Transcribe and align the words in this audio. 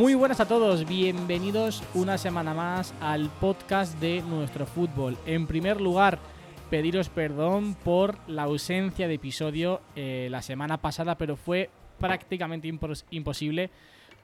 Muy 0.00 0.14
buenas 0.14 0.40
a 0.40 0.48
todos, 0.48 0.88
bienvenidos 0.88 1.82
una 1.92 2.16
semana 2.16 2.54
más 2.54 2.94
al 3.02 3.28
podcast 3.38 4.00
de 4.00 4.22
nuestro 4.22 4.64
fútbol. 4.64 5.18
En 5.26 5.46
primer 5.46 5.78
lugar, 5.78 6.18
pediros 6.70 7.10
perdón 7.10 7.74
por 7.74 8.16
la 8.26 8.44
ausencia 8.44 9.08
de 9.08 9.14
episodio 9.16 9.82
eh, 9.96 10.28
la 10.30 10.40
semana 10.40 10.78
pasada, 10.78 11.18
pero 11.18 11.36
fue 11.36 11.68
prácticamente 11.98 12.66
impos- 12.66 13.04
imposible 13.10 13.68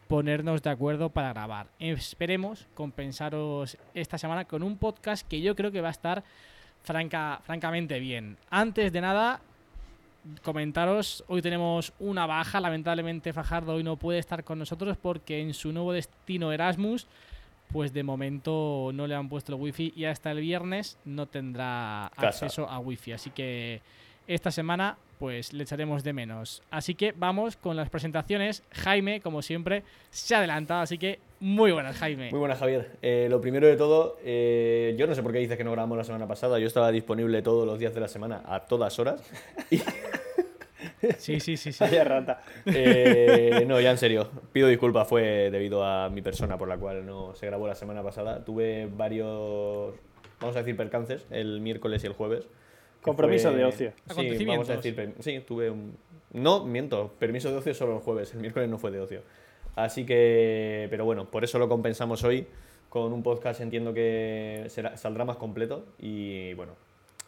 ponernos 0.08 0.62
de 0.62 0.70
acuerdo 0.70 1.10
para 1.10 1.34
grabar. 1.34 1.66
Esperemos 1.78 2.68
compensaros 2.72 3.76
esta 3.92 4.16
semana 4.16 4.46
con 4.46 4.62
un 4.62 4.78
podcast 4.78 5.28
que 5.28 5.42
yo 5.42 5.54
creo 5.54 5.72
que 5.72 5.82
va 5.82 5.88
a 5.88 5.90
estar 5.90 6.24
franca, 6.84 7.42
francamente 7.44 8.00
bien. 8.00 8.38
Antes 8.48 8.94
de 8.94 9.02
nada, 9.02 9.42
comentaros, 10.42 11.24
hoy 11.28 11.42
tenemos 11.42 11.92
una 11.98 12.26
baja, 12.26 12.60
lamentablemente 12.60 13.32
Fajardo 13.32 13.74
hoy 13.74 13.82
no 13.82 13.96
puede 13.96 14.18
estar 14.18 14.44
con 14.44 14.58
nosotros 14.58 14.96
porque 14.96 15.40
en 15.40 15.54
su 15.54 15.72
nuevo 15.72 15.92
destino 15.92 16.52
Erasmus, 16.52 17.06
pues 17.72 17.92
de 17.92 18.02
momento 18.02 18.90
no 18.94 19.06
le 19.06 19.14
han 19.14 19.28
puesto 19.28 19.54
el 19.54 19.60
wifi 19.60 19.92
y 19.96 20.04
hasta 20.04 20.30
el 20.30 20.40
viernes 20.40 20.98
no 21.04 21.26
tendrá 21.26 22.10
Casa. 22.14 22.28
acceso 22.28 22.68
a 22.68 22.78
wifi, 22.78 23.12
así 23.12 23.30
que 23.30 23.80
esta 24.26 24.50
semana 24.50 24.96
pues 25.18 25.52
le 25.52 25.62
echaremos 25.62 26.04
de 26.04 26.12
menos. 26.12 26.62
Así 26.70 26.94
que 26.94 27.12
vamos 27.12 27.56
con 27.56 27.76
las 27.76 27.88
presentaciones. 27.88 28.62
Jaime, 28.72 29.20
como 29.20 29.42
siempre, 29.42 29.82
se 30.10 30.34
ha 30.34 30.38
adelantado, 30.38 30.82
así 30.82 30.98
que 30.98 31.20
muy 31.40 31.72
buenas 31.72 31.96
Jaime. 31.96 32.30
Muy 32.30 32.38
buenas, 32.38 32.58
Javier. 32.58 32.92
Eh, 33.02 33.26
lo 33.30 33.40
primero 33.40 33.66
de 33.66 33.76
todo, 33.76 34.18
eh, 34.24 34.94
yo 34.98 35.06
no 35.06 35.14
sé 35.14 35.22
por 35.22 35.32
qué 35.32 35.38
dices 35.38 35.56
que 35.56 35.64
no 35.64 35.72
grabamos 35.72 35.96
la 35.98 36.04
semana 36.04 36.26
pasada. 36.26 36.58
Yo 36.58 36.66
estaba 36.66 36.90
disponible 36.90 37.42
todos 37.42 37.66
los 37.66 37.78
días 37.78 37.94
de 37.94 38.00
la 38.00 38.08
semana, 38.08 38.42
a 38.46 38.66
todas 38.66 38.98
horas. 38.98 39.22
Y, 39.70 39.80
Sí, 41.18 41.40
sí, 41.40 41.56
sí, 41.56 41.72
sí. 41.72 41.78
Vaya 41.84 42.04
rata. 42.04 42.42
Eh, 42.64 43.64
no, 43.66 43.80
ya 43.80 43.90
en 43.90 43.98
serio. 43.98 44.28
Pido 44.52 44.68
disculpas, 44.68 45.06
fue 45.06 45.50
debido 45.50 45.84
a 45.84 46.08
mi 46.08 46.22
persona 46.22 46.56
por 46.56 46.68
la 46.68 46.78
cual 46.78 47.04
no 47.04 47.34
se 47.34 47.46
grabó 47.46 47.66
la 47.66 47.74
semana 47.74 48.02
pasada. 48.02 48.44
Tuve 48.44 48.86
varios, 48.86 49.94
vamos 50.40 50.56
a 50.56 50.60
decir, 50.60 50.76
percances 50.76 51.26
el 51.30 51.60
miércoles 51.60 52.02
y 52.02 52.06
el 52.06 52.12
jueves. 52.14 52.48
Compromiso 53.02 53.50
fue- 53.50 53.58
de 53.58 53.64
ocio. 53.64 53.92
Sí, 54.14 54.44
vamos 54.46 54.70
a 54.70 54.76
decir, 54.76 55.14
sí, 55.20 55.40
tuve 55.46 55.70
un... 55.70 55.96
No, 56.32 56.64
miento, 56.64 57.12
permiso 57.18 57.50
de 57.50 57.56
ocio 57.58 57.74
solo 57.74 57.94
el 57.96 58.00
jueves, 58.00 58.32
el 58.34 58.40
miércoles 58.40 58.68
no 58.68 58.78
fue 58.78 58.90
de 58.90 59.00
ocio. 59.00 59.22
Así 59.76 60.04
que, 60.04 60.86
pero 60.90 61.04
bueno, 61.04 61.26
por 61.30 61.44
eso 61.44 61.58
lo 61.58 61.68
compensamos 61.68 62.24
hoy 62.24 62.46
con 62.88 63.12
un 63.12 63.22
podcast, 63.22 63.60
entiendo 63.60 63.92
que 63.94 64.64
será- 64.68 64.96
saldrá 64.96 65.24
más 65.24 65.36
completo 65.36 65.84
y 65.98 66.54
bueno, 66.54 66.72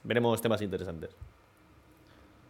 veremos 0.03 0.41
temas 0.41 0.61
interesantes. 0.63 1.15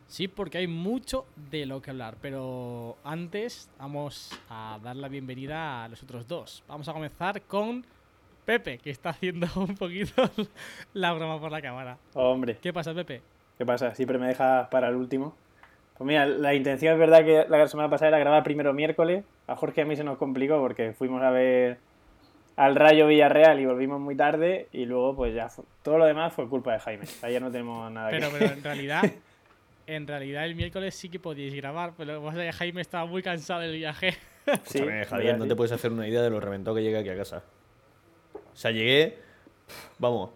Sí, 0.06 0.26
porque 0.26 0.58
hay 0.58 0.66
mucho 0.69 1.26
de 1.50 1.66
lo 1.66 1.82
que 1.82 1.91
hablar, 1.91 2.16
pero 2.22 2.96
antes 3.04 3.69
vamos 3.78 4.30
a 4.48 4.78
dar 4.82 4.96
la 4.96 5.08
bienvenida 5.08 5.84
a 5.84 5.88
los 5.88 6.02
otros 6.02 6.26
dos. 6.26 6.62
Vamos 6.66 6.88
a 6.88 6.94
comenzar 6.94 7.42
con 7.42 7.84
Pepe, 8.46 8.78
que 8.78 8.91
está 8.91 9.10
haciendo 9.10 9.46
un 9.56 9.74
poquito 9.74 10.30
la 10.94 11.12
broma 11.12 11.38
por 11.38 11.50
la 11.52 11.60
cámara. 11.60 11.98
Hombre, 12.14 12.56
¿Qué 12.62 12.72
pasa, 12.72 12.94
Pepe? 12.94 13.20
¿qué 13.58 13.66
pasa? 13.66 13.94
Siempre 13.94 14.16
me 14.19 14.28
dejas 14.28 14.69
para 14.69 14.88
el 14.88 14.94
último. 14.94 15.34
Pues 15.98 16.06
mira, 16.06 16.25
la 16.25 16.54
intención 16.54 16.94
es 16.94 16.98
verdad 17.00 17.25
que 17.25 17.44
la 17.48 17.66
semana 17.66 17.91
pasada 17.91 18.08
era 18.10 18.19
grabar 18.20 18.44
primero 18.44 18.72
miércoles. 18.72 19.25
A 19.48 19.56
Jorge 19.56 19.81
y 19.81 19.84
a 19.84 19.86
mí 19.86 19.97
se 19.97 20.04
nos 20.04 20.19
complicó 20.19 20.60
porque 20.60 20.92
fuimos 20.92 21.22
a 21.22 21.31
ver 21.31 21.78
al 22.56 22.75
Rayo 22.76 23.06
Villarreal 23.06 23.59
y 23.60 23.66
volvimos 23.66 24.00
muy 24.00 24.14
tarde 24.16 24.69
y 24.72 24.84
luego 24.84 25.14
pues 25.16 25.34
ya 25.34 25.48
todo 25.82 25.98
lo 25.98 26.04
demás 26.06 26.32
fue 26.32 26.48
culpa 26.48 26.72
de 26.75 26.78
Jaime. 26.81 27.04
Ahí 27.22 27.32
ya 27.32 27.41
no 27.41 27.50
tenemos 27.50 27.91
nada 27.91 28.10
Pero, 28.10 28.31
que 28.31 28.37
pero 28.38 28.53
en 28.53 28.62
realidad, 28.64 29.03
en 29.87 30.06
realidad 30.06 30.44
el 30.44 30.54
miércoles 30.54 30.94
sí 30.94 31.08
que 31.08 31.19
podíais 31.19 31.54
grabar, 31.54 31.92
pero 31.97 32.14
lo 32.14 32.20
que 32.20 32.26
pasa 32.26 32.44
es 32.44 32.50
que 32.50 32.58
Jaime 32.58 32.81
estaba 32.81 33.06
muy 33.06 33.22
cansado 33.22 33.60
del 33.60 33.75
viaje. 33.76 34.14
Sí, 34.64 34.78
Escúchame, 34.78 35.04
Javier, 35.04 35.38
no 35.38 35.47
te 35.47 35.54
puedes 35.54 35.72
hacer 35.72 35.92
una 35.92 36.08
idea 36.08 36.22
de 36.22 36.31
lo 36.31 36.41
reventado 36.41 36.75
que 36.75 36.82
llegué 36.82 36.97
aquí 36.97 37.10
a 37.10 37.16
casa. 37.19 37.42
O 38.34 38.56
sea, 38.56 38.70
llegué, 38.70 39.19
vamos, 39.98 40.31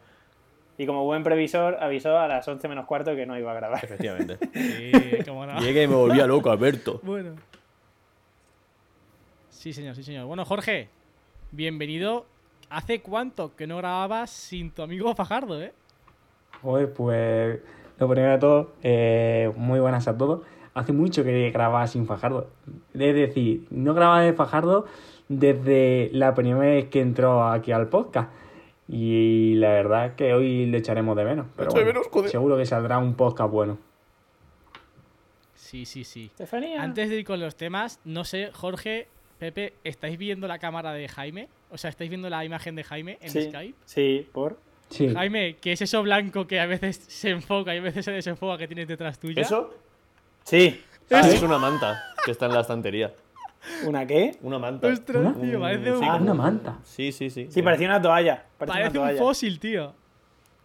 Y 0.76 0.84
como 0.84 1.04
buen 1.04 1.22
previsor 1.22 1.78
avisó 1.80 2.18
a 2.18 2.28
las 2.28 2.46
11 2.46 2.68
menos 2.68 2.84
cuarto 2.84 3.16
que 3.16 3.24
no 3.24 3.38
iba 3.38 3.52
a 3.52 3.54
grabar. 3.54 3.82
efectivamente. 3.82 4.36
Sí, 4.52 4.92
cómo 5.26 5.46
no. 5.46 5.58
Llegué 5.60 5.84
y 5.84 5.88
me 5.88 5.94
volvía 5.94 6.26
loco, 6.26 6.50
Alberto. 6.50 7.00
Bueno. 7.02 7.36
Sí, 9.62 9.72
señor, 9.72 9.94
sí, 9.94 10.02
señor. 10.02 10.26
Bueno, 10.26 10.44
Jorge, 10.44 10.88
bienvenido. 11.52 12.26
¿Hace 12.68 13.00
cuánto 13.00 13.54
que 13.54 13.68
no 13.68 13.76
grababas 13.76 14.28
sin 14.28 14.72
tu 14.72 14.82
amigo 14.82 15.14
Fajardo, 15.14 15.62
eh? 15.62 15.72
Joder, 16.62 16.92
pues 16.92 17.60
lo 17.96 18.08
primero 18.08 18.32
de 18.32 18.38
todo, 18.38 18.72
eh, 18.82 19.52
muy 19.54 19.78
buenas 19.78 20.08
a 20.08 20.18
todos. 20.18 20.42
Hace 20.74 20.92
mucho 20.92 21.22
que 21.22 21.48
grababa 21.52 21.86
sin 21.86 22.08
Fajardo. 22.08 22.50
Es 22.92 23.14
decir, 23.14 23.68
no 23.70 23.94
grababa 23.94 24.22
de 24.22 24.32
Fajardo 24.32 24.86
desde 25.28 26.10
la 26.12 26.34
primera 26.34 26.66
vez 26.66 26.88
que 26.88 27.00
entró 27.00 27.44
aquí 27.48 27.70
al 27.70 27.88
podcast. 27.88 28.32
Y 28.88 29.54
la 29.58 29.68
verdad 29.68 30.06
es 30.06 30.12
que 30.14 30.34
hoy 30.34 30.66
le 30.66 30.78
echaremos 30.78 31.16
de 31.16 31.24
menos. 31.24 31.46
Pero 31.54 31.70
bueno, 31.70 31.86
menos, 31.86 32.30
seguro 32.32 32.56
que 32.56 32.66
saldrá 32.66 32.98
un 32.98 33.14
podcast 33.14 33.52
bueno. 33.52 33.78
Sí, 35.54 35.84
sí, 35.84 36.02
sí. 36.02 36.24
Estefanía. 36.32 36.82
Antes 36.82 37.10
de 37.10 37.20
ir 37.20 37.24
con 37.24 37.38
los 37.38 37.54
temas, 37.54 38.00
no 38.04 38.24
sé, 38.24 38.50
Jorge, 38.52 39.06
Pepe, 39.42 39.72
¿estáis 39.82 40.16
viendo 40.18 40.46
la 40.46 40.60
cámara 40.60 40.92
de 40.92 41.08
Jaime? 41.08 41.48
O 41.68 41.76
sea, 41.76 41.90
¿estáis 41.90 42.08
viendo 42.08 42.30
la 42.30 42.44
imagen 42.44 42.76
de 42.76 42.84
Jaime 42.84 43.18
en 43.20 43.28
sí, 43.28 43.48
Skype? 43.48 43.74
sí, 43.84 44.28
por. 44.32 44.56
Sí, 44.88 45.12
Jaime, 45.12 45.56
¿qué 45.60 45.72
es 45.72 45.82
eso 45.82 46.00
blanco 46.00 46.46
que 46.46 46.60
a 46.60 46.66
veces 46.66 47.04
se 47.08 47.30
enfoca 47.30 47.74
y 47.74 47.78
a 47.78 47.80
veces 47.80 48.04
se 48.04 48.12
desenfoca 48.12 48.56
que 48.56 48.68
tienes 48.68 48.86
detrás 48.86 49.18
tuya? 49.18 49.42
¿Eso? 49.42 49.74
Sí. 50.44 50.80
Ah, 51.10 51.28
es 51.28 51.42
una 51.42 51.58
manta 51.58 52.04
que 52.24 52.30
está 52.30 52.46
en 52.46 52.52
la 52.52 52.60
estantería. 52.60 53.12
¿Una 53.84 54.06
qué? 54.06 54.36
Una 54.42 54.60
manta. 54.60 54.86
Ostras, 54.86 55.20
¿Una? 55.20 55.34
tío, 55.34 55.58
parece 55.58 55.92
un, 55.92 56.04
ah, 56.04 56.16
una 56.20 56.34
manta. 56.34 56.78
Sí, 56.84 57.10
sí, 57.10 57.28
sí. 57.28 57.48
Sí, 57.50 57.62
parecía 57.62 57.88
una 57.88 58.00
toalla. 58.00 58.44
Parecía 58.56 58.80
parece 58.80 58.98
una 59.00 59.10
un 59.10 59.18
fósil, 59.18 59.58
tío. 59.58 59.92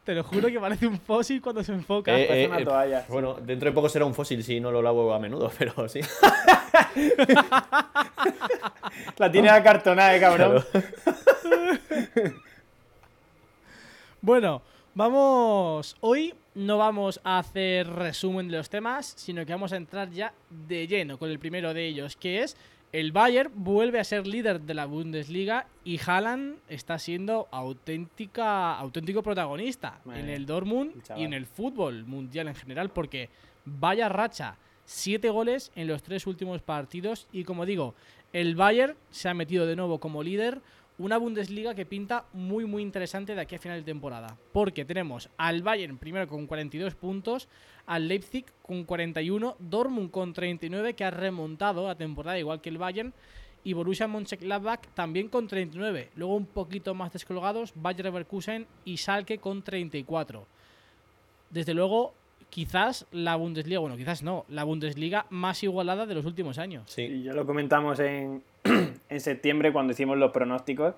Te 0.03 0.13
lo 0.13 0.23
juro 0.23 0.49
que 0.49 0.59
parece 0.59 0.85
un 0.85 0.99
fósil 0.99 1.41
cuando 1.41 1.63
se 1.63 1.73
enfoca. 1.73 2.11
Eh, 2.11 2.27
parece 2.27 2.43
eh, 2.43 2.47
una 2.47 2.59
eh, 2.59 2.63
toalla, 2.63 3.01
sí. 3.01 3.07
Bueno, 3.11 3.37
dentro 3.41 3.71
de 3.71 3.73
poco 3.73 3.89
será 3.89 4.05
un 4.05 4.13
fósil 4.13 4.43
si 4.43 4.59
no 4.59 4.69
lo 4.69 4.83
lavo 4.83 5.11
a 5.15 5.19
menudo, 5.19 5.51
pero 5.57 5.89
sí. 5.89 6.01
La 9.17 9.31
tiene 9.31 9.49
acartonada, 9.49 10.15
eh, 10.15 10.19
cabrón. 10.19 10.63
Bueno, 14.19 14.63
vamos. 14.95 15.95
Hoy 16.01 16.33
no 16.55 16.79
vamos 16.79 17.21
a 17.23 17.37
hacer 17.37 17.87
resumen 17.87 18.49
de 18.49 18.57
los 18.57 18.69
temas, 18.69 19.13
sino 19.15 19.45
que 19.45 19.53
vamos 19.53 19.71
a 19.71 19.77
entrar 19.77 20.09
ya 20.09 20.33
de 20.49 20.87
lleno 20.87 21.19
con 21.19 21.29
el 21.29 21.39
primero 21.39 21.73
de 21.73 21.87
ellos, 21.87 22.17
que 22.17 22.41
es 22.41 22.57
el 22.93 23.11
Bayern 23.11 23.51
vuelve 23.53 23.99
a 23.99 24.03
ser 24.03 24.25
líder 24.25 24.61
de 24.61 24.73
la 24.73 24.85
Bundesliga 24.85 25.67
y 25.83 25.99
Haaland 26.03 26.57
está 26.69 26.97
siendo 26.97 27.47
auténtica, 27.51 28.77
auténtico 28.77 29.21
protagonista 29.21 29.99
en 30.05 30.25
mía, 30.25 30.35
el 30.35 30.45
Dortmund 30.45 30.93
y 31.15 31.23
en 31.23 31.33
el 31.33 31.45
fútbol 31.45 32.05
mundial 32.05 32.47
en 32.47 32.55
general, 32.55 32.89
porque 32.89 33.29
vaya 33.65 34.09
racha. 34.09 34.55
Siete 34.89 35.29
goles 35.29 35.69
en 35.75 35.89
los 35.89 36.01
tres 36.01 36.25
últimos 36.27 36.61
partidos 36.61 37.27
y 37.33 37.43
como 37.43 37.65
digo, 37.65 37.93
el 38.31 38.55
Bayern 38.55 38.95
se 39.09 39.27
ha 39.27 39.33
metido 39.33 39.65
de 39.65 39.75
nuevo 39.75 39.99
como 39.99 40.23
líder. 40.23 40.61
Una 40.97 41.17
Bundesliga 41.17 41.75
que 41.75 41.85
pinta 41.85 42.23
muy 42.31 42.63
muy 42.63 42.83
interesante 42.83 43.35
de 43.35 43.41
aquí 43.41 43.55
a 43.55 43.59
final 43.59 43.79
de 43.79 43.83
temporada. 43.83 44.37
Porque 44.53 44.85
tenemos 44.85 45.29
al 45.35 45.61
Bayern 45.61 45.97
primero 45.97 46.29
con 46.29 46.47
42 46.47 46.95
puntos, 46.95 47.49
al 47.85 48.07
Leipzig 48.07 48.45
con 48.61 48.85
41, 48.85 49.57
Dortmund 49.59 50.09
con 50.09 50.31
39 50.31 50.93
que 50.93 51.03
ha 51.03 51.11
remontado 51.11 51.85
la 51.85 51.95
temporada 51.95 52.39
igual 52.39 52.61
que 52.61 52.69
el 52.69 52.77
Bayern 52.77 53.13
y 53.65 53.73
Borussia 53.73 54.07
Mönchengladbach 54.07 54.87
también 54.93 55.27
con 55.27 55.49
39. 55.49 56.11
Luego 56.15 56.33
un 56.33 56.45
poquito 56.45 56.95
más 56.95 57.11
descolgados 57.11 57.73
Bayer 57.75 58.05
Leverkusen 58.05 58.65
y 58.85 58.95
Schalke 58.95 59.37
con 59.39 59.63
34. 59.63 60.47
Desde 61.49 61.73
luego, 61.73 62.13
quizás 62.49 63.05
la 63.11 63.35
Bundesliga, 63.35 63.79
bueno, 63.79 63.97
quizás 63.97 64.23
no, 64.23 64.45
la 64.49 64.63
Bundesliga 64.63 65.25
más 65.29 65.63
igualada 65.63 66.05
de 66.05 66.15
los 66.15 66.25
últimos 66.25 66.57
años. 66.57 66.83
Sí. 66.87 67.03
Y 67.03 67.23
ya 67.23 67.33
lo 67.33 67.45
comentamos 67.45 67.99
en, 67.99 68.43
en 69.09 69.19
septiembre 69.19 69.71
cuando 69.73 69.93
hicimos 69.93 70.17
los 70.17 70.31
pronósticos. 70.31 70.95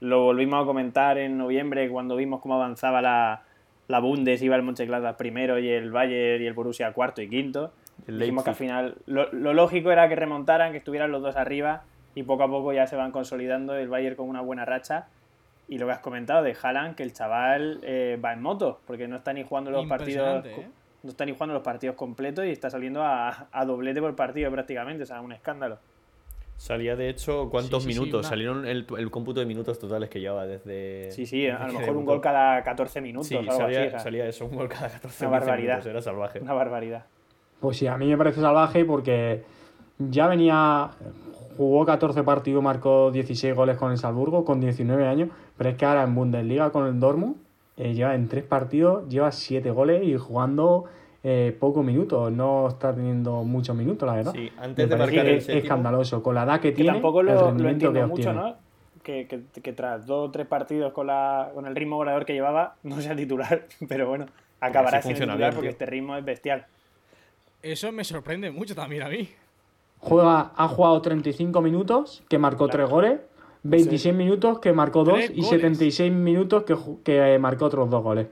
Lo 0.00 0.22
volvimos 0.22 0.62
a 0.62 0.66
comentar 0.66 1.18
en 1.18 1.38
noviembre 1.38 1.88
cuando 1.88 2.16
vimos 2.16 2.40
cómo 2.40 2.54
avanzaba 2.54 3.02
la, 3.02 3.42
la 3.88 3.98
Bundes, 3.98 4.42
iba 4.42 4.54
el 4.54 4.62
Mönchengladbach 4.62 5.16
primero 5.16 5.58
y 5.58 5.68
el 5.68 5.90
Bayern 5.90 6.42
y 6.42 6.46
el 6.46 6.52
Borussia 6.52 6.92
cuarto 6.92 7.22
y 7.22 7.28
quinto. 7.28 7.72
El 8.06 8.18
Dijimos 8.18 8.44
que 8.44 8.50
al 8.50 8.56
final 8.56 8.94
lo, 9.06 9.32
lo 9.32 9.54
lógico 9.54 9.90
era 9.90 10.08
que 10.08 10.14
remontaran, 10.14 10.70
que 10.70 10.78
estuvieran 10.78 11.10
los 11.10 11.20
dos 11.22 11.36
arriba 11.36 11.82
y 12.14 12.22
poco 12.22 12.44
a 12.44 12.48
poco 12.48 12.72
ya 12.72 12.86
se 12.86 12.96
van 12.96 13.10
consolidando 13.10 13.74
el 13.74 13.88
Bayern 13.88 14.16
con 14.16 14.28
una 14.28 14.40
buena 14.40 14.64
racha. 14.64 15.08
Y 15.68 15.78
lo 15.78 15.86
que 15.86 15.92
has 15.92 15.98
comentado 16.00 16.42
de 16.42 16.56
Haaland, 16.60 16.94
que 16.94 17.02
el 17.02 17.12
chaval 17.12 17.80
eh, 17.82 18.18
va 18.24 18.32
en 18.32 18.40
moto, 18.42 18.80
porque 18.86 19.06
no 19.06 19.16
está 19.16 19.32
ni 19.32 19.44
jugando 19.44 19.70
los 19.70 19.86
partidos 19.86 20.44
¿eh? 20.46 20.68
no 21.02 21.10
está 21.10 21.24
ni 21.26 21.32
jugando 21.32 21.54
los 21.54 21.62
partidos 21.62 21.94
completos 21.94 22.44
y 22.46 22.50
está 22.50 22.70
saliendo 22.70 23.02
a, 23.02 23.46
a 23.52 23.64
doblete 23.64 24.00
por 24.00 24.16
partido 24.16 24.50
prácticamente, 24.50 25.02
o 25.02 25.06
sea, 25.06 25.20
un 25.20 25.32
escándalo. 25.32 25.78
Salía, 26.56 26.96
de 26.96 27.08
hecho, 27.08 27.48
¿cuántos 27.50 27.84
Sí, 27.84 27.90
sí, 27.90 27.94
sí, 27.94 28.00
minutos? 28.00 28.20
una- 28.22 28.28
Salieron 28.30 28.66
el, 28.66 28.84
el 28.98 29.10
cómputo 29.12 29.38
de 29.38 29.46
minutos 29.46 29.78
totales 29.78 30.08
que 30.10 30.18
llevaba 30.20 30.44
desde. 30.46 31.12
Sí, 31.12 31.24
sí, 31.24 31.46
a 31.48 31.68
lo 31.68 31.78
mejor 31.78 31.96
un 31.96 32.04
gol 32.04 32.20
cada 32.20 32.62
14 32.64 33.00
minutos, 33.00 33.28
Sí, 33.28 33.36
algo 33.36 33.52
salía, 33.52 33.84
así, 33.84 33.94
o 33.94 33.98
salía 34.00 34.26
eso, 34.26 34.46
un 34.46 34.56
gol 34.56 34.68
cada 34.68 34.88
14 34.88 35.26
Una 35.26 35.36
15 35.36 35.46
barbaridad. 35.46 35.74
minutos, 35.74 35.90
era 35.90 36.02
salvaje. 36.02 36.40
una 36.40 36.54
barbaridad. 36.54 37.04
Pues 37.60 37.76
sí, 37.76 37.86
a 37.86 37.96
mí 37.96 38.06
me 38.08 38.16
parece 38.16 38.40
salvaje 38.40 38.84
porque 38.84 39.44
ya 39.98 40.26
venía, 40.26 40.90
jugó 41.56 41.86
14 41.86 42.24
partidos, 42.24 42.60
marcó 42.62 43.12
16 43.12 43.54
goles 43.54 43.76
con 43.76 43.92
el 43.92 43.98
Salzburgo 43.98 44.44
con 44.44 44.60
19 44.60 45.06
años, 45.06 45.28
pero 45.58 45.70
es 45.70 45.76
que 45.76 45.84
ahora 45.84 46.04
en 46.04 46.14
Bundesliga 46.14 46.70
con 46.70 46.86
el 46.86 46.98
Dortmund 46.98 47.36
eh, 47.76 47.92
lleva 47.92 48.14
en 48.14 48.26
3 48.28 48.44
partidos, 48.44 49.06
lleva 49.08 49.30
7 49.30 49.70
goles 49.70 50.02
y 50.04 50.16
jugando 50.16 50.86
eh, 51.22 51.54
pocos 51.60 51.84
minutos, 51.84 52.32
no 52.32 52.68
está 52.68 52.94
teniendo 52.94 53.42
muchos 53.44 53.76
minutos, 53.76 54.06
la 54.08 54.14
verdad. 54.14 54.32
Sí, 54.32 54.50
me 54.56 54.64
antes 54.64 54.88
de 54.88 54.96
marcar 54.96 55.26
el 55.26 55.34
es 55.36 55.44
séptimo, 55.44 55.62
escandaloso, 55.64 56.22
con 56.22 56.34
la 56.34 56.44
edad 56.44 56.60
que 56.60 56.70
Que 56.70 56.76
tiene, 56.76 56.92
tampoco 56.92 57.20
el 57.20 57.26
lo, 57.26 57.34
lo 57.34 57.46
rendimiento 57.48 57.92
que 57.92 57.98
entiendo 57.98 58.08
mucho, 58.08 58.30
obtiene. 58.30 58.48
¿no? 58.50 58.56
Que, 59.02 59.26
que- 59.26 59.60
que 59.62 59.72
tras 59.72 60.06
dos 60.06 60.28
o 60.28 60.30
tres 60.30 60.46
partidos 60.46 60.92
con, 60.92 61.06
la, 61.08 61.50
con 61.54 61.66
el 61.66 61.74
ritmo 61.74 61.96
goleador 61.96 62.24
que 62.24 62.32
llevaba, 62.34 62.76
no 62.84 63.00
sea 63.00 63.14
titular, 63.16 63.64
pero 63.88 64.08
bueno, 64.08 64.26
acabará 64.60 65.02
siendo 65.02 65.20
titular 65.20 65.38
bien, 65.38 65.50
porque 65.54 65.68
tío. 65.68 65.72
este 65.72 65.86
ritmo 65.86 66.16
es 66.16 66.24
bestial. 66.24 66.66
Eso 67.62 67.90
me 67.90 68.04
sorprende 68.04 68.50
mucho 68.50 68.74
también 68.74 69.02
a 69.02 69.08
mí. 69.08 69.28
Juega, 70.00 70.52
ha 70.56 70.68
jugado 70.68 71.02
35 71.02 71.60
minutos, 71.60 72.22
que 72.28 72.38
marcó 72.38 72.66
Claro. 72.68 72.84
3 72.84 72.90
goles, 72.90 73.20
26 73.62 74.14
minutos, 74.14 74.58
que 74.60 74.72
marcó 74.72 75.04
2 75.04 75.14
Tres 75.14 75.30
y 75.30 75.42
goles. 75.42 75.48
76 75.50 76.12
minutos, 76.12 76.64
que, 76.64 76.76
que 77.04 77.34
eh, 77.34 77.38
marcó 77.38 77.66
otros 77.66 77.90
2 77.90 78.02
goles. 78.02 78.26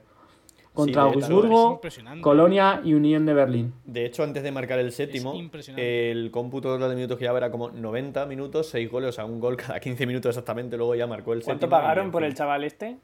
Contra 0.73 1.03
Augsburgo. 1.03 1.81
Colonia 2.21 2.83
y 2.85 2.93
Unión 2.93 3.25
de 3.25 3.33
Berlín. 3.33 3.73
de 3.87 4.05
hecho, 4.05 4.23
antes 4.23 4.43
de 4.43 4.53
marcar 4.53 4.79
el 4.79 4.93
séptimo, 4.93 5.33
el 5.75 6.31
cómputo 6.31 6.75
total 6.75 6.91
de 6.91 6.97
minutos 6.97 7.17
que 7.17 7.25
llevaba 7.25 7.39
era 7.39 7.51
como 7.51 7.71
90 7.71 8.27
minutos, 8.27 8.69
6 8.69 8.91
goles, 8.91 9.09
o 9.09 9.13
sea, 9.13 9.25
un 9.25 9.41
gol 9.41 9.57
cada 9.57 9.81
15 9.81 10.07
minutos 10.07 10.29
exactamente. 10.29 10.77
Luego 10.77 10.95
ya 10.95 11.07
marcó 11.07 11.33
el 11.33 11.43
¿Cuánto 11.43 11.65
séptimo. 11.65 11.79
y, 11.79 11.81
pagaron 11.81 12.11
por 12.11 12.25
el 12.25 12.35
chaval 12.35 12.65
este? 12.65 12.99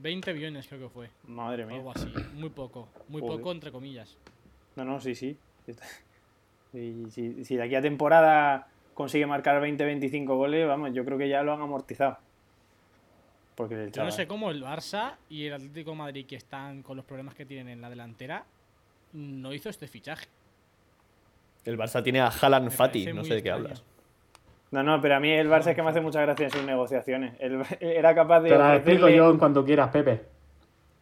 20 0.00 0.32
millones 0.32 0.66
creo 0.68 0.80
que 0.80 0.88
fue. 0.88 1.10
Madre 1.26 1.66
mía. 1.66 1.76
Algo 1.76 1.90
así. 1.90 2.10
Muy 2.34 2.48
poco. 2.48 2.88
Muy 3.08 3.20
Joder. 3.20 3.36
poco 3.36 3.52
entre 3.52 3.70
comillas. 3.70 4.16
No, 4.76 4.84
no, 4.84 5.00
sí, 5.00 5.14
sí. 5.14 5.36
Y 6.74 7.10
si, 7.10 7.44
si 7.46 7.56
de 7.56 7.62
aquí 7.62 7.74
a 7.74 7.80
temporada 7.80 8.68
consigue 8.98 9.26
marcar 9.26 9.62
20-25 9.62 10.26
goles, 10.26 10.66
vamos, 10.66 10.92
yo 10.92 11.04
creo 11.04 11.16
que 11.16 11.28
ya 11.28 11.44
lo 11.44 11.52
han 11.52 11.60
amortizado. 11.60 12.18
Porque 13.54 13.84
el 13.84 13.92
Yo 13.92 14.02
no 14.02 14.10
sé 14.10 14.26
cómo 14.26 14.50
el 14.50 14.60
Barça 14.60 15.14
y 15.28 15.46
el 15.46 15.54
Atlético 15.54 15.92
de 15.92 15.96
Madrid, 15.96 16.26
que 16.26 16.34
están 16.34 16.82
con 16.82 16.96
los 16.96 17.06
problemas 17.06 17.36
que 17.36 17.46
tienen 17.46 17.68
en 17.68 17.80
la 17.80 17.90
delantera, 17.90 18.44
no 19.12 19.54
hizo 19.54 19.68
este 19.68 19.86
fichaje. 19.86 20.26
El 21.64 21.78
Barça 21.78 22.02
tiene 22.02 22.18
a 22.18 22.26
Haaland 22.26 22.72
Fati, 22.72 23.12
no 23.12 23.22
sé 23.22 23.34
de 23.34 23.42
qué 23.44 23.50
extraño. 23.50 23.66
hablas. 23.66 23.84
No, 24.72 24.82
no, 24.82 25.00
pero 25.00 25.14
a 25.14 25.20
mí 25.20 25.30
el 25.30 25.48
Barça 25.48 25.68
es 25.68 25.76
que 25.76 25.82
me 25.84 25.90
hace 25.90 26.00
mucha 26.00 26.20
gracia 26.20 26.46
en 26.46 26.50
sus 26.50 26.64
negociaciones. 26.64 27.34
Él 27.38 27.62
era 27.80 28.12
capaz 28.16 28.40
de 28.40 28.48
Te 28.48 28.58
la 28.58 28.74
explico 28.74 29.08
yo 29.08 29.30
en 29.30 29.38
cuanto 29.38 29.64
quieras, 29.64 29.90
Pepe. 29.90 30.37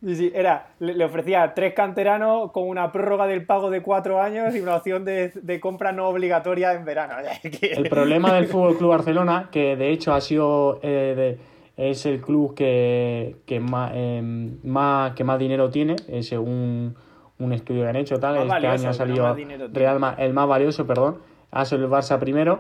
Sí, 0.05 0.15
sí, 0.15 0.33
era, 0.35 0.69
le, 0.79 0.95
le 0.95 1.05
ofrecía 1.05 1.55
tres 1.55 1.73
canteranos 1.75 2.53
con 2.53 2.69
una 2.69 2.93
prórroga 2.93 3.27
del 3.27 3.47
pago 3.47 3.71
de 3.71 3.81
cuatro 3.83 4.21
años 4.21 4.55
y 4.55 4.61
una 4.61 4.77
opción 4.77 5.05
de, 5.05 5.31
de 5.35 5.59
compra 5.59 5.91
no 5.93 6.09
obligatoria 6.09 6.75
en 6.75 6.85
verano. 6.85 7.15
El 7.63 7.89
problema 7.89 8.33
del 8.35 8.47
Fútbol 8.47 8.77
Club 8.77 8.91
Barcelona, 8.91 9.49
que 9.51 9.75
de 9.77 9.91
hecho 9.91 10.13
ha 10.13 10.21
sido 10.21 10.79
eh, 10.83 11.15
de- 11.17 11.57
es 11.91 12.07
el 12.07 12.21
club 12.23 12.55
que, 12.55 13.37
que, 13.47 13.61
más, 13.61 13.93
eh, 13.95 14.23
más, 14.65 15.13
que 15.13 15.25
más 15.25 15.39
dinero 15.39 15.69
tiene, 15.71 15.97
eh, 16.09 16.23
según 16.23 16.95
un 17.39 17.53
estudio 17.53 17.83
que 17.83 17.89
han 17.89 17.97
hecho, 17.97 18.19
tal. 18.19 18.35
Más 18.35 18.43
este 18.45 18.67
valioso, 18.67 18.75
año 18.75 18.85
ha 18.85 18.93
no 18.93 18.95
salido 18.95 19.35
tiene. 19.35 19.69
Real 19.69 20.15
el 20.19 20.33
más 20.33 20.49
valioso, 20.49 20.87
perdón, 20.87 21.19
ha 21.51 21.65
sido 21.67 21.85
el 21.85 21.91
Barça 21.91 22.19
primero. 22.19 22.59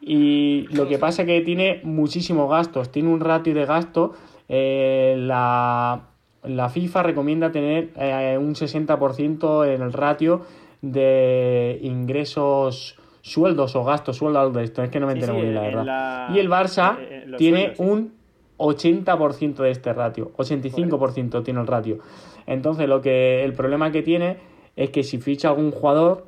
Y 0.00 0.66
lo 0.74 0.86
que 0.88 0.98
pasa 0.98 1.22
es 1.22 1.26
que 1.28 1.40
tiene 1.40 1.80
muchísimos 1.84 2.50
gastos, 2.50 2.90
tiene 2.92 3.08
un 3.10 3.20
ratio 3.20 3.54
de 3.54 3.64
gasto. 3.64 4.12
la, 4.48 6.00
la 6.44 6.68
FIFA 6.68 7.02
recomienda 7.02 7.50
tener 7.52 7.90
eh, 7.96 8.36
un 8.40 8.54
60% 8.54 9.64
en 9.66 9.82
el 9.82 9.92
ratio 9.92 10.42
de 10.82 11.78
ingresos, 11.82 12.96
sueldos 13.22 13.74
o 13.76 13.84
gastos, 13.84 14.16
sueldos 14.16 14.52
de 14.54 14.64
esto, 14.64 14.82
es 14.82 14.90
que 14.90 15.00
no 15.00 15.06
me 15.06 15.14
entero 15.14 15.32
sí, 15.32 15.38
muy 15.38 15.42
bien, 15.48 15.54
la 15.54 15.60
en 15.62 15.66
verdad. 15.76 15.84
la- 15.84 16.34
Y 16.34 16.38
el 16.38 16.50
Barça 16.50 16.98
eh, 17.00 17.24
tiene 17.38 17.74
sueldos, 17.74 17.80
un 17.80 18.12
80% 18.58 19.62
de 19.62 19.70
este 19.70 19.92
ratio, 19.92 20.32
85% 20.36 21.42
tiene 21.42 21.60
el 21.60 21.66
ratio. 21.66 21.98
Entonces, 22.46 22.88
lo 22.88 23.00
que 23.00 23.42
el 23.44 23.52
problema 23.54 23.90
que 23.90 24.02
tiene 24.02 24.36
es 24.76 24.90
que 24.90 25.02
si 25.02 25.18
ficha 25.18 25.48
algún 25.48 25.70
jugador, 25.70 26.26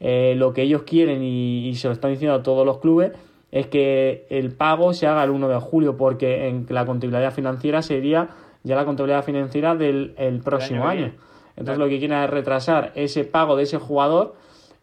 eh, 0.00 0.34
lo 0.36 0.52
que 0.52 0.62
ellos 0.62 0.82
quieren 0.84 1.22
y, 1.22 1.68
y 1.68 1.74
se 1.74 1.88
lo 1.88 1.92
están 1.94 2.12
diciendo 2.12 2.36
a 2.36 2.42
todos 2.42 2.64
los 2.64 2.78
clubes 2.78 3.12
es 3.50 3.66
que 3.66 4.26
el 4.30 4.52
pago 4.52 4.92
se 4.92 5.06
haga 5.06 5.24
el 5.24 5.30
1 5.30 5.48
de 5.48 5.56
julio, 5.58 5.96
porque 5.96 6.48
en 6.48 6.66
la 6.68 6.84
contabilidad 6.86 7.32
financiera 7.32 7.82
sería 7.82 8.28
ya 8.68 8.76
la 8.76 8.84
contabilidad 8.84 9.24
financiera 9.24 9.74
del 9.74 10.14
el 10.16 10.40
próximo 10.40 10.86
año. 10.86 11.06
Entonces, 11.56 11.74
Claro. 11.76 11.78
lo 11.80 11.88
que 11.88 11.98
quieren 11.98 12.16
es 12.22 12.30
retrasar 12.30 12.92
ese 12.94 13.24
pago 13.24 13.56
de 13.56 13.64
ese 13.64 13.78
jugador 13.78 14.36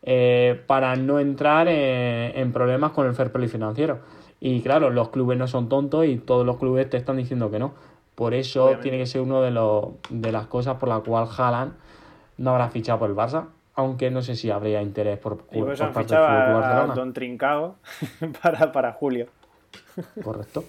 eh, 0.03 0.61
para 0.67 0.95
no 0.97 1.19
entrar 1.19 1.67
eh, 1.69 2.39
en 2.39 2.51
problemas 2.51 2.91
con 2.91 3.07
el 3.07 3.13
fair 3.15 3.31
play 3.31 3.47
financiero. 3.47 3.99
Y 4.41 4.61
claro, 4.61 4.89
los 4.89 5.09
clubes 5.09 5.37
no 5.37 5.47
son 5.47 5.69
tontos 5.69 6.05
y 6.05 6.17
todos 6.17 6.45
los 6.45 6.57
clubes 6.57 6.89
te 6.89 6.97
están 6.97 7.17
diciendo 7.17 7.49
que 7.49 7.59
no. 7.59 7.73
Por 8.15 8.33
eso 8.33 8.63
Obviamente. 8.65 8.83
tiene 8.83 8.97
que 8.97 9.05
ser 9.07 9.21
uno 9.21 9.41
de, 9.41 9.51
los, 9.51 9.85
de 10.09 10.31
las 10.31 10.47
cosas 10.47 10.75
por 10.77 10.89
la 10.89 10.99
cual 10.99 11.27
Haaland 11.37 11.73
no 12.37 12.51
habrá 12.51 12.69
fichado 12.69 12.99
por 12.99 13.09
el 13.09 13.15
Barça, 13.15 13.45
aunque 13.75 14.11
no 14.11 14.21
sé 14.21 14.35
si 14.35 14.51
habría 14.51 14.81
interés 14.81 15.17
por, 15.17 15.37
Y 15.51 15.59
por 15.61 15.71
eso 15.71 15.83
por 15.83 15.87
han 15.87 15.93
parte 15.93 16.13
del 16.15 16.23
Barcelona. 16.23 16.93
Don 16.93 17.13
Trincao 17.13 17.75
para, 18.41 18.71
para 18.71 18.91
julio. 18.93 19.27
Correcto. 20.23 20.63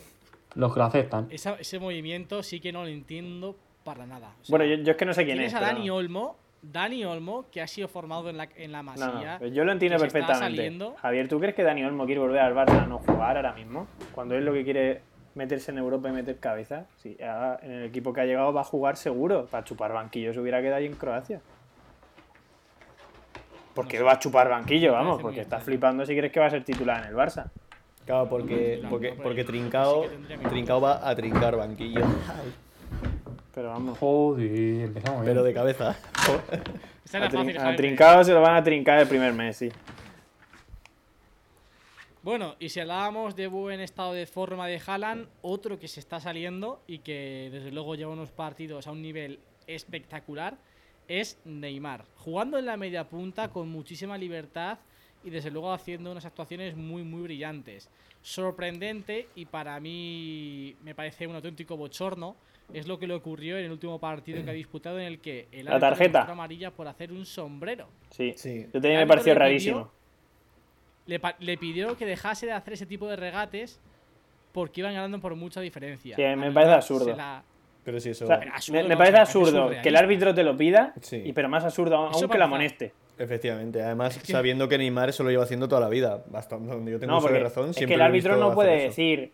Los 0.56 0.72
que 0.72 0.78
lo 0.80 0.84
aceptan. 0.86 1.28
Esa- 1.30 1.54
ese 1.60 1.78
movimiento 1.78 2.42
sí 2.42 2.58
que 2.60 2.72
no 2.72 2.82
lo 2.82 2.88
entiendo 2.88 3.56
para 3.84 4.04
nada. 4.06 4.28
O 4.40 4.44
sea, 4.44 4.56
Bueno, 4.56 4.64
yo, 4.64 4.82
yo 4.82 4.90
es 4.92 4.96
que 4.96 5.04
no 5.04 5.12
sé 5.14 5.24
quién 5.24 5.36
tienes 5.36 5.52
es. 5.52 5.56
a 5.56 5.60
pero- 5.60 5.72
Dani 5.74 5.90
Olmo, 5.90 6.36
Dani 6.62 7.04
Olmo, 7.04 7.44
que 7.52 7.62
ha 7.62 7.66
sido 7.68 7.86
formado 7.86 8.28
en 8.30 8.38
la, 8.38 8.48
en 8.56 8.72
la 8.72 8.78
No, 8.82 8.90
masía. 8.92 9.38
no, 9.38 9.46
yo 9.46 9.64
lo 9.64 9.70
entiendo 9.72 9.98
perfectamente. 9.98 10.72
Javier, 10.96 11.28
¿tú 11.28 11.38
crees 11.38 11.54
que 11.54 11.62
Dani 11.62 11.84
Olmo 11.84 12.06
quiere 12.06 12.20
volver 12.20 12.40
al 12.40 12.54
Barça 12.54 12.82
a 12.82 12.86
no 12.86 12.98
jugar 12.98 13.36
ahora 13.36 13.52
mismo? 13.52 13.86
Cuando 14.12 14.34
él 14.34 14.44
lo 14.44 14.52
que 14.52 14.64
quiere 14.64 14.90
es 14.92 14.98
meterse 15.34 15.70
en 15.70 15.78
Europa 15.78 16.08
y 16.08 16.12
meter 16.12 16.38
cabeza. 16.38 16.86
Sí, 16.96 17.16
ahora 17.22 17.60
en 17.62 17.70
el 17.72 17.84
equipo 17.84 18.12
que 18.12 18.22
ha 18.22 18.25
llegado 18.25 18.52
va 18.52 18.62
a 18.62 18.64
jugar 18.64 18.96
seguro. 18.96 19.46
Para 19.46 19.62
chupar 19.64 19.92
banquillo 19.92 20.32
se 20.32 20.40
hubiera 20.40 20.60
quedado 20.60 20.76
ahí 20.76 20.86
en 20.86 20.94
Croacia. 20.94 21.40
¿Por 23.75 23.86
qué 23.86 23.98
No 23.98 24.00
sé. 24.00 24.04
va 24.06 24.12
a 24.14 24.18
chupar 24.18 24.48
banquillo? 24.48 24.92
Vamos, 24.92 25.20
porque 25.20 25.42
está 25.42 25.58
flipando 25.60 26.06
si 26.06 26.16
crees 26.16 26.32
que 26.32 26.40
va 26.40 26.46
a 26.46 26.50
ser 26.50 26.64
titular 26.64 27.02
en 27.02 27.08
el 27.10 27.14
Barça. 27.14 27.50
Claro, 28.06 28.28
porque, 28.28 28.82
porque, 28.88 29.14
porque 29.20 29.42
Trincao, 29.42 30.06
Trincao 30.48 30.80
va 30.80 31.06
a 31.06 31.14
trincar 31.16 31.56
banquillo. 31.56 32.02
Pero 33.52 33.68
vamos. 33.70 33.98
Joder, 33.98 34.82
empezamos 34.82 35.22
bien. 35.22 35.34
Pero 35.34 35.42
de 35.42 35.52
cabeza. 35.52 35.96
Esa 37.04 37.18
A, 37.18 37.30
fácil. 37.30 37.76
Trincao 37.76 38.22
se 38.22 38.32
lo 38.32 38.40
van 38.40 38.56
a 38.56 38.62
trincar 38.62 39.00
el 39.00 39.08
primer 39.08 39.32
mes, 39.32 39.56
sí. 39.56 39.68
Bueno, 42.22 42.54
y 42.58 42.68
si 42.68 42.80
hablábamos 42.80 43.34
de 43.34 43.48
buen 43.48 43.80
estado 43.80 44.12
de 44.12 44.26
forma 44.26 44.66
de 44.66 44.80
Haaland, 44.84 45.26
otro 45.42 45.78
que 45.78 45.88
se 45.88 46.00
está 46.00 46.20
saliendo 46.20 46.80
y 46.86 46.98
que 46.98 47.50
desde 47.52 47.70
luego 47.72 47.94
lleva 47.94 48.12
unos 48.12 48.30
partidos 48.30 48.86
a 48.86 48.92
un 48.92 49.02
nivel 49.02 49.40
espectacular 49.66 50.58
es 51.08 51.38
Neymar. 51.44 52.04
Jugando 52.16 52.58
en 52.58 52.66
la 52.66 52.76
media 52.76 53.08
punta 53.08 53.48
con 53.48 53.68
muchísima 53.68 54.18
libertad 54.18 54.78
y 55.26 55.30
desde 55.30 55.50
luego 55.50 55.73
haciendo 55.73 56.12
unas 56.12 56.25
actuaciones 56.25 56.76
muy 56.76 57.02
muy 57.02 57.23
brillantes. 57.23 57.90
Sorprendente 58.23 59.28
y 59.35 59.45
para 59.45 59.78
mí 59.80 60.76
me 60.85 60.95
parece 60.95 61.26
un 61.26 61.35
auténtico 61.35 61.76
bochorno 61.76 62.37
es 62.73 62.87
lo 62.87 62.99
que 62.99 63.06
le 63.06 63.14
ocurrió 63.14 63.59
en 63.59 63.64
el 63.66 63.73
último 63.73 63.99
partido 63.99 64.42
que 64.45 64.50
ha 64.50 64.54
disputado 64.54 64.99
en 64.99 65.06
el 65.06 65.18
que 65.21 65.49
el 65.52 65.66
La 65.66 65.73
árbitro 65.73 65.90
le 65.90 65.97
tarjeta. 65.97 66.33
amarilla 66.33 66.71
por 66.71 66.88
hacer 66.88 67.12
un 67.12 67.26
sombrero. 67.26 67.88
Sí. 68.11 68.35
Sí. 68.37 68.64
Yo 68.66 68.80
también 68.80 68.99
me 69.00 69.06
pareció 69.06 69.35
le 69.35 69.38
rarísimo. 69.40 69.90
Le, 71.06 71.21
pa- 71.21 71.37
le 71.38 71.56
pidió 71.59 71.97
que 71.97 72.06
dejase 72.06 72.47
de 72.47 72.52
hacer 72.52 72.73
ese 72.75 72.87
tipo 72.87 73.06
de 73.09 73.16
regates 73.16 73.80
porque 74.52 74.80
iban 74.80 74.95
ganando 74.95 75.21
por 75.21 75.35
mucha 75.37 75.61
diferencia. 75.61 76.16
Sí, 76.16 76.23
me 76.37 76.47
A 76.49 76.52
parece 76.54 76.73
absurdo. 76.73 77.14
la- 77.16 77.42
Pero 77.85 78.00
sí, 78.00 78.11
eso. 78.11 78.25
O 78.25 78.28
sea, 78.28 78.38
Pero 78.40 78.52
absurdo 78.52 78.88
me, 78.88 78.97
parece 78.97 79.18
absurdo 79.18 79.71
que 79.83 79.88
el 79.88 79.97
árbitro 79.97 80.35
te 80.35 80.42
lo 80.42 80.56
pida, 80.56 80.92
Sí. 81.00 81.23
y 81.25 81.33
pero 81.33 81.49
más 81.49 81.64
absurdo 81.64 81.97
aún 81.97 82.12
que 82.12 82.18
empezar. 82.21 82.42
amoneste. 82.42 82.92
Efectivamente. 83.18 83.82
Además, 83.82 84.18
sabiendo 84.25 84.68
que 84.68 84.78
Neymar 84.78 85.08
eso 85.08 85.23
lo 85.25 85.30
lleva 85.30 85.44
haciendo 85.44 85.68
toda 85.68 85.80
la 85.80 85.88
vida. 85.88 86.23
Bastante 86.30 86.68
donde 86.73 86.92
yo 86.92 86.99
tengo 86.99 87.14
No, 87.14 87.20
porque 87.20 87.38
razón. 87.40 87.70
es 87.70 87.76
que 87.76 87.94
el 87.94 88.02
árbitro 88.02 88.37
no 88.37 88.54
puede 88.54 88.82
decir. 88.82 89.32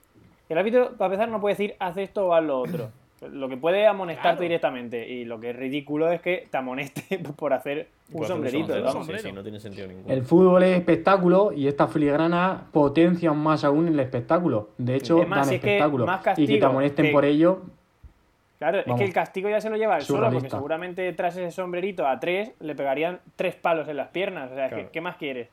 El 0.49 0.59
árbitro, 0.59 0.93
para 0.97 1.07
empezar, 1.15 1.29
no 1.31 1.41
puede 1.41 1.55
decir 1.55 1.75
haz 1.79 1.97
esto 1.97 2.27
o 2.29 2.35
haz 2.35 2.45
lo 2.45 2.61
otro. 2.61 2.91
Lo 3.33 3.49
que 3.49 3.57
puede 3.57 3.87
amonestarte 3.87 4.31
Claro. 4.39 4.43
directamente 4.43 5.09
y 5.09 5.25
lo 5.25 5.39
que 5.39 5.51
es 5.51 5.57
ridículo 5.57 6.11
es 6.11 6.21
que 6.21 6.49
te 6.51 6.57
amoneste 6.57 7.19
por 7.37 7.53
hacer 7.53 7.87
un 8.09 8.15
Puede 8.15 8.25
hacer 8.25 8.35
sombrerito. 8.35 8.91
sombrero, 8.93 9.19
sí, 9.21 9.29
sí, 9.29 9.33
no 9.33 9.43
tiene 9.45 9.61
sentido 9.61 9.87
ninguno. 9.87 10.13
El 10.13 10.23
fútbol 10.25 10.63
es 10.65 10.77
espectáculo 10.77 11.53
y 11.53 11.69
estas 11.69 11.91
filigranas 11.93 12.63
potencian 12.73 13.37
más 13.39 13.63
aún 13.63 13.87
el 13.89 14.01
espectáculo. 14.01 14.71
De 14.77 14.97
hecho, 14.97 15.23
Es 15.23 15.29
más, 15.29 15.39
dan 15.41 15.49
si 15.51 15.55
es 15.55 15.61
que 15.61 15.77
espectáculo. 15.79 16.07
y 16.37 16.47
que 16.49 16.59
te 16.59 16.65
amonesten 16.65 17.07
que- 17.07 17.13
por 17.13 17.25
ello, 17.25 17.63
Claro, 18.71 18.79
es 18.87 18.95
que 18.99 19.05
el 19.05 19.13
castigo 19.13 19.49
ya 19.49 19.61
se 19.61 19.71
lo 19.71 19.77
lleva 19.77 19.97
el 19.97 20.03
solo, 20.03 20.31
porque 20.31 20.49
seguramente 20.51 21.13
tras 21.15 21.37
ese 21.37 21.51
sombrerito 21.51 22.07
a 22.07 22.21
tres 22.21 22.53
le 22.61 22.75
pegarían 22.75 23.21
tres 23.37 23.55
palos 23.57 23.89
en 23.89 23.97
las 23.97 24.09
piernas. 24.09 24.51
O 24.53 24.55
sea, 24.55 24.69
Claro. 24.69 24.89
¿qué 24.93 25.01
más 25.01 25.17
quieres? 25.17 25.49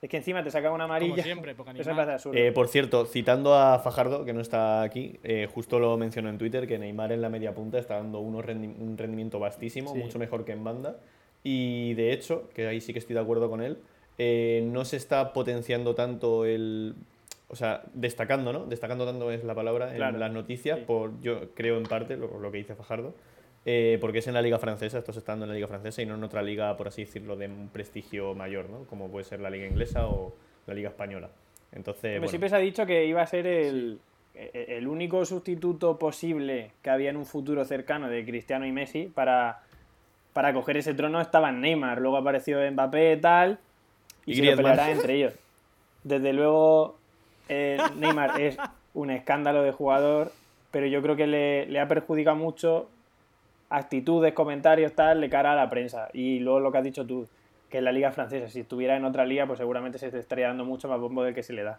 Es 0.00 0.08
que 0.08 0.16
encima 0.16 0.44
te 0.44 0.50
sacan 0.52 0.72
una 0.72 0.84
amarilla. 0.84 1.10
Como 1.12 1.22
siempre, 1.24 1.54
porque 1.56 1.72
Eso. 1.80 2.32
Eh, 2.32 2.52
por 2.52 2.68
cierto, 2.68 3.04
citando 3.06 3.54
a 3.54 3.78
Fajardo, 3.80 4.24
que 4.24 4.32
no 4.32 4.40
está 4.40 4.82
aquí, 4.82 5.18
eh, 5.24 5.48
justo 5.52 5.78
lo 5.80 5.96
mencionó 5.96 6.28
en 6.28 6.38
Twitter, 6.38 6.66
que 6.68 6.78
Neymar 6.78 7.10
en 7.12 7.20
la 7.20 7.28
media 7.28 7.52
punta 7.54 7.78
está 7.78 7.94
dando 7.96 8.20
unos 8.20 8.44
rendi- 8.44 8.76
un 8.78 8.96
rendimiento 8.96 9.38
vastísimo, 9.40 9.92
Sí. 9.92 9.98
mucho 9.98 10.18
mejor 10.20 10.44
que 10.44 10.52
en 10.52 10.62
banda. 10.62 10.96
Y 11.42 11.94
de 11.94 12.12
hecho, 12.12 12.48
que 12.54 12.66
ahí 12.68 12.80
sí 12.80 12.92
que 12.92 12.98
estoy 13.00 13.14
de 13.14 13.20
acuerdo 13.20 13.48
con 13.50 13.60
él, 13.62 13.78
eh, 14.18 14.62
no 14.70 14.84
se 14.84 14.96
está 14.96 15.32
potenciando 15.32 15.94
tanto 15.94 16.44
el... 16.44 16.94
O 17.48 17.56
sea, 17.56 17.82
destacando, 17.94 18.52
¿no? 18.52 18.66
Destacando 18.66 19.06
tanto 19.06 19.30
es 19.30 19.42
la 19.44 19.54
palabra 19.54 19.90
en 19.90 19.96
Claro. 19.96 20.18
las 20.18 20.30
noticias, 20.32 20.78
Sí. 20.80 20.84
por 20.86 21.18
yo 21.20 21.50
creo 21.54 21.78
en 21.78 21.84
parte 21.84 22.16
lo, 22.16 22.38
lo 22.38 22.52
que 22.52 22.58
dice 22.58 22.74
Fajardo, 22.74 23.14
eh, 23.64 23.96
porque 24.00 24.18
es 24.18 24.26
en 24.28 24.34
la 24.34 24.42
liga 24.42 24.58
francesa, 24.58 24.98
esto 24.98 25.12
se 25.12 25.18
está 25.20 25.32
dando 25.32 25.44
en 25.46 25.50
la 25.50 25.54
liga 25.54 25.66
francesa 25.66 26.02
y 26.02 26.06
no 26.06 26.14
en 26.14 26.24
otra 26.24 26.42
liga, 26.42 26.76
por 26.76 26.88
así 26.88 27.04
decirlo, 27.04 27.36
de 27.36 27.46
un 27.46 27.68
prestigio 27.70 28.34
mayor, 28.34 28.68
¿no? 28.68 28.84
Como 28.84 29.08
puede 29.10 29.24
ser 29.24 29.40
la 29.40 29.50
liga 29.50 29.66
inglesa 29.66 30.06
o 30.06 30.34
la 30.66 30.74
liga 30.74 30.90
española. 30.90 31.30
Entonces, 31.72 32.04
Hombre, 32.04 32.18
bueno. 32.18 32.28
Siempre 32.30 32.48
se 32.50 32.56
ha 32.56 32.60
dicho 32.60 32.84
que 32.86 33.06
iba 33.06 33.22
a 33.22 33.26
ser 33.26 33.46
el, 33.46 33.98
e- 34.34 34.76
el 34.78 34.86
único 34.86 35.24
sustituto 35.24 35.98
posible 35.98 36.70
que 36.82 36.90
había 36.90 37.10
en 37.10 37.16
un 37.16 37.26
futuro 37.26 37.64
cercano 37.64 38.08
de 38.10 38.24
Cristiano 38.24 38.66
y 38.66 38.72
Messi 38.72 39.06
para, 39.14 39.60
para 40.34 40.52
coger 40.52 40.76
ese 40.76 40.92
trono 40.94 41.20
estaba 41.20 41.48
en 41.50 41.60
Neymar. 41.62 42.00
Luego 42.00 42.18
apareció 42.18 42.58
Mbappé 42.70 43.14
y 43.14 43.20
tal. 43.20 43.58
Y, 44.26 44.32
Y 44.32 44.36
se 44.36 44.44
lo 44.44 44.56
pelearán 44.56 44.90
entre 44.90 45.14
ellos. 45.14 45.34
Desde 46.04 46.32
luego, 46.32 46.97
eh, 47.48 47.78
Neymar 47.96 48.40
es 48.40 48.56
un 48.94 49.10
escándalo 49.10 49.62
de 49.62 49.72
jugador, 49.72 50.32
pero 50.70 50.86
yo 50.86 51.02
creo 51.02 51.16
que 51.16 51.26
le, 51.26 51.80
ha 51.80 51.88
perjudicado 51.88 52.36
mucho 52.36 52.88
actitudes, 53.70 54.34
comentarios, 54.34 54.92
tal, 54.94 55.20
de 55.20 55.28
cara 55.30 55.52
a 55.52 55.56
la 55.56 55.70
prensa. 55.70 56.08
Y 56.12 56.40
luego 56.40 56.60
lo 56.60 56.72
que 56.72 56.78
has 56.78 56.84
dicho 56.84 57.06
tú, 57.06 57.28
que 57.70 57.78
es 57.78 57.82
la 57.84 57.92
liga 57.92 58.12
francesa. 58.12 58.48
Si 58.48 58.60
estuviera 58.60 58.96
en 58.96 59.04
otra 59.04 59.24
liga, 59.24 59.46
pues 59.46 59.58
seguramente 59.58 59.98
se 59.98 60.10
te 60.10 60.18
estaría 60.18 60.48
dando 60.48 60.64
mucho 60.64 60.88
más 60.88 61.00
bombo 61.00 61.22
del 61.22 61.34
que 61.34 61.42
se 61.42 61.52
le 61.52 61.62
da. 61.64 61.78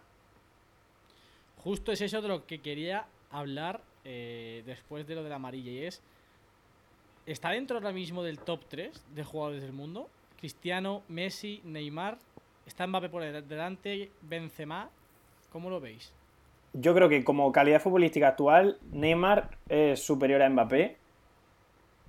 Justo 1.58 1.92
es 1.92 2.02
eso 2.02 2.22
de 2.22 2.28
lo 2.28 2.46
que 2.46 2.60
quería 2.60 3.06
hablar 3.32 3.82
eh, 4.06 4.64
después 4.66 5.06
de 5.08 5.16
lo 5.16 5.24
de 5.24 5.30
la 5.30 5.36
amarilla 5.36 5.72
y 5.72 5.84
es 5.86 6.02
¿Está 7.30 7.52
dentro 7.52 7.78
ahora 7.78 7.92
mismo 7.92 8.24
del 8.24 8.40
top 8.40 8.62
3 8.68 9.06
de 9.14 9.24
jugadores 9.24 9.62
del 9.62 9.72
mundo? 9.72 10.10
Cristiano, 10.40 11.04
Messi, 11.10 11.62
Neymar, 11.64 12.18
está 12.66 12.88
Mbappé 12.88 13.10
por 13.10 13.22
el- 13.22 13.48
delante, 13.48 14.10
Benzema, 14.24 14.90
¿cómo 15.51 15.70
lo 15.70 15.79
veis? 15.79 16.13
Yo 16.74 16.94
creo 16.94 17.10
que 17.10 17.24
como 17.24 17.51
calidad 17.51 17.82
futbolística 17.82 18.27
actual, 18.27 18.77
Neymar 18.91 19.50
es 19.70 20.03
superior 20.03 20.41
a 20.41 20.50
Mbappé. 20.50 20.98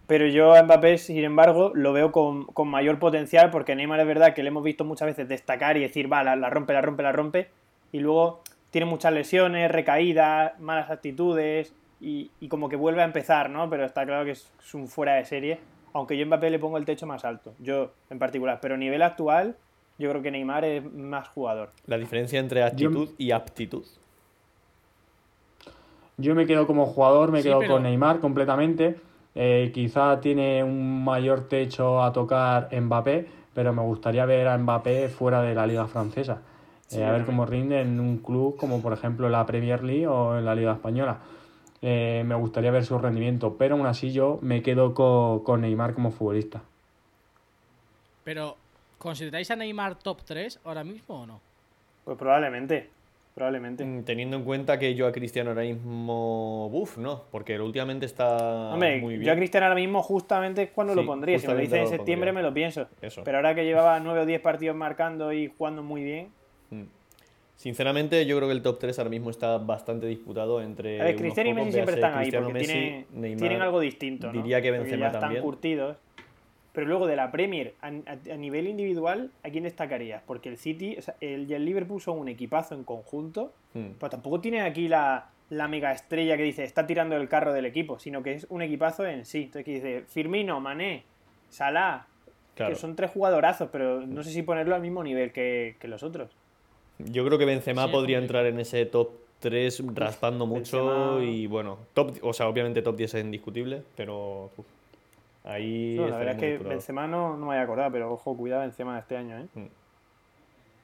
Pero 0.06 0.26
yo 0.26 0.54
a 0.54 0.62
Mbappé, 0.62 0.98
sin 0.98 1.24
embargo, 1.24 1.70
lo 1.74 1.92
veo 1.92 2.12
con, 2.12 2.44
con 2.46 2.68
mayor 2.68 2.98
potencial 2.98 3.50
porque 3.50 3.76
Neymar 3.76 4.00
es 4.00 4.06
verdad 4.06 4.34
que 4.34 4.42
le 4.42 4.48
hemos 4.48 4.64
visto 4.64 4.84
muchas 4.84 5.06
veces 5.06 5.28
destacar 5.28 5.76
y 5.76 5.80
decir, 5.80 6.12
va, 6.12 6.24
la, 6.24 6.50
rompe, 6.50 6.72
la 6.72 6.82
rompe, 6.82 7.02
la 7.02 7.12
rompe. 7.12 7.48
Y 7.92 8.00
luego 8.00 8.42
tiene 8.70 8.86
muchas 8.86 9.12
lesiones, 9.12 9.70
recaídas, 9.70 10.58
malas 10.60 10.90
actitudes 10.90 11.72
y, 12.00 12.30
y 12.40 12.48
como 12.48 12.68
que 12.68 12.76
vuelve 12.76 13.02
a 13.02 13.04
empezar, 13.04 13.50
¿no? 13.50 13.70
Pero 13.70 13.84
está 13.84 14.04
claro 14.04 14.24
que 14.24 14.32
es, 14.32 14.52
es 14.60 14.74
un 14.74 14.88
fuera 14.88 15.14
de 15.14 15.24
serie. 15.24 15.60
Aunque 15.92 16.16
yo 16.16 16.24
a 16.24 16.26
Mbappé 16.26 16.50
le 16.50 16.58
pongo 16.58 16.76
el 16.76 16.84
techo 16.84 17.06
más 17.06 17.24
alto, 17.24 17.54
yo 17.58 17.92
en 18.10 18.18
particular. 18.18 18.58
Pero 18.60 18.74
a 18.74 18.78
nivel 18.78 19.02
actual, 19.02 19.56
yo 20.00 20.08
creo 20.10 20.22
que 20.22 20.30
Neymar 20.30 20.64
es 20.64 20.92
más 20.92 21.28
jugador. 21.28 21.70
La 21.86 21.98
diferencia 21.98 22.40
entre 22.40 22.62
actitud 22.64 23.10
y 23.18 23.30
aptitud. 23.32 23.84
Yo 26.16 26.34
me 26.34 26.46
quedo 26.46 26.66
como 26.66 26.86
jugador, 26.86 27.30
me 27.30 27.42
Sí, 27.42 27.48
quedo 27.48 27.60
pero- 27.60 27.74
con 27.74 27.82
Neymar 27.84 28.20
completamente. 28.20 28.96
Eh, 29.34 29.70
quizá 29.72 30.20
tiene 30.20 30.64
un 30.64 31.04
mayor 31.04 31.48
techo 31.48 32.02
a 32.02 32.12
tocar 32.12 32.68
Mbappé, 32.72 33.26
pero 33.54 33.72
me 33.72 33.82
gustaría 33.82 34.24
ver 34.26 34.48
a 34.48 34.58
Mbappé 34.58 35.08
fuera 35.08 35.40
de 35.42 35.54
la 35.54 35.66
liga 35.66 35.86
francesa. 35.86 36.34
Eh, 36.34 36.94
Sí, 36.96 37.02
a 37.02 37.12
ver 37.12 37.24
cómo 37.24 37.46
rinde 37.46 37.80
en 37.82 38.00
un 38.00 38.18
club 38.18 38.56
como 38.56 38.82
por 38.82 38.92
ejemplo 38.92 39.28
la 39.28 39.46
Premier 39.46 39.84
League 39.84 40.08
o 40.08 40.36
en 40.36 40.44
la 40.44 40.54
liga 40.56 40.72
española. 40.72 41.18
Eh, 41.82 42.24
me 42.26 42.34
gustaría 42.34 42.70
ver 42.72 42.84
su 42.84 42.98
rendimiento, 42.98 43.54
pero 43.56 43.76
aún 43.76 43.86
así 43.86 44.12
yo 44.12 44.38
me 44.42 44.62
quedo 44.62 44.92
co- 44.92 45.42
con 45.44 45.60
Neymar 45.60 45.94
como 45.94 46.10
futbolista. 46.10 46.62
Pero, 48.24 48.56
¿consideráis 49.04 49.50
a 49.50 49.56
Neymar 49.56 49.96
top 49.98 50.22
3 50.24 50.60
ahora 50.64 50.84
mismo 50.84 51.22
o 51.22 51.26
no? 51.26 51.40
Pues 52.04 52.16
probablemente, 52.18 52.88
probablemente. 53.34 53.84
Mm, 53.84 54.04
Teniendo 54.04 54.36
en 54.36 54.44
cuenta 54.44 54.78
que 54.78 54.94
yo 54.94 55.06
a 55.06 55.12
Cristiano 55.12 55.50
ahora 55.50 55.62
mismo. 55.62 56.66
Uf, 56.68 56.98
no, 56.98 57.24
porque 57.30 57.58
últimamente 57.58 58.06
está 58.06 58.72
Hombre, 58.72 59.00
muy 59.00 59.14
bien. 59.14 59.26
yo 59.26 59.32
a 59.32 59.36
Cristiano 59.36 59.66
ahora 59.66 59.76
mismo 59.76 60.02
justamente 60.02 60.62
es 60.64 60.70
cuando 60.70 60.92
Sí, 60.92 61.00
lo 61.00 61.06
pondría. 61.06 61.38
Si 61.38 61.46
me 61.48 61.54
lo 61.54 61.60
dices 61.60 61.78
en 61.80 61.88
septiembre 61.88 62.28
pondría. 62.30 62.32
me 62.44 62.48
lo 62.48 62.54
pienso. 62.54 62.86
Eso. 63.00 63.22
Pero 63.24 63.38
ahora 63.38 63.54
que 63.54 63.64
llevaba 63.64 63.98
9 64.00 64.20
o 64.20 64.26
10 64.26 64.40
partidos 64.40 64.76
marcando 64.76 65.32
y 65.32 65.48
jugando 65.56 65.82
muy 65.82 66.04
bien. 66.04 66.28
Mm. 66.70 66.84
Sinceramente, 67.56 68.24
yo 68.24 68.36
creo 68.38 68.48
que 68.48 68.54
el 68.54 68.62
top 68.62 68.78
3 68.78 68.98
ahora 68.98 69.10
mismo 69.10 69.28
está 69.28 69.58
bastante 69.58 70.06
disputado 70.06 70.62
entre. 70.62 70.98
A 70.98 71.04
ver, 71.04 71.16
Cristiano 71.16 71.50
y 71.50 71.52
Messi 71.52 71.72
siempre 71.72 71.94
están 71.96 72.16
ahí 72.16 72.30
porque 72.32 72.52
Messi, 72.54 72.72
tienen, 72.72 73.06
Neymar, 73.12 73.38
tienen 73.38 73.60
algo 73.62 73.80
distinto. 73.80 74.28
¿no? 74.28 74.32
Diría 74.32 74.62
que 74.62 74.68
Porque 74.70 74.80
Benzema 74.82 75.00
ya 75.02 75.06
están 75.08 75.20
también. 75.20 75.42
curtidos. 75.42 75.98
Pero 76.72 76.86
luego 76.86 77.06
de 77.06 77.16
la 77.16 77.32
Premier, 77.32 77.74
a, 77.80 77.88
a- 77.88 78.32
a 78.32 78.36
nivel 78.36 78.68
individual, 78.68 79.30
¿a 79.42 79.50
quién 79.50 79.64
destacarías? 79.64 80.22
Porque 80.26 80.48
el 80.48 80.56
City 80.56 80.96
o 80.98 81.02
sea, 81.02 81.16
el, 81.20 81.50
y 81.50 81.54
el 81.54 81.64
Liverpool 81.64 82.00
son 82.00 82.18
un 82.18 82.28
equipazo 82.28 82.74
en 82.74 82.84
conjunto. 82.84 83.52
Mm. 83.74 83.90
Pues 83.98 84.10
tampoco 84.10 84.40
tiene 84.40 84.60
aquí 84.62 84.86
la, 84.88 85.30
la 85.50 85.66
mega 85.68 85.92
estrella 85.92 86.36
que 86.36 86.44
dice 86.44 86.62
está 86.64 86.86
tirando 86.86 87.16
el 87.16 87.28
carro 87.28 87.52
del 87.52 87.66
equipo, 87.66 87.98
sino 87.98 88.22
que 88.22 88.32
es 88.34 88.46
un 88.50 88.62
equipazo 88.62 89.04
en 89.06 89.24
sí. 89.24 89.38
Entonces 89.44 89.64
que 89.64 89.72
dice 89.72 90.04
Firmino, 90.08 90.60
Mané, 90.60 91.02
Salah, 91.48 92.06
Claro. 92.54 92.74
que 92.74 92.78
son 92.80 92.94
tres 92.94 93.10
jugadorazos, 93.12 93.70
pero 93.72 94.06
no 94.06 94.22
sé 94.22 94.30
si 94.32 94.42
ponerlo 94.42 94.74
al 94.74 94.82
mismo 94.82 95.02
nivel 95.02 95.32
que, 95.32 95.76
que 95.80 95.88
los 95.88 96.02
otros. 96.02 96.30
Yo 96.98 97.24
creo 97.24 97.38
que 97.38 97.46
Benzema 97.46 97.86
Sí, 97.86 97.92
podría 97.92 98.18
entrar 98.18 98.44
en 98.44 98.60
ese 98.60 98.84
top 98.84 99.10
3 99.38 99.82
raspando 99.94 100.44
mucho 100.46 101.18
Benzema- 101.18 101.24
y 101.32 101.46
bueno, 101.46 101.78
top, 101.94 102.18
o 102.22 102.34
sea, 102.34 102.48
obviamente 102.48 102.82
top 102.82 102.96
10 102.96 103.14
es 103.14 103.24
indiscutible, 103.24 103.82
pero 103.96 104.50
uf, 104.58 104.66
ahí 105.44 105.94
No, 105.98 106.08
la 106.08 106.16
verdad 106.18 106.34
es 106.44 106.58
que. 106.58 106.58
Benzema 106.68 107.06
no, 107.06 107.36
no 107.36 107.46
me 107.46 107.52
había 107.54 107.64
acordado, 107.64 107.90
pero 107.92 108.12
ojo, 108.12 108.36
cuidado 108.36 108.62
Benzema 108.62 108.98
este 108.98 109.16
año, 109.16 109.38
¿eh? 109.38 109.46
Mm. 109.54 109.66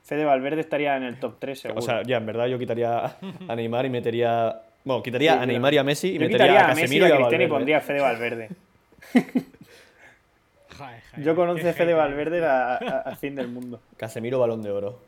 Fede 0.04 0.25
Valverde 0.25 0.60
estaría 0.60 0.96
en 0.96 1.02
el 1.02 1.18
top 1.18 1.36
3 1.40 1.58
seguro. 1.60 1.78
O 1.80 1.82
sea, 1.82 2.02
ya, 2.02 2.16
en 2.18 2.26
verdad 2.26 2.46
yo 2.46 2.58
quitaría 2.58 3.16
a 3.48 3.56
Neymar 3.56 3.86
y 3.86 3.90
metería... 3.90 4.60
Bueno, 4.84 5.02
quitaría 5.02 5.32
Sí, 5.34 5.38
a 5.42 5.46
Neymar 5.46 5.75
y 5.75 5.78
a 5.78 5.82
Messi 5.84 6.08
y 6.10 6.12
Yo 6.14 6.20
metería 6.20 6.46
quitaría 6.46 6.60
a 6.60 6.64
a 6.64 6.75
Messi 6.75 6.80
y 6.80 6.84
Casemiro 7.00 7.06
a 7.06 7.18
Cristiano 7.18 7.44
y 7.44 7.48
pondría 7.48 7.76
a 7.78 7.80
Fede 7.80 8.00
Valverde. 8.00 8.48
Yo 11.18 11.34
con 11.34 11.46
qué 11.46 11.52
11 11.52 11.72
Fede. 11.72 11.94
Valverde 11.94 12.46
a- 12.46 12.76
al 12.76 13.16
fin 13.16 13.34
del 13.34 13.48
mundo. 13.48 13.80
Casemiro 13.96 14.38
Balón 14.38 14.62
de 14.62 14.70
Oro. 14.70 14.98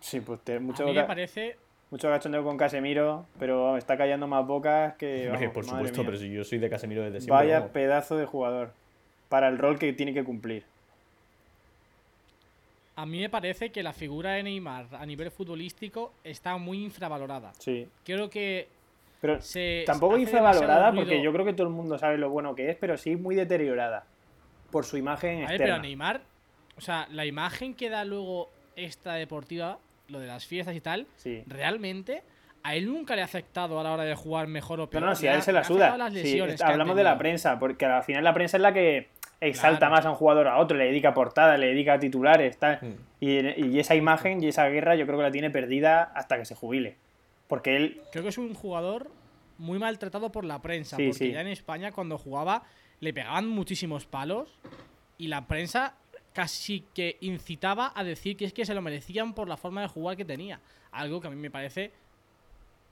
Sí, 0.00 0.20
pues 0.20 0.40
te- 0.40 0.58
mucho, 0.58 0.82
A 0.82 0.86
mí 0.86 0.92
me 0.92 1.04
parece... 1.04 1.56
mucho 1.90 2.08
gachondeo 2.10 2.44
con 2.44 2.56
Casemiro, 2.56 3.26
pero 3.38 3.64
vamos, 3.64 3.78
está 3.78 3.96
callando 3.96 4.26
más 4.26 4.46
bocas 4.46 4.94
que. 4.96 5.30
Hombre, 5.30 5.48
por 5.50 5.64
supuesto, 5.64 5.98
mía. 6.02 6.06
pero 6.06 6.18
si 6.18 6.30
yo 6.30 6.44
soy 6.44 6.58
de 6.58 6.68
Casemiro 6.68 7.02
desde 7.02 7.20
siempre. 7.20 7.34
Vaya 7.34 7.58
vamos. 7.60 7.72
pedazo 7.72 8.16
de 8.16 8.26
jugador. 8.26 8.72
Para 9.28 9.48
el 9.48 9.58
rol 9.58 9.78
que 9.78 9.92
tiene 9.92 10.12
que 10.14 10.24
cumplir. 10.24 10.64
A 12.96 13.06
mí 13.06 13.20
me 13.20 13.28
parece 13.28 13.70
que 13.70 13.82
la 13.82 13.92
figura 13.92 14.32
de 14.32 14.42
Neymar 14.42 14.86
a 14.92 15.06
nivel 15.06 15.30
futbolístico 15.30 16.12
está 16.24 16.56
muy 16.56 16.82
infravalorada. 16.82 17.52
Sí. 17.58 17.86
Creo 18.04 18.28
que 18.28 18.66
Pero 19.20 19.40
se 19.40 19.84
tampoco 19.86 20.18
infravalorada 20.18 20.92
porque 20.92 21.22
yo 21.22 21.32
creo 21.32 21.44
que 21.44 21.52
todo 21.52 21.68
el 21.68 21.72
mundo 21.72 21.96
sabe 21.96 22.18
lo 22.18 22.28
bueno 22.30 22.54
que 22.56 22.70
es, 22.70 22.76
pero 22.76 22.96
sí 22.96 23.14
muy 23.14 23.36
deteriorada. 23.36 24.04
Por 24.72 24.84
su 24.84 24.96
imagen 24.96 25.30
A 25.30 25.40
ver, 25.42 25.42
externa. 25.52 25.74
pero 25.74 25.82
Neymar, 25.82 26.22
o 26.76 26.80
sea, 26.80 27.06
la 27.12 27.24
imagen 27.24 27.74
que 27.74 27.88
da 27.88 28.04
luego 28.04 28.50
esta 28.74 29.14
deportiva, 29.14 29.78
lo 30.08 30.20
de 30.20 30.26
las 30.26 30.46
fiestas 30.46 30.74
y 30.74 30.80
tal, 30.80 31.06
Sí. 31.16 31.42
realmente 31.46 32.22
a 32.62 32.74
él 32.74 32.86
nunca 32.86 33.14
le 33.14 33.22
ha 33.22 33.24
afectado 33.24 33.78
a 33.78 33.82
la 33.82 33.92
hora 33.92 34.04
de 34.04 34.14
jugar 34.14 34.46
mejor 34.48 34.80
o 34.80 34.84
No, 34.84 34.90
peor. 34.90 35.02
no, 35.04 35.14
si 35.14 35.22
Le 35.24 35.28
a 35.30 35.32
ha- 35.32 35.36
él 35.36 35.42
se 35.42 35.52
la 35.52 35.64
suda. 35.64 35.96
las 35.96 36.12
lesiones 36.12 36.60
hablamos 36.60 36.96
de 36.96 37.04
la 37.04 37.16
prensa, 37.18 37.58
porque 37.58 37.86
al 37.86 38.02
final 38.02 38.24
la 38.24 38.34
prensa 38.34 38.56
es 38.56 38.62
la 38.62 38.72
que 38.72 39.08
exalta 39.40 39.78
Claro. 39.78 39.94
más 39.94 40.06
a 40.06 40.10
un 40.10 40.16
jugador 40.16 40.48
a 40.48 40.58
otro, 40.58 40.76
le 40.76 40.86
dedica 40.86 41.14
portadas, 41.14 41.58
le 41.60 41.68
dedica 41.68 41.98
titulares, 42.00 42.58
tal. 42.58 42.78
Mm. 42.82 42.94
Y, 43.20 43.66
y 43.66 43.78
esa 43.78 43.94
imagen 43.94 44.42
y 44.42 44.48
esa 44.48 44.66
guerra 44.68 44.96
yo 44.96 45.06
creo 45.06 45.18
que 45.18 45.22
la 45.22 45.30
tiene 45.30 45.50
perdida 45.50 46.02
hasta 46.14 46.36
que 46.38 46.44
se 46.44 46.54
jubile. 46.56 46.96
Porque 47.46 47.76
él, 47.76 48.00
Creo 48.10 48.24
que 48.24 48.30
es 48.30 48.38
un 48.38 48.52
jugador 48.54 49.10
muy 49.58 49.78
maltratado 49.78 50.30
por 50.32 50.44
la 50.44 50.60
prensa, 50.60 50.96
Sí, 50.96 51.08
porque 51.08 51.26
sí. 51.26 51.32
ya 51.32 51.40
en 51.40 51.46
España 51.48 51.92
cuando 51.92 52.18
jugaba 52.18 52.64
le 53.00 53.12
pegaban 53.14 53.48
muchísimos 53.48 54.06
palos 54.06 54.48
y 55.18 55.28
la 55.28 55.46
prensa 55.46 55.94
casi 56.38 56.84
que 56.94 57.16
incitaba 57.22 57.92
a 57.96 58.04
decir 58.04 58.36
que 58.36 58.44
es 58.44 58.52
que 58.52 58.64
se 58.64 58.72
lo 58.72 58.80
merecían 58.80 59.34
por 59.34 59.48
la 59.48 59.56
forma 59.56 59.80
de 59.80 59.88
jugar 59.88 60.16
que 60.16 60.24
tenía. 60.24 60.60
Algo 60.92 61.20
que 61.20 61.26
a 61.26 61.30
mí 61.30 61.36
me 61.36 61.50
parece 61.50 61.90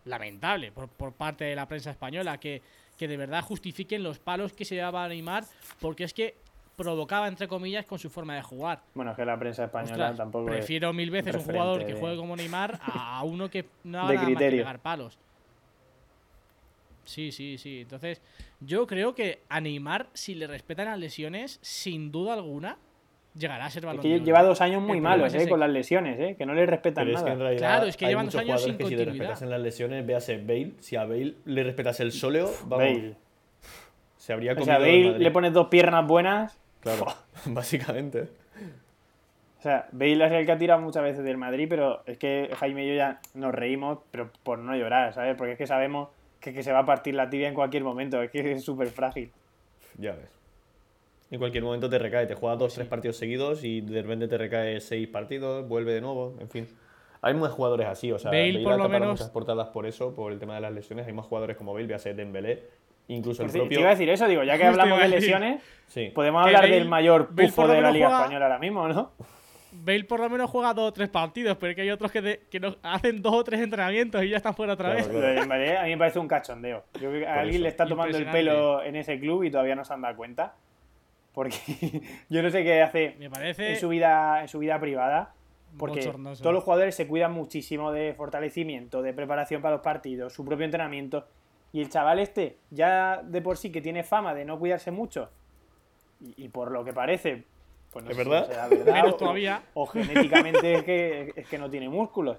lamentable 0.04 0.72
por, 0.72 0.88
por 0.88 1.12
parte 1.12 1.44
de 1.44 1.54
la 1.54 1.68
prensa 1.68 1.92
española, 1.92 2.40
que, 2.40 2.60
que 2.98 3.06
de 3.06 3.16
verdad 3.16 3.44
justifiquen 3.44 4.02
los 4.02 4.18
palos 4.18 4.52
que 4.52 4.64
se 4.64 4.74
daba 4.74 5.04
a 5.04 5.08
Neymar, 5.08 5.44
porque 5.80 6.02
es 6.02 6.12
que 6.12 6.34
provocaba, 6.74 7.28
entre 7.28 7.46
comillas, 7.46 7.86
con 7.86 8.00
su 8.00 8.10
forma 8.10 8.34
de 8.34 8.42
jugar. 8.42 8.82
Bueno, 8.94 9.12
es 9.12 9.16
que 9.16 9.24
la 9.24 9.38
prensa 9.38 9.66
española 9.66 9.92
Ostras, 9.92 10.16
tampoco 10.16 10.46
prefiero 10.46 10.92
mil 10.92 11.12
veces 11.12 11.36
un 11.36 11.42
jugador 11.42 11.86
que 11.86 11.94
juegue 11.94 12.16
como 12.16 12.34
Neymar 12.34 12.80
a 12.82 13.22
uno 13.24 13.48
que 13.48 13.64
no 13.84 14.08
De 14.08 14.14
más 14.14 14.26
que 14.26 14.32
criterio. 14.32 14.62
pegar 14.62 14.80
palos. 14.80 15.16
Sí, 17.04 17.30
sí, 17.30 17.58
sí. 17.58 17.82
Entonces, 17.82 18.20
yo 18.58 18.88
creo 18.88 19.14
que 19.14 19.42
a 19.48 19.60
Neymar, 19.60 20.08
si 20.14 20.34
le 20.34 20.48
respetan 20.48 20.86
las 20.86 20.98
lesiones, 20.98 21.60
sin 21.62 22.10
duda 22.10 22.34
alguna, 22.34 22.78
llegará 23.38 23.66
a 23.66 23.70
ser 23.70 23.82
Es 23.82 23.86
balón 23.86 24.02
que 24.02 24.08
de 24.08 24.14
oro. 24.16 24.24
lleva 24.24 24.42
dos 24.42 24.60
años 24.60 24.82
muy 24.82 25.00
malos, 25.00 25.34
es 25.34 25.44
eh, 25.44 25.48
con 25.48 25.60
las 25.60 25.70
lesiones, 25.70 26.18
eh, 26.18 26.34
que 26.36 26.46
no 26.46 26.54
le 26.54 26.64
respetan 26.66 27.04
Pero 27.06 27.16
es 27.18 27.22
que 27.24 27.30
en 27.30 27.38
nada. 27.38 27.48
realidad 27.50 27.68
Claro, 27.68 27.86
es 27.86 27.96
que 27.96 28.04
hay 28.06 28.10
llevan 28.10 28.26
dos 28.26 28.34
muchos 28.34 28.48
años 28.48 28.62
sin 28.62 28.76
que 28.78 28.84
si 28.86 28.96
le 28.96 29.04
respetasen 29.04 29.50
las 29.50 29.60
lesiones, 29.60 30.06
véase 30.06 30.38
Bale, 30.38 30.72
si 30.80 30.96
a 30.96 31.04
Bale 31.04 31.34
le 31.44 31.62
respetase 31.64 32.02
el 32.02 32.12
sóleo, 32.12 32.50
vamos, 32.64 32.78
Bale. 32.78 33.14
se 34.16 34.32
habría 34.32 34.52
O 34.52 34.54
comido 34.56 34.66
sea, 34.66 34.76
el 34.76 34.82
Bale 34.82 35.04
Madrid. 35.10 35.22
le 35.22 35.30
pones 35.30 35.52
dos 35.52 35.68
piernas 35.68 36.06
buenas. 36.06 36.58
Claro, 36.80 37.06
básicamente. 37.46 38.28
O 39.58 39.62
sea, 39.62 39.88
Bale 39.92 40.24
es 40.26 40.32
el 40.32 40.46
que 40.46 40.52
ha 40.52 40.58
tirado 40.58 40.80
muchas 40.80 41.02
veces 41.02 41.24
del 41.24 41.36
Madrid, 41.38 41.66
pero 41.68 42.02
es 42.06 42.18
que 42.18 42.50
Jaime 42.56 42.84
y 42.84 42.88
yo 42.88 42.94
ya 42.94 43.20
nos 43.34 43.52
reímos, 43.54 43.98
pero 44.10 44.30
por 44.44 44.58
no 44.58 44.76
llorar, 44.76 45.12
¿sabes? 45.12 45.34
Porque 45.36 45.52
es 45.52 45.58
que 45.58 45.66
sabemos 45.66 46.08
que, 46.40 46.52
que 46.54 46.62
se 46.62 46.70
va 46.72 46.80
a 46.80 46.86
partir 46.86 47.14
la 47.14 47.28
tibia 47.28 47.48
en 47.48 47.54
cualquier 47.54 47.82
momento, 47.82 48.22
es 48.22 48.30
que 48.30 48.52
es 48.52 48.62
súper 48.64 48.88
frágil. 48.88 49.30
Ya 49.98 50.12
ves. 50.12 50.28
En 51.30 51.38
cualquier 51.40 51.64
momento 51.64 51.88
te 51.90 51.98
recae, 51.98 52.26
te 52.26 52.34
juega 52.34 52.54
dos, 52.56 52.74
tres 52.74 52.86
partidos 52.86 53.16
seguidos 53.16 53.64
y 53.64 53.80
de 53.80 54.00
repente 54.02 54.28
te 54.28 54.38
recae 54.38 54.80
seis 54.80 55.08
partidos, 55.08 55.66
vuelve 55.68 55.92
de 55.92 56.00
nuevo, 56.00 56.36
en 56.40 56.48
fin. 56.48 56.68
Hay 57.20 57.34
más 57.34 57.50
jugadores 57.50 57.86
así, 57.88 58.12
o 58.12 58.18
sea, 58.18 58.30
Bale, 58.30 58.52
Bale 58.52 58.64
por 58.64 58.78
lo 58.78 58.88
menos- 58.88 59.08
muchas 59.10 59.30
portadas 59.30 59.68
por 59.68 59.86
eso, 59.86 60.14
por 60.14 60.30
el 60.32 60.38
tema 60.38 60.54
de 60.54 60.60
las 60.60 60.72
lesiones. 60.72 61.06
Hay 61.06 61.12
más 61.12 61.26
jugadores 61.26 61.56
como 61.56 61.74
Bale, 61.74 61.86
véase 61.88 62.14
Dembélé, 62.14 62.62
incluso 63.08 63.42
el 63.42 63.50
propio... 63.50 63.68
Te 63.68 63.80
iba 63.80 63.88
a 63.88 63.92
decir 63.94 64.08
eso, 64.08 64.28
digo, 64.28 64.44
ya 64.44 64.56
que 64.56 64.66
Justo 64.68 64.80
hablamos 64.82 65.02
de 65.02 65.08
lesiones, 65.08 65.62
Sí, 65.88 66.10
podemos 66.14 66.44
hablar 66.46 66.62
Bale- 66.62 66.74
del 66.76 66.88
mayor 66.88 67.28
pufo 67.34 67.56
por 67.56 67.66
lo 67.66 67.72
de 67.72 67.80
la 67.80 67.88
menos 67.88 67.94
Liga 67.94 68.06
juega- 68.08 68.20
Española 68.22 68.44
ahora 68.46 68.58
mismo, 68.60 68.88
¿no? 68.88 69.10
Bale 69.72 70.04
por 70.04 70.20
lo 70.20 70.30
menos 70.30 70.48
juega 70.48 70.72
dos 70.72 70.88
o 70.88 70.92
tres 70.92 71.08
partidos, 71.08 71.56
pero 71.58 71.70
es 71.70 71.76
que 71.76 71.82
hay 71.82 71.90
otros 71.90 72.12
que, 72.12 72.22
de- 72.22 72.40
que 72.50 72.60
no- 72.60 72.76
hacen 72.82 73.20
dos 73.20 73.34
o 73.34 73.42
tres 73.42 73.60
entrenamientos 73.60 74.22
y 74.22 74.28
ya 74.28 74.36
están 74.36 74.54
fuera 74.54 74.74
otra 74.74 74.92
Claro, 74.92 75.08
vez. 75.08 75.16
claro. 75.18 75.34
Dembélé 75.40 75.76
a 75.76 75.82
mí 75.82 75.90
me 75.90 75.98
parece 75.98 76.18
un 76.20 76.28
cachondeo. 76.28 76.84
Yo 76.94 77.08
creo 77.10 77.20
que 77.20 77.26
a 77.26 77.40
alguien 77.40 77.62
le 77.62 77.68
está 77.68 77.84
tomando 77.86 78.16
el 78.16 78.26
pelo 78.30 78.82
en 78.84 78.94
ese 78.94 79.18
club 79.18 79.42
y 79.42 79.50
todavía 79.50 79.74
no 79.74 79.84
se 79.84 79.92
han 79.92 80.02
dado 80.02 80.16
cuenta. 80.16 80.54
Porque 81.36 82.02
yo 82.30 82.42
no 82.42 82.48
sé 82.50 82.64
qué 82.64 82.80
hace 82.82 83.14
Me 83.18 83.28
parece 83.28 83.72
en 83.74 83.76
su 83.78 83.90
vida, 83.90 84.40
en 84.40 84.48
su 84.48 84.58
vida 84.58 84.80
privada. 84.80 85.34
Porque 85.78 86.00
bochornoso. 86.00 86.42
todos 86.42 86.54
los 86.54 86.64
jugadores 86.64 86.94
se 86.94 87.06
cuidan 87.06 87.32
muchísimo 87.32 87.92
de 87.92 88.14
fortalecimiento, 88.14 89.02
de 89.02 89.12
preparación 89.12 89.60
para 89.60 89.74
los 89.76 89.82
partidos, 89.84 90.32
su 90.32 90.46
propio 90.46 90.64
entrenamiento. 90.64 91.26
Y 91.72 91.82
el 91.82 91.90
chaval 91.90 92.20
este, 92.20 92.56
ya 92.70 93.20
de 93.22 93.42
por 93.42 93.58
sí 93.58 93.70
que 93.70 93.82
tiene 93.82 94.02
fama 94.02 94.32
de 94.32 94.46
no 94.46 94.58
cuidarse 94.58 94.90
mucho, 94.90 95.28
y, 96.22 96.44
y 96.44 96.48
por 96.48 96.70
lo 96.70 96.82
que 96.84 96.94
parece, 96.94 97.44
pues 97.92 98.02
no 98.06 98.10
¿Es 98.10 98.16
sé 98.16 98.22
si 98.24 98.30
verdad? 98.30 98.46
será 98.48 98.68
verdad 98.68 98.94
Menos 98.94 99.12
o- 99.12 99.16
todavía. 99.16 99.62
O, 99.74 99.84
genéticamente 99.86 100.74
es 100.76 100.82
que, 100.84 101.32
es 101.36 101.46
que 101.46 101.58
no 101.58 101.68
tiene 101.68 101.90
músculos. 101.90 102.38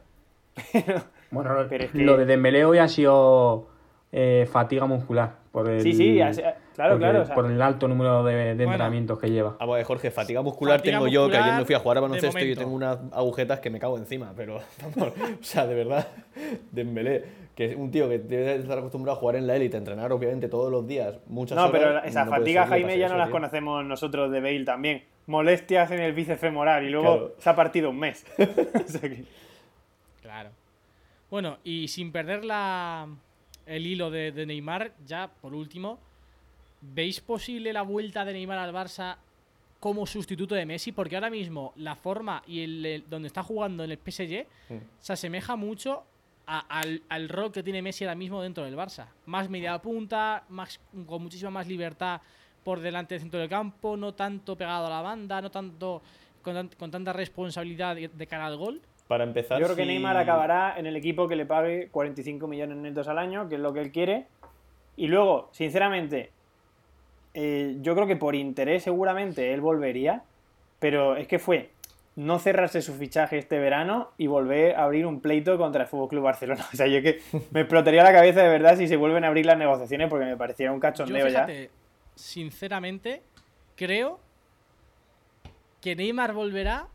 Pero, 0.73 1.03
Bueno, 1.29 1.51
Pero 1.69 1.83
es 1.83 1.91
que- 1.91 1.99
lo 1.99 2.17
de 2.17 2.25
Dembélé 2.25 2.65
hoy 2.65 2.79
ha 2.79 2.87
sido 2.87 3.67
eh, 4.11 4.47
fatiga 4.51 4.87
muscular. 4.87 5.35
Por 5.63 5.69
el, 5.71 5.81
sí, 5.81 5.93
sí, 5.93 6.19
claro, 6.75 6.97
claro. 6.99 7.21
o 7.21 7.25
sea, 7.25 7.33
por 7.33 7.49
el 7.49 7.59
alto 7.61 7.87
número 7.87 8.23
de, 8.23 8.33
de 8.35 8.53
Bueno. 8.55 8.71
entrenamientos 8.73 9.17
que 9.19 9.31
lleva. 9.31 9.55
Ah, 9.59 9.65
bueno, 9.65 9.83
Jorge, 9.85 10.11
fatiga 10.11 10.41
muscular 10.43 10.77
Fatiga 10.79 10.97
tengo 10.99 11.07
yo, 11.07 11.29
que 11.29 11.37
ayer 11.37 11.55
me 11.55 11.65
fui 11.65 11.73
a 11.73 11.79
jugar 11.79 11.97
a 11.97 12.01
baloncesto 12.01 12.37
y 12.37 12.41
momento. 12.41 12.61
tengo 12.61 12.75
unas 12.75 12.99
agujetas 13.11 13.59
que 13.59 13.69
me 13.71 13.79
cago 13.79 13.97
encima, 13.97 14.33
pero 14.35 14.59
vamos, 14.95 15.13
o 15.17 15.43
sea, 15.43 15.65
de 15.65 15.73
verdad, 15.73 16.07
Dembélé, 16.71 17.23
que 17.55 17.65
es 17.71 17.75
un 17.75 17.89
tío 17.89 18.07
que 18.07 18.19
debe 18.19 18.55
estar 18.57 18.77
acostumbrado 18.77 19.17
a 19.17 19.19
jugar 19.19 19.35
en 19.37 19.47
la 19.47 19.55
élite, 19.55 19.77
a 19.77 19.79
entrenar 19.79 20.11
obviamente 20.11 20.47
todos 20.47 20.71
los 20.71 20.85
días, 20.87 21.15
muchas 21.27 21.55
No, 21.55 21.65
horas. 21.65 21.71
pero 21.81 22.03
esa 22.03 22.25
no 22.25 22.31
fatiga, 22.31 22.67
Jaime, 22.67 22.97
ya 22.99 23.05
eso, 23.07 23.13
no 23.15 23.17
las 23.19 23.27
tío. 23.29 23.33
conocemos 23.33 23.83
nosotros 23.83 24.31
de 24.31 24.39
Bale 24.41 24.63
también. 24.63 25.03
Molestias 25.25 25.89
en 25.91 25.99
el 25.99 26.13
bíceps 26.13 26.39
femoral 26.39 26.85
y 26.85 26.89
luego 26.89 27.07
Claro. 27.17 27.35
se 27.39 27.49
ha 27.49 27.55
partido 27.55 27.89
un 27.89 27.99
mes. 27.99 28.25
O 28.37 28.87
sea 28.87 29.01
que- 29.01 29.23
Claro. 30.21 30.49
Bueno, 31.29 31.57
y 31.63 31.87
sin 31.89 32.11
perder 32.11 32.45
la, 32.45 33.07
el 33.67 33.85
hilo 33.85 34.09
de, 34.09 34.31
de 34.31 34.45
Neymar, 34.45 34.93
ya 35.05 35.27
por 35.41 35.53
último, 35.53 35.99
¿veis 36.81 37.19
posible 37.21 37.73
la 37.73 37.81
vuelta 37.81 38.25
de 38.25 38.33
Neymar 38.33 38.57
al 38.59 38.73
Barça 38.73 39.17
como 39.79 40.05
sustituto 40.07 40.55
de 40.55 40.65
Messi? 40.65 40.91
Porque 40.91 41.15
ahora 41.15 41.29
mismo 41.29 41.73
la 41.75 41.95
forma 41.95 42.41
y 42.47 42.61
el, 42.61 42.85
el- 42.85 43.09
donde 43.09 43.27
está 43.27 43.43
jugando 43.43 43.83
en 43.83 43.91
el 43.91 43.97
PSG 43.97 44.45
se 44.99 45.13
asemeja 45.13 45.55
mucho 45.55 46.03
a- 46.45 46.59
al, 46.79 47.01
al 47.09 47.29
rol 47.29 47.51
que 47.51 47.63
tiene 47.63 47.81
Messi 47.81 48.03
ahora 48.05 48.15
mismo 48.15 48.41
dentro 48.41 48.63
del 48.63 48.75
Barça. 48.75 49.07
Más 49.25 49.49
media 49.49 49.77
punta, 49.79 50.43
más, 50.49 50.79
con 51.05 51.21
muchísima 51.21 51.51
más 51.51 51.67
libertad 51.67 52.21
por 52.63 52.79
delante 52.79 53.15
del 53.15 53.21
centro 53.21 53.39
del 53.39 53.49
campo, 53.49 53.95
no 53.97 54.13
tanto 54.13 54.55
pegado 54.57 54.87
a 54.87 54.89
la 54.89 55.01
banda, 55.01 55.41
no 55.41 55.51
tanto 55.51 56.01
con, 56.41 56.53
tan- 56.53 56.69
con 56.77 56.91
tanta 56.91 57.13
responsabilidad 57.13 57.95
de, 57.95 58.07
de 58.07 58.27
cara 58.27 58.45
al 58.45 58.57
gol. 58.57 58.81
Para 59.07 59.23
empezar, 59.23 59.59
Yo 59.59 59.65
creo 59.67 59.75
que 59.77 59.83
si- 59.83 59.87
Neymar 59.87 60.17
acabará 60.17 60.77
en 60.77 60.85
el 60.85 60.95
equipo 60.95 61.27
que 61.27 61.35
le 61.35 61.45
pague 61.45 61.87
45 61.91 62.47
millones 62.47 62.77
netos 62.77 63.07
al 63.07 63.17
año, 63.17 63.47
que 63.47 63.55
es 63.55 63.61
lo 63.61 63.73
que 63.73 63.79
él 63.81 63.91
quiere. 63.91 64.25
Y 64.97 65.07
luego, 65.07 65.49
sinceramente, 65.51 66.31
eh, 67.33 67.77
yo 67.81 67.95
creo 67.95 68.07
que 68.07 68.15
por 68.17 68.35
interés 68.35 68.83
seguramente 68.83 69.53
él 69.53 69.61
volvería, 69.61 70.23
pero 70.79 71.15
es 71.15 71.27
que 71.27 71.39
fue 71.39 71.69
no 72.15 72.39
cerrarse 72.39 72.81
su 72.81 72.95
fichaje 72.95 73.37
este 73.37 73.59
verano 73.59 74.09
y 74.17 74.25
volver 74.25 74.75
a 74.75 74.83
abrir 74.85 75.05
un 75.05 75.21
pleito 75.21 75.55
contra 75.57 75.83
el 75.83 75.87
Fútbol 75.87 76.09
Club 76.09 76.23
Barcelona. 76.23 76.65
O 76.73 76.75
sea, 76.75 76.87
yo 76.87 77.01
que 77.01 77.21
me 77.51 77.61
explotaría 77.61 78.03
la 78.03 78.11
cabeza 78.11 78.41
de 78.41 78.49
verdad 78.49 78.75
si 78.75 78.87
se 78.87 78.95
vuelven 78.97 79.23
a 79.23 79.27
abrir 79.27 79.45
las 79.45 79.57
negociaciones 79.57 80.09
porque 80.09 80.25
me 80.25 80.35
parecía 80.35 80.71
un 80.71 80.77
Yo, 80.77 80.81
cachondeo 80.81 81.27
ya. 81.27 81.47
sinceramente, 82.15 83.21
creo 83.75 84.19
que 85.81 85.95
Neymar 85.95 86.33
volverá 86.33 86.87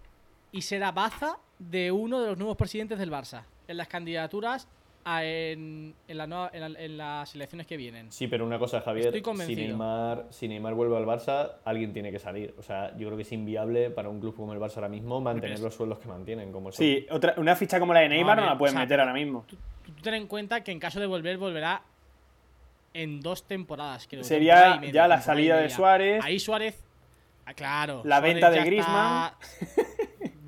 y 0.50 0.62
será 0.62 0.90
baza 0.90 1.36
de 1.70 1.92
uno 1.92 2.20
de 2.20 2.28
los 2.28 2.38
nuevos 2.38 2.56
presidentes 2.56 2.98
del 2.98 3.10
Barça 3.10 3.42
en 3.68 3.76
las 3.76 3.88
candidaturas 3.88 4.66
a- 5.04 5.24
en, 5.24 5.94
en 6.06 6.16
la 6.18 6.26
nueva- 6.28 6.50
en 6.52 6.60
la- 6.72 6.80
en 6.80 6.96
las 6.96 7.34
elecciones 7.34 7.66
que 7.66 7.76
vienen. 7.76 8.12
Sí, 8.12 8.28
pero 8.28 8.44
una 8.46 8.58
cosa, 8.58 8.80
Javier, 8.80 9.14
Estoy 9.14 9.22
si. 9.46 9.56
Neymar, 9.56 10.26
si 10.30 10.46
Neymar 10.46 10.74
vuelve 10.74 10.96
al 10.96 11.04
Barça, 11.06 11.54
alguien 11.64 11.92
tiene 11.92 12.12
que 12.12 12.18
salir. 12.20 12.54
O 12.58 12.62
sea, 12.62 12.96
yo 12.96 13.06
creo 13.08 13.16
que 13.16 13.22
es 13.22 13.32
inviable 13.32 13.90
para 13.90 14.08
un 14.08 14.20
club 14.20 14.36
como 14.36 14.52
el 14.52 14.60
Barça 14.60 14.76
ahora 14.76 14.88
mismo 14.88 15.20
mantener 15.20 15.58
los 15.60 15.74
sueldos 15.74 15.98
que 15.98 16.06
mantienen. 16.08 16.52
Como 16.52 16.70
son. 16.70 16.84
Sí, 16.84 17.04
otra, 17.10 17.34
una 17.36 17.56
ficha 17.56 17.80
como 17.80 17.92
la 17.92 18.00
de 18.00 18.10
Neymar 18.10 18.38
no, 18.38 18.46
la 18.46 18.56
pueden 18.58 18.74
o 18.76 18.78
sea, 18.78 18.84
meter 18.84 19.00
ahora 19.00 19.12
mismo. 19.12 19.44
Tú, 19.48 19.56
tú 19.86 19.92
ten 20.02 20.14
en 20.14 20.26
cuenta 20.28 20.62
que 20.62 20.70
en 20.70 20.78
caso 20.78 21.00
de 21.00 21.06
volver, 21.06 21.36
volverá 21.36 21.82
en 22.94 23.20
dos 23.20 23.42
temporadas. 23.44 24.06
Creo, 24.08 24.22
Sería 24.22 24.54
temporada 24.54 24.76
y 24.76 24.80
media, 24.86 24.92
ya 24.92 25.08
la 25.08 25.20
salida 25.20 25.56
de. 25.56 25.68
Suárez. 25.70 26.22
Ahí 26.24 26.38
Suárez. 26.38 26.78
ah, 27.46 27.54
claro. 27.54 28.02
La 28.04 28.18
Suárez 28.18 28.34
venta 28.34 28.50
de 28.50 28.64
Griezmann. 28.64 29.32
está- 29.60 29.82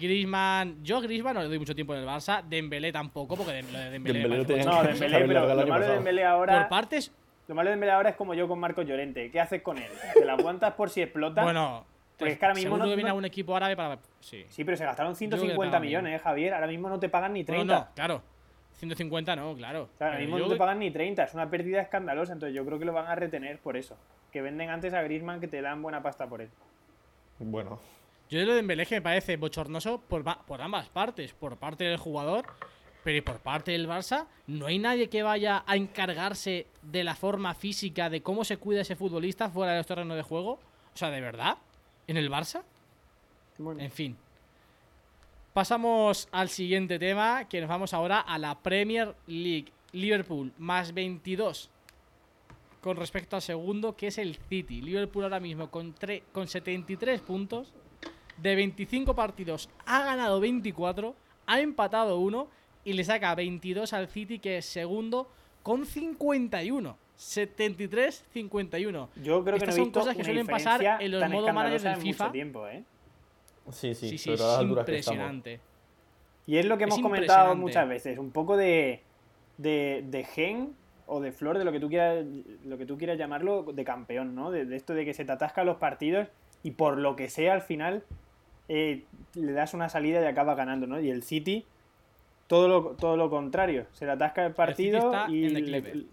Griezmann. 0.05 0.83
Yo 0.85 0.99
a 0.99 1.01
Griezmann 1.01 1.35
no 1.35 1.43
le 1.43 1.49
doy 1.49 1.59
mucho 1.59 1.75
tiempo 1.75 1.95
en 1.95 2.01
el 2.01 2.07
Barça. 2.07 2.43
Dembélé 2.45 2.93
tampoco, 2.93 3.37
porque 3.37 3.62
lo 3.62 3.79
de 3.79 3.90
Dembélé. 3.90 4.19
Dembélé 4.21 4.38
me 4.43 4.45
parece 4.47 4.64
No, 4.67 4.77
mucho- 4.77 4.88
Dembélé, 4.88 5.27
pero 5.27 5.55
lo 5.55 5.67
malo 5.67 5.87
de. 5.87 5.93
Dembélé 5.95 6.25
ahora... 6.25 6.61
Por 6.61 6.69
partes, 6.69 7.12
Lo 7.49 7.55
malo 7.55 7.69
de 7.69 7.73
Dembélé 7.73 7.93
ahora 7.93 8.11
es 8.11 8.17
como 8.17 8.33
yo 8.35 8.47
con 8.49 8.59
Marcos 8.59 8.87
Llorente. 8.87 9.31
¿Qué 9.31 9.40
haces 9.40 9.61
con 9.62 9.77
él? 9.79 9.90
¿Te 10.14 10.25
la 10.25 10.35
aguantas 10.35 10.73
por 10.75 10.88
si 10.90 11.03
explota? 11.03 11.43
bueno. 11.43 11.85
Porque 12.17 12.35
es 12.35 12.38
que 12.38 12.45
ahora 12.47 12.55
mismo 12.55 12.79
no- 12.79 12.85
que 12.85 12.95
viene 12.95 13.11
a 13.11 13.14
un 13.14 13.25
equipo 13.25 13.57
árabe 13.57 13.77
para. 13.77 13.99
Sí. 14.21 14.45
Sí, 14.49 14.62
pero 14.64 14.77
se 14.77 14.85
gastaron 14.85 15.14
creo 15.14 15.31
que 15.31 15.37
le 15.37 15.38
150 15.40 15.71
pagan 15.73 15.83
millones, 15.83 16.14
eh, 16.14 16.23
Javier. 16.23 16.55
Ahora 16.55 16.67
mismo 16.69 16.88
no 16.88 17.01
te 17.01 17.09
pagan 17.09 17.33
ni 17.33 17.43
Bueno, 17.43 17.62
30. 17.64 17.75
no, 17.81 17.95
claro. 17.95 18.23
150 18.75 19.37
no, 19.37 19.55
claro. 19.57 19.88
O 19.95 19.99
sea, 19.99 20.07
ahora 20.09 20.19
mismo 20.21 20.38
yo 20.38 20.45
no 20.47 20.51
te 20.53 20.57
pagan 20.57 20.79
ni 20.79 20.90
30. 20.93 21.25
Es 21.25 21.35
una 21.35 21.51
pérdida 21.51 21.81
escandalosa. 21.81 22.33
Entonces 22.33 22.55
yo 22.55 22.64
creo 22.64 22.79
que 22.79 22.85
lo 22.85 22.93
van 22.93 23.07
a 23.09 23.14
retener 23.17 23.59
por 23.59 23.77
eso. 23.77 23.97
Que 24.33 24.43
venden 24.43 24.71
antes 24.71 24.95
a 24.95 25.03
Griezmann 25.03 25.40
que 25.40 25.49
te 25.49 25.61
dan 25.61 25.83
buena 25.83 26.03
pasta 26.03 26.27
por 26.29 26.40
él. 26.40 26.51
Bueno, 27.40 27.81
Yo 28.35 28.40
de 28.40 28.47
lo 28.47 28.53
de 28.55 28.57
Dembélé 28.57 28.85
que 28.85 28.97
me 28.97 29.01
parece 29.01 29.37
bochornoso 29.37 30.01
por, 30.01 30.25
por 30.44 30.61
ambas 30.61 30.88
partes, 30.88 31.33
por 31.33 31.57
parte 31.57 31.85
del 31.85 31.99
jugador, 31.99 32.47
pero 33.05 33.16
y 33.16 33.20
por 33.20 33.38
parte 33.38 33.70
del 33.70 33.87
Barça, 33.87 34.27
no 34.49 34.66
hay 34.66 34.81
nadie 34.81 35.09
que 35.09 35.23
vaya 35.23 35.62
a 35.68 35.77
encargarse 35.77 36.66
de 36.83 37.05
la 37.05 37.14
forma 37.14 37.55
física, 37.55 38.11
de 38.11 38.23
cómo 38.23 38.42
se 38.42 38.57
cuida 38.57 38.81
ese 38.81 38.97
futbolista 38.97 39.51
fuera 39.51 39.70
de 39.70 39.79
los 39.79 39.87
terrenos 39.87 40.16
de 40.16 40.25
juego. 40.25 40.55
O 40.55 40.97
sea, 40.97 41.11
¿de 41.11 41.20
verdad? 41.20 41.59
¿En 42.09 42.16
el 42.16 42.29
Barça? 42.29 42.62
Bueno, 43.57 43.81
En 43.81 43.92
fin. 43.92 44.16
Pasamos 45.53 46.27
al 46.33 46.49
siguiente 46.49 46.99
tema, 46.99 47.49
que 47.49 47.61
nos 47.61 47.70
vamos 47.70 47.94
ahora 47.94 48.18
a 48.18 48.37
la 48.38 48.59
Premier 48.59 49.14
League. 49.29 49.73
Liverpool, 49.92 50.53
más 50.59 50.92
22 50.92 51.70
con 52.81 52.97
respecto 52.97 53.37
al 53.37 53.42
segundo, 53.42 53.97
que 53.97 54.09
es 54.09 54.18
el 54.18 54.35
City. 54.49 54.83
Liverpool 54.83 55.23
ahora 55.23 55.38
mismo 55.38 55.70
con, 55.70 55.94
con 56.33 56.49
73 56.49 57.20
puntos. 57.20 57.73
De 58.38 58.55
25 58.55 59.14
partidos 59.14 59.68
ha 59.87 60.05
ganado 60.05 60.40
24, 60.40 61.14
ha 61.47 61.61
empatado 61.61 62.18
uno 62.18 62.49
y 62.85 62.92
le 62.94 63.05
saca 63.05 63.35
22 63.35 63.92
al 63.92 64.09
City, 64.09 64.38
que 64.38 64.59
es 64.59 64.66
segundo, 64.66 65.29
con 65.62 65.87
51. 65.87 66.99
73-51. 67.16 69.09
yo 69.23 69.44
creo 69.44 69.57
que 69.59 69.66
no 69.66 69.70
he 69.70 69.75
son 69.75 69.85
visto 69.85 70.01
cosas 70.01 70.16
que 70.16 70.25
suelen 70.25 70.47
pasar 70.49 71.01
en 71.01 71.12
los 71.12 71.20
tan 71.20 71.31
modo 71.31 71.53
managers 71.53 71.85
del 71.85 71.94
en 71.94 72.01
FIFA. 72.01 72.33
tiempo, 72.33 72.66
¿eh? 72.66 72.83
sí, 73.70 73.94
sí, 73.94 74.18
Sí, 74.18 74.33
es 74.33 74.40
las 74.40 74.59
que 74.59 74.64
impresionante. 74.64 75.61
Y 76.47 76.57
es 76.57 76.66
lo 76.66 76.77
que 76.77 76.85
hemos 76.85 76.99
comentado 77.01 77.55
muchas 77.55 77.88
veces, 77.88 78.18
un 78.18 78.33
poco 78.33 78.57
de 78.57 79.01
de, 79.59 80.05
de 80.09 80.25
gen 80.25 80.75
o 81.07 81.20
de 81.20 81.33
flor, 81.33 81.59
de 81.59 81.64
lo 81.64 81.73
que 81.73 81.81
tú 81.81 81.88
quieras, 81.88 82.25
lo 82.64 82.79
que 82.79 82.87
tú 82.87 82.97
quieras 82.99 83.18
llamarlo, 83.18 83.62
de 83.62 83.85
campeón, 83.85 84.35
¿no? 84.35 84.51
De, 84.51 84.64
de 84.64 84.77
esto 84.77 84.94
de 84.94 85.05
que 85.05 85.14
se 85.14 85.25
te 85.25 85.33
atascan 85.33 85.66
los 85.66 85.77
partidos 85.77 86.29
y 86.62 86.73
por 86.73 86.99
lo 86.99 87.14
que 87.14 87.29
sea 87.29 87.53
al 87.55 87.62
final 87.62 88.03
eh, 88.68 89.05
le 89.35 89.53
das 89.53 89.74
una 89.74 89.88
salida 89.88 90.20
y 90.22 90.27
acaba 90.27 90.55
ganando, 90.55 90.87
¿no? 90.87 91.00
Y 91.00 91.11
el 91.11 91.22
City, 91.22 91.64
todo 92.46 92.68
lo, 92.68 92.83
todo 92.96 93.16
lo 93.16 93.31
contrario, 93.31 93.87
se 93.92 94.07
le 94.07 94.12
atasca 94.12 94.44
el 94.46 94.53
partido 94.53 95.11
y 95.31 95.48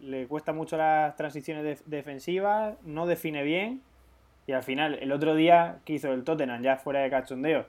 le, 0.02 0.28
cuesta 0.28 0.54
mucho 0.54 0.78
las 0.78 1.16
transiciones 1.16 1.64
def- 1.64 1.84
defensivas, 1.86 2.76
no 2.84 3.06
define 3.06 3.44
bien. 3.44 3.82
Y 4.48 4.54
al 4.54 4.64
final, 4.64 4.98
el 5.02 5.12
otro 5.12 5.36
día 5.36 5.78
que 5.86 5.94
hizo 5.94 6.12
el 6.12 6.24
Tottenham 6.24 6.62
ya 6.64 6.78
fuera 6.78 7.02
de 7.02 7.10
cachondeo, 7.10 7.66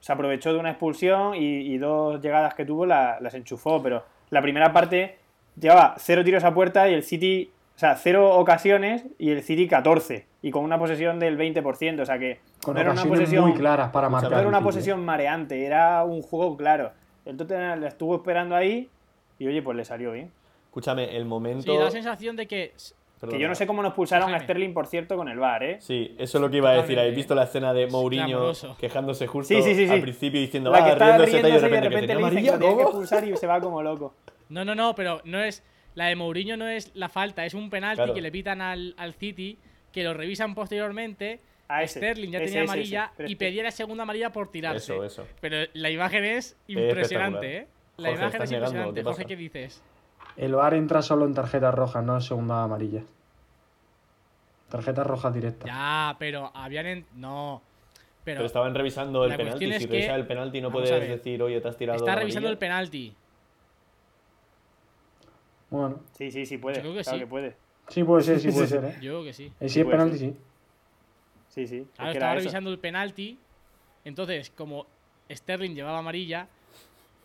se 0.00 0.12
aprovechó 0.12 0.52
de 0.52 0.58
una 0.58 0.70
expulsión 0.70 1.36
y, 1.36 1.60
y 1.60 1.78
dos 1.78 2.20
llegadas 2.20 2.54
que 2.54 2.64
tuvo 2.64 2.86
la- 2.86 3.18
las 3.20 3.34
enchufó, 3.34 3.82
pero 3.82 4.04
la 4.30 4.42
primera 4.42 4.72
parte 4.72 5.16
llevaba 5.58 5.94
cero 5.98 6.24
tiros 6.24 6.42
a 6.44 6.52
puerta 6.52 6.88
y 6.90 6.94
el 6.94 7.02
City, 7.04 7.50
sea, 7.82 7.96
cero 7.96 8.30
ocasiones 8.38 9.04
y 9.18 9.30
el 9.30 9.42
City 9.42 9.68
14 9.68 10.26
y 10.42 10.50
con 10.50 10.64
una 10.64 10.78
posesión 10.78 11.18
del 11.18 11.36
20%, 11.38 12.00
o 12.00 12.06
sea 12.06 12.18
que 12.18 12.40
Con 12.64 12.74
no 12.74 12.80
era 12.80 12.90
una 12.92 13.00
ocasiones 13.02 13.20
posesión 13.20 13.44
muy 13.50 13.54
claras 13.58 13.90
para 13.90 14.08
marcar. 14.08 14.30
no 14.30 14.38
era 14.38 14.48
una 14.48 14.58
City. 14.58 14.64
posesión 14.68 15.04
mareante, 15.04 15.64
era 15.64 16.02
un 16.04 16.22
juego 16.22 16.56
claro. 16.56 16.92
El 17.24 17.36
Tottenham 17.36 17.80
la 17.80 17.88
estuvo 17.88 18.16
esperando 18.16 18.56
ahí 18.56 18.88
y 19.38 19.46
oye, 19.46 19.62
pues 19.62 19.76
le 19.76 19.84
salió 19.84 20.12
bien. 20.12 20.30
Escúchame, 20.66 21.16
el 21.16 21.22
Sí, 21.22 21.28
momento. 21.28 21.78
da 21.78 21.84
la 21.84 21.90
sensación 21.90 22.34
de 22.36 22.46
que. 22.46 22.72
Perdona. 23.20 23.36
Que 23.38 23.42
yo 23.42 23.48
no 23.48 23.54
sé 23.54 23.66
cómo 23.68 23.82
nos 23.82 23.92
pulsaron 23.94 24.34
a. 24.34 24.40
Sterling, 24.40 24.72
por 24.74 24.86
cierto, 24.88 25.16
con 25.16 25.28
el 25.28 25.38
VAR, 25.38 25.62
¿eh? 25.62 25.76
Sí, 25.80 26.14
eso 26.18 26.38
es 26.38 26.42
lo 26.42 26.50
que 26.50 26.56
iba 26.56 26.70
a 26.70 26.74
decir. 26.74 26.98
¿Habéis 26.98 27.14
visto 27.14 27.34
la 27.36 27.44
escena 27.44 27.72
de 27.72 27.86
Mourinho 27.86 28.26
clamoroso. 28.26 28.76
quejándose 28.80 29.26
justo 29.28 29.54
Sí, 29.54 29.62
sí, 29.62 29.74
sí, 29.76 29.86
sí. 29.86 29.92
al 29.92 30.00
principio 30.00 30.40
diciendo, 30.40 30.70
La 30.72 30.80
va, 30.80 30.84
que 30.86 30.90
está 30.92 31.04
riéndose, 31.18 31.30
tal, 31.30 31.38
y 31.38 31.42
de 31.42 31.48
riéndose 31.58 31.66
y 31.66 31.70
de 31.70 31.80
repente, 31.80 32.06
que 32.08 32.14
repente 32.14 32.14
le 32.14 32.40
dicen 32.40 32.44
que 32.58 32.66
que 32.66 32.70
¿cómo? 32.72 32.82
expulsar 32.82 33.28
y 33.28 33.36
se 33.36 33.46
va 33.46 33.60
como 33.60 33.80
loco. 33.82 34.14
No, 34.48 34.64
no, 34.64 34.74
no, 34.74 34.94
pero 34.96 35.20
no 35.24 35.38
es. 35.40 35.62
La 35.94 36.06
de 36.06 36.16
Mourinho 36.16 36.56
no 36.56 36.68
es 36.68 36.90
la 36.94 37.08
falta, 37.08 37.44
es 37.44 37.54
un 37.54 37.68
penalti 37.70 37.96
Claro. 37.96 38.14
que 38.14 38.22
le 38.22 38.32
pitan 38.32 38.60
al, 38.62 38.94
al 38.96 39.14
City, 39.14 39.58
que 39.92 40.02
lo 40.04 40.14
revisan 40.14 40.54
posteriormente. 40.54 41.40
Ah, 41.68 41.82
ese, 41.82 42.00
Sterling 42.00 42.30
ya 42.30 42.38
ese, 42.38 42.46
tenía 42.46 42.62
ese, 42.64 42.70
amarilla 42.72 43.12
ese. 43.14 43.24
Y 43.24 43.28
que- 43.28 43.36
pedía 43.36 43.62
la 43.62 43.70
segunda 43.70 44.02
amarilla 44.02 44.30
por 44.32 44.50
tirarse. 44.50 44.92
Eso, 44.94 45.04
eso. 45.04 45.26
Pero 45.40 45.68
la 45.74 45.90
imagen 45.90 46.24
es 46.24 46.56
impresionante, 46.66 47.56
¿eh? 47.58 47.66
La 47.98 48.08
Jorge, 48.08 48.22
imagen 48.24 48.42
es 48.42 48.50
negando, 48.50 48.66
impresionante. 48.88 49.00
¿qué 49.00 49.04
Jorge? 49.04 49.24
¿qué 49.26 49.36
dices? 49.36 49.82
El 50.36 50.54
VAR 50.54 50.74
entra 50.74 51.02
solo 51.02 51.26
en 51.26 51.34
tarjetas 51.34 51.74
rojas, 51.74 52.02
no 52.04 52.14
en 52.14 52.20
segunda 52.22 52.62
amarilla. 52.64 53.02
Tarjetas 54.70 55.06
rojas 55.06 55.34
directas. 55.34 55.66
Ya, 55.66 56.16
pero 56.18 56.50
habían. 56.54 56.86
en- 56.86 57.06
No. 57.14 57.62
Pero, 58.24 58.36
Pero 58.38 58.46
estaban 58.46 58.74
revisando 58.74 59.24
el 59.24 59.36
penalti. 59.36 59.72
Si 59.72 59.86
que- 59.88 59.94
revisas 59.94 60.14
el 60.16 60.26
penalti 60.26 60.60
no 60.60 60.68
vamos 60.70 60.88
puedes 60.88 61.08
decir, 61.08 61.42
oye, 61.42 61.60
te 61.60 61.68
has 61.68 61.76
tirado. 61.76 61.98
está 61.98 62.14
revisando 62.14 62.48
el 62.48 62.56
penalti. 62.56 63.14
Bueno, 65.72 66.00
Sí, 66.16 66.30
sí, 66.30 66.46
sí 66.46 66.58
puede. 66.58 66.76
Yo 66.76 66.82
creo 66.82 66.94
que 66.94 67.02
claro 67.02 67.18
sí. 67.18 67.24
que 67.24 67.26
puede. 67.28 67.56
sí 67.88 68.04
puede 68.04 68.22
ser, 68.22 68.38
sí 68.40 68.50
puede 68.52 68.66
ser, 68.68 68.84
¿eh? 68.84 68.94
Yo 69.00 69.12
creo 69.12 69.24
que 69.24 69.32
sí. 69.32 69.50
Eh, 69.58 69.68
Si 69.68 69.80
es 69.80 69.86
penalti, 69.86 70.18
ser. 70.18 70.28
sí. 70.30 70.36
Sí, 71.48 71.66
sí. 71.66 71.76
es 71.78 71.98
que 71.98 72.10
estaba 72.12 72.32
eso. 72.32 72.38
revisando 72.40 72.70
el 72.70 72.78
penalti. 72.78 73.38
Entonces, 74.04 74.50
como 74.56 74.86
Sterling 75.30 75.74
llevaba 75.74 75.98
amarilla, 75.98 76.48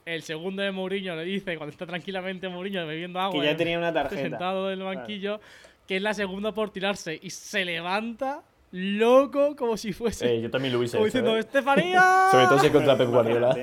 el 0.05 0.21
segundo 0.23 0.61
de 0.61 0.71
Mourinho 0.71 1.15
le 1.15 1.23
dice, 1.23 1.57
cuando 1.57 1.71
está 1.71 1.85
tranquilamente 1.85 2.47
Mourinho 2.49 2.85
bebiendo 2.87 3.19
agua, 3.19 3.39
Que 3.39 3.45
ya 3.45 3.51
en- 3.51 3.57
tenía 3.57 3.77
una 3.77 3.91
tarjeta. 3.93 4.21
sentado 4.21 4.71
en 4.71 4.79
el 4.79 4.85
banquillo, 4.85 5.39
que 5.87 5.97
es 5.97 6.01
la 6.01 6.13
segunda 6.13 6.53
por 6.53 6.69
tirarse. 6.71 7.19
Y 7.21 7.29
se 7.29 7.65
levanta 7.65 8.43
loco 8.71 9.55
como 9.55 9.75
si 9.77 9.91
fuese. 9.93 10.35
Eh, 10.35 10.41
yo 10.41 10.49
también 10.51 10.73
lo 10.73 10.79
hubiese 10.79 10.97
como 10.97 11.07
hecho. 11.07 11.17
diciendo, 11.17 11.35
¿eh? 11.37 11.39
¡Estefanía! 11.39 12.27
Sobre 12.31 12.45
todo 12.47 12.59
si 12.59 12.69
contra 12.69 12.97
Pep 12.97 13.09
Guardiola. 13.09 13.53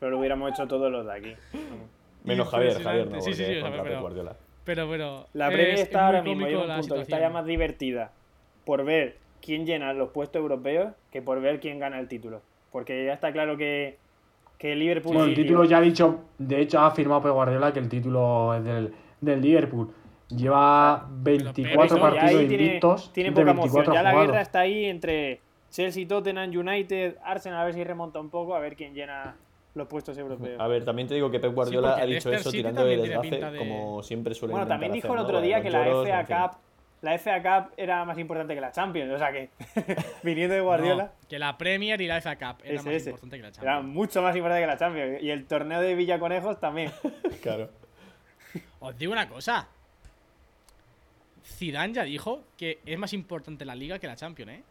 Pero 0.00 0.10
lo 0.12 0.18
hubiéramos 0.18 0.52
hecho 0.52 0.66
todos 0.68 0.90
los 0.90 1.06
de 1.06 1.12
aquí. 1.12 1.34
Menos 2.28 2.48
Javier, 2.48 2.82
Javier 2.82 3.10
no. 3.10 3.20
Sí, 3.20 3.34
sí, 3.34 3.44
sí, 3.44 3.60
contra 3.60 3.82
pero- 3.82 4.00
Guardiola. 4.00 4.36
Pero, 4.64 4.88
pero. 4.88 5.26
La 5.32 5.48
es 5.48 5.80
está 5.80 6.06
ahora 6.06 6.22
mismo, 6.22 6.46
un 6.46 6.80
punto 6.80 6.94
que 6.96 7.00
está 7.00 7.18
ya 7.18 7.30
más 7.30 7.46
divertida 7.46 8.12
por 8.64 8.84
ver 8.84 9.16
quién 9.40 9.64
llena 9.64 9.92
los 9.94 10.10
puestos 10.10 10.40
europeos 10.40 10.92
que 11.10 11.22
por 11.22 11.40
ver 11.40 11.58
quién 11.58 11.78
gana 11.78 11.98
el 11.98 12.06
título. 12.06 12.42
Porque 12.70 13.06
ya 13.06 13.14
está 13.14 13.32
claro 13.32 13.56
que, 13.56 13.96
que 14.58 14.72
el 14.72 14.80
Liverpool... 14.80 15.14
Bueno, 15.14 15.28
el 15.30 15.34
título 15.34 15.64
ya 15.64 15.78
ha 15.78 15.80
dicho, 15.80 16.20
de 16.36 16.60
hecho 16.60 16.80
ha 16.80 16.88
afirmado 16.88 17.22
Pep 17.22 17.32
Guardiola 17.32 17.72
que 17.72 17.78
el 17.78 17.88
título 17.88 18.54
es 18.54 18.64
del, 18.64 18.92
del 19.22 19.40
Liverpool. 19.40 19.90
Lleva 20.28 21.08
24 21.10 21.64
Pero, 21.64 21.96
y 21.96 22.00
partidos 22.00 22.30
tiene, 22.48 22.64
invictos 22.64 23.12
tiene 23.14 23.30
de 23.30 23.34
poca 23.36 23.44
24 23.52 23.78
emoción. 23.78 23.94
Ya 23.94 24.02
la 24.02 24.10
jugados. 24.10 24.30
guerra 24.30 24.42
está 24.42 24.60
ahí 24.60 24.84
entre 24.84 25.40
Chelsea, 25.70 26.06
Tottenham, 26.06 26.50
United, 26.50 27.16
Arsenal, 27.24 27.60
a 27.60 27.64
ver 27.64 27.72
si 27.72 27.84
remonta 27.84 28.20
un 28.20 28.28
poco, 28.28 28.54
a 28.54 28.58
ver 28.60 28.76
quién 28.76 28.92
llena 28.92 29.34
los 29.74 29.86
puestos 29.86 30.16
europeos. 30.18 30.58
A 30.60 30.66
ver, 30.66 30.84
también 30.84 31.06
te 31.08 31.14
digo 31.14 31.30
que 31.30 31.38
Pep 31.40 31.52
Guardiola 31.54 31.90
ha 31.96 32.06
dicho 32.06 32.30
Leicester 32.30 32.34
eso 32.34 32.50
City 32.50 32.62
tirando 32.62 32.84
de 32.84 32.96
también 32.96 33.10
tiene 33.10 33.16
desgace, 33.18 33.30
pinta 33.30 33.50
de- 33.52 33.58
como 33.58 34.02
siempre 34.02 34.34
suele 34.34 34.52
Bueno, 34.52 34.66
también 34.66 34.92
dijo 34.92 35.06
hacer, 35.08 35.16
el 35.16 35.22
¿no? 35.22 35.28
otro 35.28 35.40
día 35.40 35.60
que 35.62 35.70
la 35.70 35.84
lloros, 35.86 36.06
FA 36.08 36.20
en 36.20 36.26
fin. 36.26 36.36
Cup, 36.36 36.50
la 37.00 37.14
FA 37.18 37.42
Cup 37.42 37.72
era 37.76 38.04
más 38.04 38.18
importante 38.18 38.54
que 38.54 38.60
la 38.60 38.72
Champions, 38.72 39.12
o 39.12 39.18
sea 39.18 39.30
que 39.30 39.50
viniendo 40.24 40.54
de 40.56 40.60
Guardiola 40.62 41.04
No, 41.04 41.28
que 41.28 41.38
la 41.38 41.56
Premier 41.56 42.00
y 42.00 42.06
la 42.08 42.20
FA 42.20 42.36
Cup 42.36 42.62
era 42.64 42.74
ese, 42.80 42.84
más 42.86 42.94
ese. 42.94 43.10
importante 43.10 43.36
que 43.36 43.42
la 43.42 43.48
era 43.48 43.56
Champions. 43.56 43.84
mucho 43.94 44.22
más 44.22 44.34
importante 44.34 44.62
que 44.62 44.66
la 44.66 44.78
Champions 44.78 45.22
y 45.22 45.30
el 45.30 45.46
torneo 45.46 45.80
de 45.80 45.94
Villaconejos 45.94 46.58
también. 46.58 46.90
Claro. 47.42 47.70
Os 48.80 48.96
digo 48.98 49.12
una 49.12 49.28
cosa. 49.28 49.68
Zidane 51.44 51.94
ya 51.94 52.02
dijo 52.02 52.42
que 52.56 52.80
es 52.84 52.98
más 52.98 53.12
importante 53.12 53.64
la 53.64 53.74
Liga 53.74 53.98
que 53.98 54.06
la 54.06 54.16
Champions, 54.16 54.52
¿eh? 54.52 54.62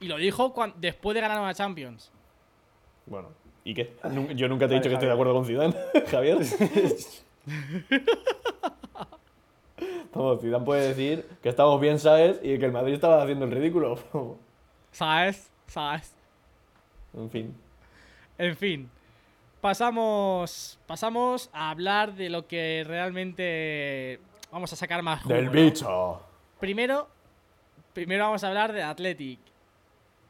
Y 0.00 0.08
lo 0.08 0.16
dijo 0.16 0.52
después 0.76 1.14
de 1.14 1.20
ganar 1.20 1.40
una 1.40 1.54
Champions. 1.54 2.12
Bueno, 3.06 3.28
¿y 3.70 3.74
qué? 3.74 3.94
Nun- 4.04 4.34
Yo 4.36 4.48
nunca 4.48 4.66
te 4.68 4.74
he 4.74 4.76
Vale, 4.76 4.80
dicho 4.80 4.88
que 4.88 4.94
estoy 4.94 5.08
de 5.08 5.14
acuerdo 5.14 5.34
con 5.34 5.44
Zidane, 5.46 5.74
Javier. 6.10 6.38
Vamos, 10.12 10.40
Zidane 10.40 10.64
puede 10.64 10.88
decir 10.88 11.24
que 11.42 11.48
estamos 11.48 11.80
bien, 11.80 11.98
¿sabes? 11.98 12.38
Y 12.42 12.58
que 12.58 12.64
el 12.66 12.72
Madrid 12.72 12.94
estaba 12.94 13.22
haciendo 13.22 13.44
el 13.44 13.50
ridículo. 13.52 13.98
¿Sabes? 14.92 15.50
¿Sabes? 15.66 16.14
en 17.16 17.30
fin. 17.30 17.54
En 18.38 18.56
fin. 18.56 18.90
Pasamos, 19.60 20.78
pasamos 20.86 21.50
a 21.52 21.70
hablar 21.70 22.14
de 22.14 22.30
lo 22.30 22.46
que 22.46 22.82
realmente 22.86 24.18
vamos 24.50 24.72
a 24.72 24.76
sacar 24.76 25.02
más 25.02 25.22
jugo, 25.22 25.34
Del 25.34 25.44
¿no? 25.46 25.52
bicho. 25.52 26.20
Primero, 26.58 27.08
primero 27.92 28.24
vamos 28.24 28.42
a 28.42 28.48
hablar 28.48 28.72
de 28.72 28.82
Athletic. 28.82 29.38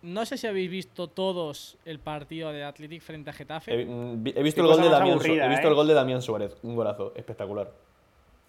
No 0.03 0.25
sé 0.25 0.39
si 0.39 0.47
habéis 0.47 0.71
visto 0.71 1.09
todos 1.09 1.77
el 1.85 1.99
partido 1.99 2.53
de 2.53 2.65
Athletic 2.65 3.03
frente 3.03 3.31
a 3.31 3.33
Getafe. 3.33 3.83
He, 3.83 3.85
mm, 3.85 4.27
he 4.35 4.43
visto, 4.43 4.63
el 4.63 4.67
gol, 4.67 4.81
de 4.81 4.89
Damián, 4.89 5.15
aburrida, 5.15 5.47
he 5.47 5.49
visto 5.51 5.67
¿eh? 5.67 5.71
el 5.71 5.75
gol 5.75 5.89
de 5.89 5.95
Damián 5.95 6.23
Suárez. 6.23 6.57
Un 6.63 6.75
golazo. 6.75 7.13
Espectacular. 7.15 7.71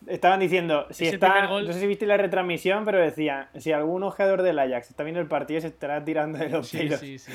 Estaban 0.07 0.39
diciendo, 0.39 0.87
si 0.89 1.05
Es 1.05 1.13
está, 1.13 1.47
no 1.47 1.73
sé 1.73 1.79
si 1.79 1.85
viste 1.85 2.07
la 2.07 2.17
retransmisión, 2.17 2.85
pero 2.85 2.97
decían, 2.99 3.49
si 3.57 3.71
algún 3.71 4.01
jugador 4.09 4.41
del 4.41 4.57
Ajax 4.57 4.89
está 4.89 5.03
viendo 5.03 5.19
el 5.21 5.27
partido 5.27 5.61
se 5.61 5.67
estará 5.67 6.03
tirando 6.03 6.39
de 6.39 6.49
los 6.49 6.67
Sí, 6.67 6.77
pelos. 6.79 6.99
sí, 6.99 7.19
sí. 7.19 7.31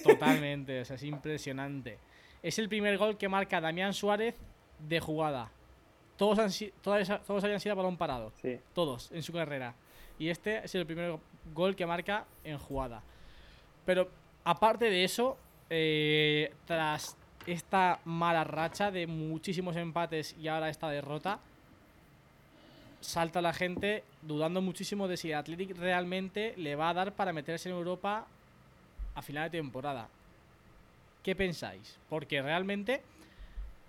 Totalmente. 0.04 0.80
O 0.80 0.84
sea, 0.86 0.96
es 0.96 1.02
impresionante. 1.02 1.98
Es 2.42 2.58
el 2.58 2.68
primer 2.68 2.96
gol 2.96 3.18
que 3.18 3.28
marca 3.28 3.60
Damián 3.60 3.92
Suárez 3.92 4.36
de 4.78 5.00
jugada. 5.00 5.50
Todos, 6.16 6.38
han, 6.38 6.50
todas, 6.80 7.24
todos 7.26 7.44
habían 7.44 7.60
sido 7.60 7.74
a 7.74 7.76
balón 7.76 7.96
parado. 7.98 8.32
Sí. 8.40 8.58
Todos 8.72 9.12
en 9.12 9.22
su 9.22 9.32
carrera. 9.32 9.74
Y 10.18 10.30
este 10.30 10.64
es 10.64 10.74
el 10.76 10.86
primer 10.86 11.16
gol 11.52 11.76
que 11.76 11.84
marca 11.84 12.24
en 12.42 12.58
jugada. 12.58 13.02
Pero 13.88 14.06
aparte 14.44 14.90
de 14.90 15.02
eso, 15.02 15.38
eh, 15.70 16.52
tras 16.66 17.16
esta 17.46 18.00
mala 18.04 18.44
racha 18.44 18.90
de 18.90 19.06
muchísimos 19.06 19.76
empates 19.76 20.36
y 20.38 20.48
ahora 20.48 20.68
esta 20.68 20.90
derrota, 20.90 21.40
salta 23.00 23.40
la 23.40 23.54
gente 23.54 24.04
dudando 24.20 24.60
muchísimo 24.60 25.08
de 25.08 25.16
si 25.16 25.32
Athletic 25.32 25.74
realmente 25.78 26.52
le 26.58 26.76
va 26.76 26.90
a 26.90 26.92
dar 26.92 27.12
para 27.14 27.32
meterse 27.32 27.70
en 27.70 27.76
Europa 27.76 28.26
a 29.14 29.22
final 29.22 29.50
de 29.50 29.56
temporada. 29.56 30.10
¿Qué 31.22 31.34
pensáis? 31.34 31.96
Porque 32.10 32.42
realmente, 32.42 33.00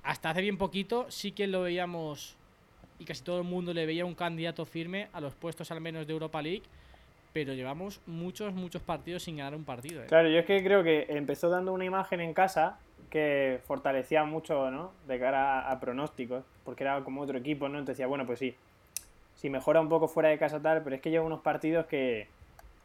hasta 0.04 0.30
hace 0.30 0.40
bien 0.40 0.58
poquito, 0.58 1.12
sí 1.12 1.34
que 1.34 1.46
lo 1.46 1.64
veíamos 1.64 2.38
y 3.00 3.04
casi 3.04 3.22
todo 3.22 3.40
el 3.40 3.44
mundo 3.44 3.74
le 3.74 3.86
veía 3.86 4.06
un 4.06 4.16
candidato 4.16 4.66
firme 4.66 5.10
a 5.12 5.20
los 5.20 5.36
puestos 5.36 5.72
al 5.72 5.82
menos 5.82 6.08
de 6.08 6.14
Europa 6.14 6.42
League, 6.42 6.64
pero 7.34 7.54
llevamos 7.54 8.02
muchos, 8.06 8.54
muchos 8.54 8.82
partidos 8.82 9.24
sin 9.24 9.38
ganar 9.38 9.56
un 9.56 9.66
partido. 9.66 10.04
¿eh? 10.04 10.08
Claro, 10.08 10.30
yo 10.30 10.40
es 10.40 10.46
que 10.46 10.64
creo 10.64 10.84
que 10.84 11.06
empezó 11.10 11.50
dando 11.50 11.74
una 11.74 11.86
imagen 11.86 12.22
en 12.22 12.34
casa 12.34 12.80
que 13.10 13.60
fortalecía 13.66 14.24
mucho, 14.24 14.70
¿no? 14.72 14.92
De 15.08 15.20
cara 15.20 15.62
a, 15.62 15.72
a 15.72 15.80
pronósticos, 15.80 16.44
porque 16.64 16.84
era 16.84 17.02
como 17.04 17.22
otro 17.22 17.38
equipo, 17.38 17.68
¿no? 17.68 17.80
Entonces 17.80 17.98
decía, 17.98 18.08
bueno, 18.08 18.26
pues 18.26 18.40
sí, 18.40 18.56
si 19.36 19.50
mejora 19.50 19.80
un 19.80 19.90
poco 19.90 20.08
fuera 20.08 20.30
de 20.30 20.38
casa 20.38 20.62
tal, 20.62 20.84
pero 20.84 20.96
es 20.96 21.02
que 21.02 21.10
lleva 21.10 21.26
unos 21.26 21.42
partidos 21.42 21.86
que, 21.86 22.28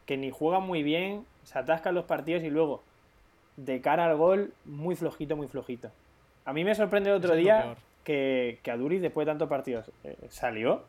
que 0.05 0.17
ni 0.17 0.31
juegan 0.31 0.63
muy 0.63 0.83
bien, 0.83 1.25
se 1.43 1.59
atascan 1.59 1.93
los 1.93 2.05
partidos 2.05 2.43
y 2.43 2.49
luego, 2.49 2.81
de 3.57 3.81
cara 3.81 4.05
al 4.05 4.15
gol, 4.15 4.53
muy 4.63 4.95
flojito, 4.95 5.35
muy 5.35 5.47
flojito. 5.47 5.91
A 6.45 6.53
mí 6.53 6.63
me 6.63 6.73
sorprende 6.73 7.09
el 7.09 7.17
otro 7.17 7.33
es 7.33 7.39
día 7.39 7.75
que, 8.03 8.59
que 8.63 8.71
Aduriz, 8.71 9.01
después 9.01 9.25
de 9.25 9.31
tantos 9.31 9.49
partidos, 9.49 9.91
eh, 10.03 10.15
salió 10.29 10.83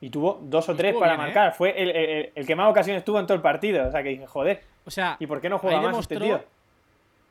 y 0.00 0.10
tuvo 0.10 0.38
dos 0.42 0.68
o 0.68 0.74
tres 0.76 0.94
para 0.94 1.12
bien, 1.12 1.20
¿eh? 1.20 1.24
marcar. 1.24 1.54
Fue 1.54 1.70
el, 1.80 1.90
el- 1.90 2.32
el- 2.34 2.46
que 2.46 2.54
más 2.54 2.70
ocasiones 2.70 3.04
tuvo 3.04 3.18
en 3.20 3.26
todo 3.26 3.34
el 3.34 3.42
partido. 3.42 3.86
O 3.88 3.90
sea 3.90 4.02
que 4.02 4.10
dije, 4.10 4.26
joder, 4.26 4.62
O 4.84 4.90
sea, 4.90 5.16
¿y 5.18 5.26
por 5.26 5.40
qué 5.40 5.48
no 5.48 5.58
juega 5.58 5.78
ahí 5.78 5.84
más 5.86 5.98
este 5.98 6.14
demostró- 6.16 6.38
tío? 6.38 6.58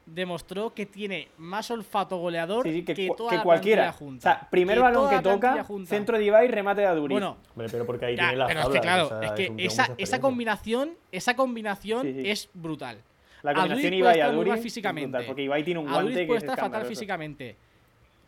demostró 0.06 0.74
que 0.74 0.86
tiene 0.86 1.28
más 1.38 1.70
olfato 1.70 2.18
goleador 2.18 2.64
Sí, 2.64 2.72
sí, 2.72 2.86
que, 2.86 2.94
que, 2.94 3.10
toda 3.16 3.30
que 3.32 3.36
la 3.38 3.44
cualquiera. 3.44 3.82
plantilla 3.84 3.96
O 3.96 4.08
junta. 4.10 4.22
sea, 4.22 4.50
primer 4.50 4.78
Que 4.78 4.82
balón 4.82 5.10
que 5.10 5.16
la 5.16 5.22
toca, 5.22 5.64
junta. 5.66 5.90
centro 5.90 6.18
de 6.18 6.24
Ibai 6.24 6.48
remate 6.48 6.82
de 6.82 6.88
Aduriz. 6.88 7.14
Bueno, 7.16 7.38
Hombre, 7.54 7.68
pero 7.70 7.86
porque 7.86 8.06
ahí 8.06 8.16
ya, 8.16 8.24
tiene 8.24 8.38
las 8.38 8.48
pero 8.48 8.62
es 8.62 8.68
que 8.70 8.80
claro, 8.80 9.06
o 9.06 9.10
sea, 9.10 9.22
es 9.22 9.32
que 9.32 9.48
con 9.48 9.60
esa, 9.60 9.90
esa 9.98 10.22
combinación, 10.22 10.92
esa 11.12 11.36
combinación 11.36 12.04
Sí, 12.04 12.14
sí. 12.22 12.30
es 12.30 12.50
brutal. 12.54 13.00
la 13.44 13.52
Aduriz 13.52 13.64
combinación 13.70 13.90
puede 14.02 14.18
Ibai 14.18 14.22
Aduriz 14.22 14.54
es 14.54 14.62
físicamente. 14.62 15.08
brutal, 15.10 15.26
porque 15.26 15.42
Ibai 15.44 15.64
tiene 15.66 15.80
un 15.82 15.88
Aduriz 15.90 16.04
guante 16.04 16.20
que 16.22 16.28
puede 16.28 16.38
es 16.38 16.44
estar 16.44 16.56
fatal 16.56 16.66
escandaloso. 16.68 16.90
físicamente, 16.90 17.56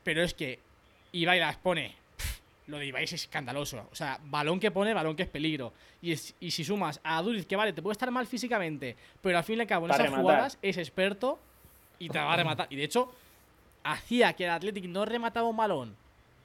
pero 0.03 0.21
es 0.21 0.33
que 0.33 0.59
Ibai 1.13 1.39
las 1.39 1.55
pone. 1.57 1.95
Lo 2.69 2.77
de 2.77 2.85
Ibai 2.85 3.03
es 3.03 3.13
escandaloso. 3.13 3.87
O 3.91 3.95
sea, 3.95 4.19
balón 4.25 4.59
que 4.59 4.69
pone, 4.71 4.93
balón 4.93 5.15
que 5.15 5.23
es 5.23 5.29
peligro. 5.29 5.73
Y, 6.01 6.11
es- 6.11 6.35
y 6.39 6.51
si 6.51 6.63
sumas 6.63 6.99
a 7.03 7.17
Aduriz, 7.17 7.45
que 7.45 7.55
vale, 7.55 7.73
te 7.73 7.81
puede 7.81 7.93
estar 7.93 8.11
mal 8.11 8.27
físicamente, 8.27 8.95
pero 9.21 9.37
al 9.37 9.43
fin 9.43 9.57
y 9.57 9.61
al 9.61 9.67
cabo 9.67 9.85
en 9.87 9.91
esas 9.91 10.03
rematar. 10.03 10.21
jugadas 10.21 10.57
es 10.61 10.77
experto 10.77 11.39
y 11.97 12.09
te 12.09 12.17
va 12.19 12.31
a 12.33 12.37
rematar. 12.37 12.67
Y 12.69 12.75
de 12.75 12.83
hecho, 12.83 13.11
hacía 13.83 14.33
que 14.33 14.45
el 14.45 14.51
Athletic 14.51 14.85
no 14.85 15.05
remataba 15.05 15.47
un 15.47 15.57
balón 15.57 15.95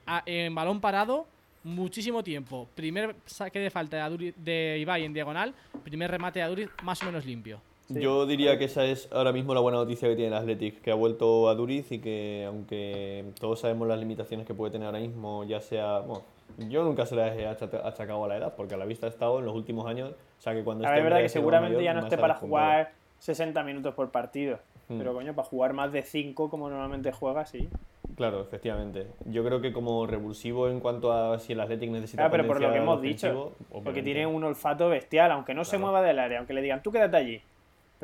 a- 0.06 0.22
en 0.26 0.54
balón 0.54 0.80
parado 0.80 1.26
muchísimo 1.62 2.22
tiempo. 2.22 2.68
Primer 2.74 3.16
saque 3.26 3.58
de 3.58 3.70
falta 3.70 3.96
de, 3.96 4.02
Aduriz- 4.02 4.34
de 4.36 4.78
Ibai 4.80 5.04
en 5.04 5.12
diagonal, 5.14 5.54
primer 5.84 6.10
remate 6.10 6.38
de 6.38 6.44
Aduriz 6.44 6.68
más 6.82 7.02
o 7.02 7.06
menos 7.06 7.24
limpio. 7.24 7.60
Sí. 7.86 8.00
Yo 8.00 8.24
diría 8.24 8.58
que 8.58 8.64
esa 8.64 8.84
es 8.84 9.12
ahora 9.12 9.32
mismo 9.32 9.52
la 9.52 9.60
buena 9.60 9.78
noticia 9.78 10.08
que 10.08 10.16
tiene 10.16 10.28
el 10.28 10.42
Athletic, 10.42 10.80
que 10.80 10.90
ha 10.90 10.94
vuelto 10.94 11.48
a 11.48 11.54
Duriz 11.54 11.92
y 11.92 11.98
que 11.98 12.44
aunque 12.46 13.26
todos 13.38 13.60
sabemos 13.60 13.86
las 13.86 13.98
limitaciones 13.98 14.46
que 14.46 14.54
puede 14.54 14.72
tener 14.72 14.86
ahora 14.86 15.00
mismo, 15.00 15.44
ya 15.44 15.60
sea, 15.60 15.98
bueno, 15.98 16.22
yo 16.56 16.82
nunca 16.82 17.04
se 17.04 17.14
las 17.14 17.36
he 17.36 17.46
achacado 17.46 18.24
a 18.24 18.28
la 18.28 18.36
edad, 18.38 18.54
porque 18.56 18.74
a 18.74 18.78
la 18.78 18.86
vista 18.86 19.06
ha 19.06 19.10
estado 19.10 19.38
en 19.38 19.44
los 19.44 19.54
últimos 19.54 19.86
años, 19.86 20.10
o 20.10 20.42
sea 20.42 20.54
que 20.54 20.64
cuando 20.64 20.84
ver, 20.84 20.92
es 20.92 20.98
esté 20.98 21.04
verdad 21.04 21.20
que 21.20 21.28
seguramente 21.28 21.76
mayor, 21.76 21.84
ya 21.84 21.94
no 21.94 22.06
esté 22.06 22.16
para 22.16 22.34
jugar 22.36 22.92
60 23.18 23.62
minutos 23.64 23.94
por 23.94 24.10
partido. 24.10 24.58
Hmm. 24.88 24.98
Pero 24.98 25.14
coño, 25.14 25.34
para 25.34 25.48
jugar 25.48 25.72
más 25.72 25.92
de 25.92 26.02
5 26.02 26.50
como 26.50 26.68
normalmente 26.68 27.12
juega, 27.12 27.44
sí. 27.46 27.68
Claro, 28.16 28.42
efectivamente. 28.42 29.08
Yo 29.24 29.44
creo 29.44 29.60
que 29.60 29.72
como 29.72 30.06
revulsivo 30.06 30.68
en 30.68 30.80
cuanto 30.80 31.12
a 31.12 31.38
si 31.38 31.52
el 31.52 31.60
Athletic 31.60 31.90
necesita 31.90 32.22
Claro, 32.22 32.30
pero 32.30 32.46
por 32.46 32.60
lo 32.60 32.70
que 32.70 32.78
hemos 32.78 33.00
dicho. 33.00 33.52
Porque 33.82 34.02
tiene 34.02 34.26
un 34.26 34.44
olfato 34.44 34.88
bestial, 34.88 35.32
aunque 35.32 35.54
no 35.54 35.64
se 35.64 35.78
mueva 35.78 36.02
del 36.02 36.18
área, 36.18 36.38
aunque 36.38 36.54
le 36.54 36.62
digan, 36.62 36.82
tú 36.82 36.92
quédate 36.92 37.16
allí. 37.16 37.42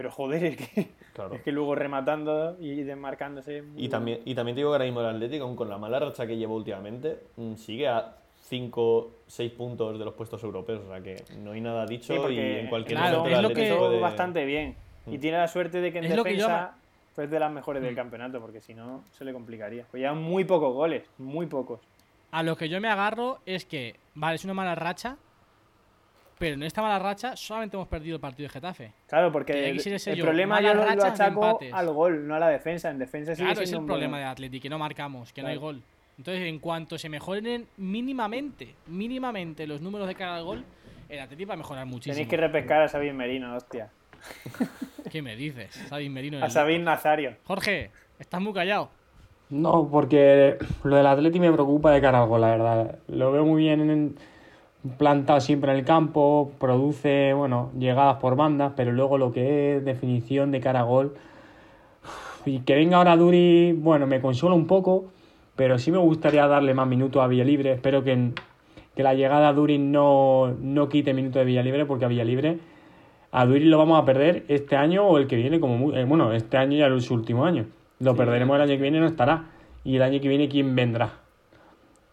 Pero 0.01 0.11
joder, 0.11 0.43
es 0.45 0.57
que, 0.57 0.89
Claro. 1.13 1.35
es 1.35 1.43
que 1.43 1.53
luego 1.53 1.75
rematando 1.75 2.57
y 2.59 2.85
desmarcándose. 2.85 3.65
Y 3.77 3.91
también, 3.91 4.21
y 4.25 4.35
también 4.35 4.55
te 4.55 4.61
digo 4.61 4.71
que 4.71 4.77
ahora 4.77 4.87
mismo 4.87 5.01
el 5.03 5.07
Atlético, 5.15 5.45
aun 5.45 5.55
con 5.57 5.69
la 5.69 5.77
mala 5.77 5.99
racha 5.99 6.27
que 6.27 6.39
lleva 6.39 6.55
últimamente, 6.55 7.19
mm, 7.37 7.57
sigue 7.57 7.87
a 7.87 8.17
5, 8.45 9.11
6 9.27 9.53
puntos 9.53 9.99
de 9.99 10.03
los 10.07 10.15
puestos 10.15 10.43
europeos. 10.43 10.81
O 10.87 10.89
sea 10.89 11.03
que 11.03 11.17
no 11.41 11.53
hay 11.53 11.61
nada 11.61 11.85
dicho 11.85 12.15
Sí, 12.15 12.19
porque 12.19 12.35
y 12.35 12.61
en 12.61 12.69
cualquier 12.71 12.97
Claro, 12.99 13.19
momento 13.19 13.37
es 13.37 13.43
lo 13.43 13.49
que- 13.51 13.75
puede- 13.77 14.01
bastante 14.01 14.47
bien. 14.47 14.75
Y 15.07 15.19
Mm. 15.19 15.21
tiene 15.21 15.37
la 15.37 15.49
suerte 15.49 15.83
de 15.83 15.93
que 15.93 15.99
en 15.99 16.05
Es 16.05 16.17
lo 16.17 16.25
que 16.25 16.35
yo 16.35 16.47
defensa 16.49 16.77
pues 17.15 17.31
de 17.31 17.39
las 17.39 17.53
mejores 17.53 17.83
del 17.83 17.93
Mm. 17.93 17.97
campeonato, 17.97 18.41
porque 18.41 18.63
si 18.63 18.73
no 18.73 19.05
se 19.11 19.27
le 19.27 19.35
complicaría. 19.35 19.85
Pues 19.91 20.01
llevan 20.01 20.23
muy 20.23 20.45
pocos 20.45 20.73
goles, 20.73 21.03
muy 21.19 21.45
pocos. 21.45 21.79
A 22.31 22.43
lo 22.43 22.57
que 22.57 22.71
yo 22.71 22.81
me 22.81 22.89
agarro 22.89 23.41
es 23.45 23.67
que, 23.67 23.97
vale, 24.15 24.37
es 24.37 24.45
una 24.47 24.55
mala 24.55 24.75
racha, 24.77 25.19
pero 26.41 26.55
en 26.55 26.63
esta 26.63 26.81
mala 26.81 26.99
racha 26.99 27.37
solamente 27.37 27.77
hemos 27.77 27.87
perdido 27.87 28.15
el 28.17 28.21
partido 28.21 28.47
de 28.49 28.53
Getafe. 28.55 28.93
Claro, 29.07 29.31
porque 29.31 29.69
el, 29.69 29.79
el 29.79 30.21
problema 30.23 30.59
yo 30.63 30.73
lo, 30.73 30.83
lo 30.95 31.05
achaco 31.05 31.59
al 31.71 31.91
gol, 31.93 32.27
no 32.27 32.35
a 32.35 32.39
la 32.39 32.49
defensa. 32.49 32.89
En 32.89 32.99
defensa 32.99 33.35
sigue 33.35 33.47
Claro, 33.47 33.61
es 33.61 33.71
el 33.71 33.79
un 33.81 33.87
problema 33.87 34.19
de 34.19 34.25
Atleti, 34.25 34.59
que 34.59 34.71
no 34.71 34.79
marcamos, 34.79 35.35
que 35.35 35.43
no 35.43 35.49
hay 35.49 35.59
gol. 35.59 35.83
Entonces, 36.17 36.45
en 36.47 36.59
cuanto 36.59 36.97
se 36.97 37.11
mejoren 37.11 37.67
mínimamente, 37.77 38.75
mínimamente 38.87 39.67
los 39.67 39.83
números 39.83 40.09
de 40.09 40.15
cara 40.15 40.37
al 40.37 40.45
gol, 40.45 40.65
el 41.11 41.21
Atleti 41.21 41.45
va 41.45 41.53
a 41.53 41.57
mejorar 41.59 41.85
muchísimo. 41.85 42.15
Tenéis 42.15 42.29
que 42.31 42.37
repescar 42.39 42.81
a 42.81 42.89
Sabin 42.89 43.15
Merino, 43.15 43.55
hostia. 43.55 43.91
¿Qué 45.11 45.21
me 45.21 45.37
dices? 45.37 45.75
Sabin 45.91 46.11
Merino. 46.15 46.39
A 46.39 46.47
el- 46.47 46.51
Sabin 46.51 46.85
Nazario. 46.85 47.37
Jorge, 47.45 47.91
estás 48.19 48.41
muy 48.41 48.55
callado. 48.55 48.91
No, 49.51 49.89
porque 49.91 50.57
lo 50.85 50.97
del 50.97 51.07
Atleti 51.07 51.39
me 51.39 51.53
preocupa 51.53 51.91
de 51.91 52.01
cara 52.01 52.23
al 52.23 52.29
gol, 52.29 52.41
la 52.41 52.49
verdad. 52.51 52.99
Lo 53.09 53.31
veo 53.31 53.45
muy 53.45 53.63
bien 53.63 53.91
en- 53.91 54.17
plantado 54.99 55.41
siempre 55.41 55.73
en 55.73 55.79
el 55.79 55.85
campo, 55.85 56.53
produce, 56.59 57.33
bueno, 57.35 57.71
llegadas 57.79 58.17
por 58.17 58.37
bandas, 58.37 58.73
pero 58.77 58.93
luego 58.93 59.19
lo 59.19 59.33
que 59.33 59.77
es 59.77 59.85
definición 59.85 60.51
de 60.51 60.61
cara 60.61 60.81
a 60.81 60.85
gol. 60.85 61.15
Y 62.47 62.61
que 62.61 62.75
venga 62.75 62.97
ahora 62.97 63.17
Duri, 63.17 63.73
bueno, 63.73 64.07
me 64.07 64.21
consuela 64.21 64.55
un 64.55 64.67
poco, 64.67 65.07
pero 65.57 65.79
sí 65.79 65.93
me 65.93 65.99
gustaría 65.99 66.47
darle 66.47 66.73
más 66.73 66.89
minutos 66.89 67.23
a 67.23 67.27
Villalibre. 67.27 67.73
Espero 67.73 68.03
que, 68.03 68.33
que 68.97 69.03
la 69.03 69.13
llegada 69.15 69.49
a 69.49 69.53
Duri 69.53 69.79
no, 69.79 70.55
no 70.61 70.89
quite 70.89 71.13
minutos 71.13 71.41
de 71.41 71.45
Villalibre, 71.45 71.85
porque 71.85 72.07
a 72.07 72.09
Villalibre, 72.09 72.59
a 73.33 73.45
Duri 73.45 73.65
lo 73.67 73.77
vamos 73.77 74.01
a 74.01 74.07
perder 74.07 74.45
este 74.49 74.77
año 74.77 75.07
o 75.07 75.19
el 75.19 75.27
que 75.27 75.37
viene, 75.37 75.61
como 75.61 75.77
muy- 75.77 75.95
eh, 75.97 76.05
bueno, 76.05 76.33
este 76.33 76.57
año 76.57 76.79
ya 76.79 76.87
es 76.87 77.05
su 77.05 77.15
último 77.15 77.45
año. 77.45 77.67
Lo 77.99 78.17
perderemos 78.17 78.57
el 78.57 78.63
año 78.63 78.73
que 78.77 78.83
viene, 78.83 79.01
no 79.01 79.07
estará. 79.07 79.45
Y 79.85 79.97
el 79.97 80.03
año 80.03 80.21
que 80.21 80.29
viene, 80.29 80.49
¿quién 80.49 80.75
vendrá? 80.75 81.13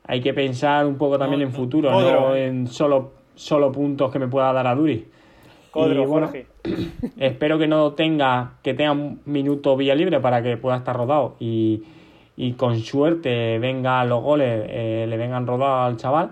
Hay 0.07 0.21
que 0.21 0.33
pensar 0.33 0.85
un 0.85 0.95
poco 0.97 1.17
también 1.17 1.41
No, 1.41 1.47
en 1.47 1.53
futuro, 1.53 1.91
Codro. 1.91 2.29
no 2.29 2.35
en 2.35 2.67
solo, 2.67 3.11
solo 3.35 3.71
puntos 3.71 4.11
que 4.11 4.19
me 4.19 4.27
pueda 4.27 4.51
dar 4.53 4.65
a 4.67 4.75
Duri. 4.75 5.05
Codro, 5.71 6.03
Y 6.03 6.05
bueno, 6.05 6.27
Jorge. 6.27 6.47
Espero 7.17 7.57
que 7.59 7.67
no 7.67 7.91
tenga, 7.93 8.53
que 8.63 8.73
tenga 8.73 8.93
un 8.93 9.21
minuto 9.25 9.75
vía 9.75 9.95
libre 9.95 10.19
para 10.19 10.41
que 10.41 10.57
pueda 10.57 10.77
estar 10.77 10.95
rodado 10.95 11.35
y, 11.39 11.83
y 12.37 12.53
con 12.53 12.79
suerte 12.79 13.59
vengan 13.59 14.07
los 14.09 14.23
goles, 14.23 14.65
eh, 14.69 15.05
le 15.07 15.17
vengan 15.17 15.45
rodados 15.45 15.91
al 15.91 15.97
chaval. 15.97 16.29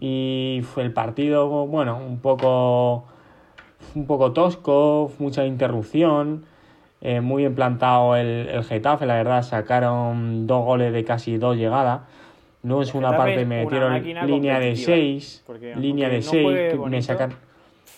Y 0.00 0.60
fue 0.64 0.82
el 0.82 0.92
partido, 0.92 1.66
bueno, 1.66 1.96
un 1.96 2.18
poco, 2.18 3.04
un 3.94 4.06
poco 4.06 4.32
tosco, 4.32 5.12
mucha 5.20 5.46
interrupción, 5.46 6.44
eh, 7.00 7.20
muy 7.20 7.44
bien 7.44 7.54
plantado 7.54 8.16
el, 8.16 8.48
el 8.48 8.64
Getafe, 8.64 9.06
la 9.06 9.14
verdad, 9.14 9.42
sacaron 9.42 10.46
dos 10.48 10.64
goles 10.64 10.92
de 10.92 11.04
casi 11.04 11.38
dos 11.38 11.56
llegadas. 11.56 12.00
No 12.64 12.82
es 12.82 12.94
una 12.94 13.16
parte, 13.16 13.44
me 13.46 13.62
metieron 13.62 13.92
línea 14.26 14.58
de 14.58 14.66
competitiva, 14.70 14.96
6, 14.96 15.42
porque 15.46 15.74
línea 15.76 16.08
de 16.08 16.16
no 16.16 16.30
6, 16.30 16.42
juegue 16.42 16.78
me 16.90 17.02
sacaron 17.02 17.36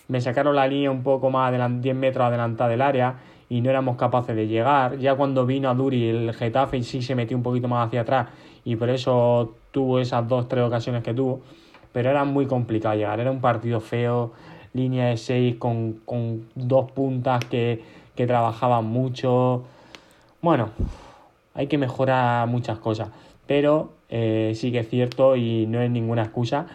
me 0.09 0.21
sacaron 0.21 0.55
la 0.55 0.69
línea 0.69 0.91
un 0.91 1.03
poco 1.03 1.31
más 1.31 1.53
adelan- 1.53 1.81
10 1.81 1.97
metros 1.97 2.27
adelantada 2.27 2.71
del 2.71 2.83
área 2.83 3.15
y 3.49 3.61
no 3.61 3.71
éramos 3.71 3.97
capaces 3.97 4.37
de 4.37 4.47
llegar. 4.47 4.99
Ya 4.99 5.15
cuando 5.17 5.47
vino 5.47 5.69
a 5.69 5.75
Duri 5.75 6.09
el 6.09 6.33
Getafe 6.35 6.81
sí 6.83 7.03
se 7.03 7.15
metió 7.17 7.37
un 7.37 7.43
poquito 7.43 7.67
más 7.67 7.87
hacia 7.89 8.03
atrás 8.03 8.29
y 8.65 8.77
por 8.77 8.89
eso 8.91 9.55
tuvo 9.73 9.99
esas 9.99 10.29
dos, 10.29 10.47
tres 10.49 10.63
ocasiones 10.65 11.03
que 11.03 11.13
tuvo. 11.15 11.41
Pero 11.93 12.11
era 12.11 12.25
muy 12.25 12.47
complicado 12.47 12.95
llegar, 12.95 13.19
era 13.19 13.31
un 13.31 13.41
partido 13.41 13.81
feo, 13.81 14.33
línea 14.75 15.07
de 15.07 15.17
6 15.17 15.57
con, 15.57 15.95
con 16.05 16.47
dos 16.55 16.91
puntas 16.93 17.45
que, 17.47 17.83
que 18.15 18.27
trabajaban 18.27 18.85
mucho. 18.85 19.65
Bueno, 20.43 20.71
hay 21.55 21.67
que 21.67 21.79
mejorar 21.79 22.47
muchas 22.47 22.79
cosas, 22.79 23.09
pero 23.47 23.96
eh, 24.09 24.53
sí 24.55 24.73
que 24.73 24.81
es 24.81 24.89
cierto 24.89 25.37
y 25.37 25.67
no 25.67 25.81
es 25.81 25.91
ninguna 25.91 26.23
excusa 26.23 26.67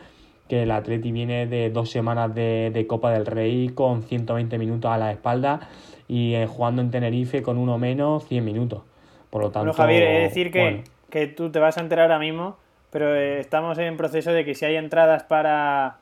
que 0.49 0.63
el 0.63 0.71
Atleti 0.71 1.13
viene 1.13 1.47
de 1.47 1.69
dos 1.69 1.89
semanas 1.89 2.35
de, 2.35 2.71
de 2.73 2.85
Copa 2.85 3.11
del 3.11 3.25
Rey 3.25 3.69
con 3.69 4.03
120 4.03 4.57
minutos 4.57 4.91
a 4.91 4.97
la 4.97 5.11
espalda 5.11 5.69
y 6.09 6.35
eh, 6.35 6.45
jugando 6.45 6.81
en 6.81 6.91
Tenerife 6.91 7.41
con 7.41 7.57
uno 7.57 7.77
menos 7.77 8.27
100 8.27 8.43
minutos. 8.43 8.81
Por 9.29 9.43
lo 9.43 9.51
tanto, 9.51 9.67
Bueno, 9.67 9.73
Javier, 9.73 10.03
es 10.03 10.23
decir 10.29 10.51
que, 10.51 10.59
bueno, 10.61 10.83
que 11.09 11.27
tú 11.27 11.51
te 11.51 11.59
vas 11.59 11.77
a 11.77 11.81
enterar 11.81 12.11
ahora 12.11 12.19
mismo, 12.19 12.57
pero 12.89 13.15
eh, 13.15 13.39
estamos 13.39 13.77
en 13.77 13.95
proceso 13.95 14.33
de 14.33 14.43
que 14.43 14.53
si 14.53 14.65
hay 14.65 14.75
entradas 14.75 15.23
para, 15.23 15.99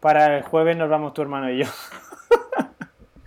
para 0.00 0.36
el 0.38 0.42
jueves 0.42 0.76
nos 0.76 0.90
vamos 0.90 1.14
tu 1.14 1.22
hermano 1.22 1.48
y 1.48 1.58
yo. 1.58 1.66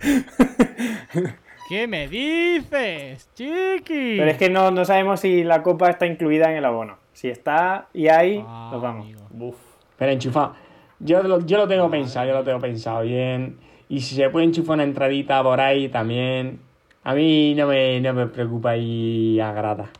¿Qué 1.70 1.86
me 1.86 2.06
dices, 2.06 3.30
chiqui? 3.34 4.16
Pero 4.18 4.30
es 4.30 4.36
que 4.36 4.50
no, 4.50 4.70
no 4.70 4.84
sabemos 4.84 5.20
si 5.20 5.42
la 5.42 5.62
copa 5.62 5.88
está 5.88 6.04
incluida 6.04 6.50
en 6.50 6.58
el 6.58 6.66
abono. 6.66 6.98
Si 7.14 7.28
está 7.30 7.88
y 7.94 8.08
hay, 8.08 8.44
Ah, 8.46 8.68
nos 8.72 8.82
vamos. 8.82 9.06
Buf. 9.30 9.56
pero 9.96 10.12
enchufa. 10.12 10.52
Yo 11.00 11.22
lo, 11.22 11.40
yo 11.46 11.56
lo 11.58 11.66
tengo 11.68 11.90
pensado, 11.90 12.26
yo 12.28 12.34
lo 12.34 12.44
tengo 12.44 12.58
pensado 12.60 13.00
bien. 13.02 13.58
Y 13.88 14.00
si 14.00 14.14
se 14.16 14.28
puede 14.30 14.44
enchufar 14.46 14.74
una 14.74 14.84
entradita 14.84 15.42
por 15.42 15.60
ahí 15.60 15.88
también, 15.88 16.60
a 17.02 17.14
mí 17.14 17.54
no 17.54 17.66
me, 17.66 18.00
no 18.00 18.12
me 18.14 18.26
preocupa 18.26 18.76
y 18.76 19.40
agrada. 19.40 19.90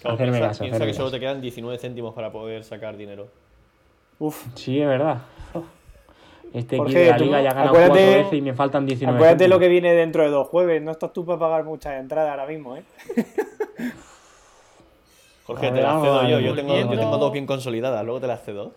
Claro, 0.00 0.14
Hacerme 0.14 0.32
piensa, 0.32 0.48
caso, 0.48 0.60
piensa 0.64 0.76
hacerme 0.76 0.92
que 0.92 0.96
solo 0.96 1.10
te 1.10 1.20
quedan 1.20 1.40
19 1.40 1.78
céntimos 1.78 2.14
para 2.14 2.30
poder 2.32 2.64
sacar 2.64 2.96
dinero. 2.96 3.28
Uf, 4.18 4.46
Sí, 4.54 4.80
es 4.80 4.86
verdad. 4.88 5.18
Este 6.52 6.76
Jorge, 6.78 6.92
equipo 6.92 7.04
de 7.04 7.10
la 7.10 7.16
tú- 7.16 7.24
liga 7.24 7.42
ya 7.42 7.50
ha 7.50 7.54
ganado 7.54 7.72
cuatro 7.74 7.94
veces 7.94 8.32
y 8.32 8.40
me 8.42 8.54
faltan 8.54 8.84
19 8.86 9.16
acuérdate 9.16 9.46
lo 9.46 9.54
céntimos. 9.56 9.60
que 9.60 9.68
viene 9.68 9.92
dentro 9.94 10.22
de 10.24 10.30
dos 10.30 10.48
jueves. 10.48 10.82
No 10.82 10.90
estás 10.90 11.12
tú 11.12 11.24
para 11.24 11.38
pagar 11.38 11.64
muchas 11.64 12.00
entradas 12.00 12.30
ahora 12.30 12.46
mismo, 12.46 12.76
¿eh? 12.76 12.82
Jorge, 15.50 15.72
te 15.72 15.82
las 15.82 16.00
cedo 16.00 16.28
yo. 16.28 16.38
Yo 16.38 16.54
tengo, 16.54 16.76
yo 16.76 16.88
tengo 16.88 17.18
dos 17.18 17.32
bien 17.32 17.46
consolidadas, 17.46 18.04
luego 18.04 18.20
te 18.20 18.26
las 18.28 18.44
cedo. 18.44 18.72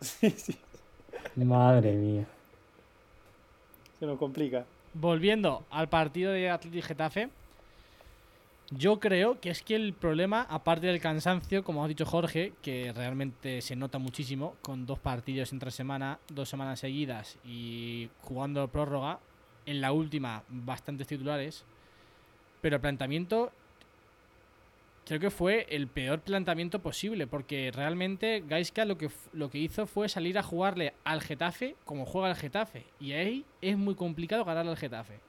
Madre 1.36 1.92
mía. 1.92 2.26
Se 4.00 4.06
nos 4.06 4.18
complica. 4.18 4.64
Volviendo 4.92 5.64
al 5.70 5.88
partido 5.88 6.32
de 6.32 6.50
Atleti 6.50 6.82
Getafe, 6.82 7.28
yo 8.70 8.98
creo 8.98 9.40
que 9.40 9.50
es 9.50 9.62
que 9.62 9.76
el 9.76 9.92
problema, 9.92 10.46
aparte 10.50 10.88
del 10.88 11.00
cansancio, 11.00 11.62
como 11.62 11.84
ha 11.84 11.88
dicho 11.88 12.06
Jorge, 12.06 12.52
que 12.60 12.92
realmente 12.92 13.60
se 13.62 13.76
nota 13.76 13.98
muchísimo, 13.98 14.54
con 14.62 14.86
dos 14.86 14.98
partidos 14.98 15.52
entre 15.52 15.70
semana, 15.70 16.18
dos 16.28 16.48
semanas 16.48 16.80
seguidas 16.80 17.38
y 17.44 18.08
jugando 18.22 18.66
prórroga, 18.66 19.20
en 19.66 19.80
la 19.80 19.92
última 19.92 20.42
bastantes 20.48 21.06
titulares, 21.06 21.64
Pero 22.60 22.76
el 22.76 22.82
planteamiento 22.82 23.52
creo 25.06 25.20
que 25.20 25.30
fue 25.30 25.66
el 25.70 25.86
peor 25.86 26.20
planteamiento 26.20 26.80
posible, 26.80 27.26
porque 27.26 27.70
realmente 27.72 28.42
Gaisca 28.46 28.84
lo 28.84 28.96
que, 28.96 29.10
lo 29.32 29.50
que 29.50 29.58
hizo 29.58 29.86
fue 29.86 30.08
salir 30.08 30.38
a 30.38 30.42
jugarle 30.42 30.94
al 31.04 31.20
Getafe 31.20 31.76
como 31.84 32.06
juega 32.06 32.30
el 32.30 32.36
Getafe. 32.36 32.84
Y 33.00 33.12
ahí 33.12 33.44
es 33.60 33.76
muy 33.76 33.94
complicado 33.94 34.44
ganarle 34.44 34.70
al 34.70 34.76
Getafe. 34.76 35.20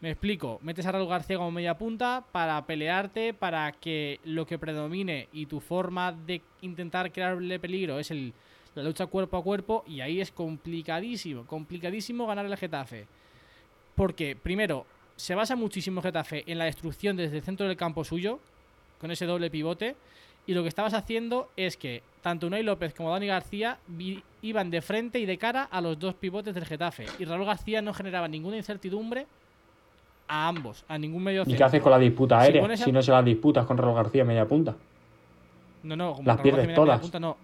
Me 0.00 0.12
explico, 0.12 0.58
metes 0.62 0.86
a 0.86 0.92
Raúl 0.92 1.08
García 1.08 1.36
como 1.36 1.50
media 1.50 1.76
punta 1.76 2.24
para 2.32 2.64
pelearte, 2.64 3.34
para 3.34 3.70
que 3.72 4.18
lo 4.24 4.46
que 4.46 4.58
predomine 4.58 5.28
y 5.30 5.44
tu 5.44 5.60
forma 5.60 6.12
de 6.12 6.40
intentar 6.62 7.12
crearle 7.12 7.60
peligro 7.60 7.98
es 7.98 8.10
el, 8.10 8.32
la 8.74 8.82
lucha 8.82 9.06
cuerpo 9.06 9.36
a 9.36 9.42
cuerpo 9.42 9.84
y 9.86 10.00
ahí 10.00 10.20
es 10.20 10.30
complicadísimo, 10.30 11.44
complicadísimo 11.46 12.26
ganar 12.26 12.46
el 12.46 12.56
Getafe. 12.56 13.06
Porque, 13.94 14.36
primero, 14.36 14.86
se 15.16 15.34
basa 15.34 15.54
muchísimo 15.54 16.00
Getafe 16.00 16.44
en 16.50 16.56
la 16.56 16.64
destrucción 16.64 17.16
desde 17.16 17.36
el 17.36 17.42
centro 17.42 17.68
del 17.68 17.76
campo 17.76 18.02
suyo, 18.02 18.40
con 19.00 19.10
ese 19.10 19.26
doble 19.26 19.50
pivote, 19.50 19.96
y 20.46 20.54
lo 20.54 20.62
que 20.62 20.68
estabas 20.68 20.94
haciendo 20.94 21.50
es 21.56 21.76
que 21.76 22.02
tanto 22.22 22.46
Unai 22.46 22.62
López 22.62 22.92
como 22.94 23.10
Dani 23.10 23.26
García 23.26 23.78
iban 24.42 24.70
de 24.70 24.82
frente 24.82 25.18
y 25.18 25.26
de 25.26 25.38
cara 25.38 25.64
a 25.64 25.80
los 25.80 25.98
dos 25.98 26.14
pivotes 26.14 26.54
del 26.54 26.64
Getafe, 26.64 27.06
y 27.18 27.24
Raúl 27.24 27.44
García 27.46 27.82
no 27.82 27.92
generaba 27.94 28.28
ninguna 28.28 28.56
incertidumbre 28.56 29.26
a 30.28 30.48
ambos, 30.48 30.84
a 30.88 30.96
ningún 30.98 31.22
medio 31.22 31.42
¿Y 31.42 31.44
qué 31.44 31.50
centro. 31.50 31.66
haces 31.66 31.82
con 31.82 31.92
la 31.92 31.98
disputa 31.98 32.38
aérea? 32.40 32.64
a- 32.64 32.76
Si 32.76 32.92
no 32.92 33.02
se 33.02 33.10
las 33.10 33.24
disputas 33.24 33.66
con 33.66 33.76
Raúl 33.78 33.94
García 33.94 34.24
media 34.24 34.46
punta. 34.46 34.76
No, 35.82 35.96
no, 35.96 36.12
como 36.14 36.26
Las 36.26 36.36
Raúl 36.36 36.42
pierdes 36.42 36.58
García 36.66 36.66
media 36.66 36.84
todas. 36.84 37.00
punta, 37.00 37.20
no. 37.20 37.36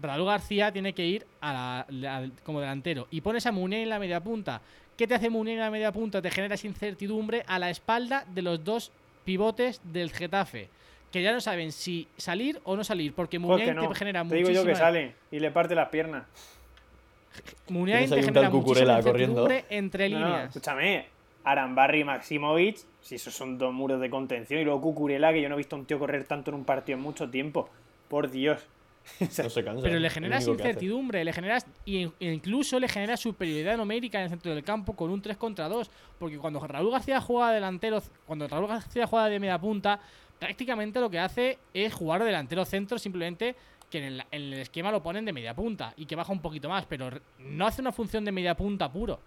Raúl 0.00 0.26
García 0.26 0.72
tiene 0.72 0.92
que 0.92 1.06
ir 1.06 1.26
a 1.40 1.52
la- 1.52 1.86
la- 1.88 2.30
como 2.44 2.60
delantero. 2.60 3.06
Y 3.10 3.20
pones 3.20 3.46
a 3.46 3.52
Munier 3.52 3.82
en 3.82 3.88
la 3.88 3.98
media 3.98 4.20
punta. 4.22 4.60
¿Qué 4.96 5.06
te 5.06 5.14
hace 5.14 5.30
Munier 5.30 5.56
en 5.56 5.62
la 5.64 5.70
media 5.70 5.92
punta? 5.92 6.20
Te 6.22 6.30
generas 6.30 6.64
incertidumbre 6.64 7.42
a 7.46 7.58
la 7.58 7.70
espalda 7.70 8.24
de 8.32 8.42
los 8.42 8.62
dos 8.64 8.92
pivotes 9.24 9.80
del 9.84 10.10
Getafe. 10.12 10.68
Que 11.10 11.22
ya 11.22 11.32
no 11.32 11.40
saben 11.40 11.70
si 11.70 12.08
salir 12.16 12.60
o 12.64 12.76
no 12.76 12.82
salir. 12.82 13.14
Porque 13.14 13.38
que 13.38 13.74
no. 13.74 13.88
te 13.88 13.94
genera 13.94 14.24
Te 14.24 14.34
digo 14.34 14.50
yo 14.50 14.64
que 14.64 14.74
sale 14.74 15.14
y 15.30 15.38
le 15.38 15.50
parte 15.50 15.74
las 15.74 15.88
piernas. 15.88 16.24
Muniain 17.68 18.08
te 18.08 18.16
un 18.16 18.22
genera 18.22 18.50
muchísima 18.50 19.02
corriendo. 19.02 19.48
entre 19.70 20.08
No, 20.08 20.18
no, 20.20 20.26
líneas. 20.26 20.48
escúchame. 20.48 21.06
Arambarri 21.44 22.00
y 22.00 22.04
Maximovic, 22.04 22.78
si 23.02 23.16
esos 23.16 23.34
son 23.34 23.58
dos 23.58 23.72
muros 23.72 24.00
de 24.00 24.08
contención. 24.08 24.60
Y 24.60 24.64
luego 24.64 24.80
Cucurella, 24.80 25.32
que 25.32 25.42
yo 25.42 25.48
no 25.48 25.54
he 25.56 25.58
visto 25.58 25.76
a 25.76 25.78
un 25.78 25.84
tío 25.84 25.98
correr 25.98 26.24
tanto 26.24 26.50
en 26.50 26.56
un 26.56 26.64
partido 26.64 26.96
en 26.96 27.02
mucho 27.02 27.28
tiempo. 27.30 27.68
Por 28.08 28.30
Dios. 28.30 28.60
No 29.20 29.50
se 29.50 29.64
cansa. 29.64 29.82
Pero 29.82 29.98
le 29.98 30.08
generas 30.10 30.44
incertidumbre, 30.68 31.24
le 31.24 31.32
generas 31.32 31.66
e 31.86 32.10
incluso 32.20 32.78
le 32.80 32.88
generas 32.88 33.20
superioridad 33.20 33.76
numérica 33.76 34.18
en 34.18 34.24
el 34.24 34.30
centro 34.30 34.54
del 34.54 34.64
campo 34.64 34.94
con 34.96 35.10
un 35.10 35.20
3 35.20 35.36
contra 35.36 35.68
2, 35.68 35.90
porque 36.18 36.38
cuando 36.38 36.66
Raúl 36.66 36.90
García 36.90 37.20
juega 37.20 37.52
delantero, 37.52 38.02
cuando 38.26 38.48
Raúl 38.48 38.66
García 38.68 39.06
juega 39.06 39.28
de 39.28 39.38
media 39.40 39.58
punta, 39.58 40.00
prácticamente 40.38 41.00
lo 41.00 41.10
que 41.10 41.18
hace 41.18 41.58
es 41.72 41.92
jugar 41.92 42.20
de 42.20 42.26
delantero 42.26 42.64
centro 42.64 42.98
simplemente 42.98 43.54
que 43.90 43.98
en 43.98 44.04
el, 44.04 44.24
en 44.32 44.42
el 44.42 44.54
esquema 44.54 44.90
lo 44.90 45.02
ponen 45.02 45.24
de 45.24 45.32
media 45.32 45.54
punta 45.54 45.92
y 45.96 46.06
que 46.06 46.16
baja 46.16 46.32
un 46.32 46.40
poquito 46.40 46.68
más, 46.68 46.84
pero 46.86 47.10
no 47.38 47.66
hace 47.66 47.80
una 47.82 47.92
función 47.92 48.24
de 48.24 48.32
media 48.32 48.56
punta 48.56 48.90
puro. 48.90 49.20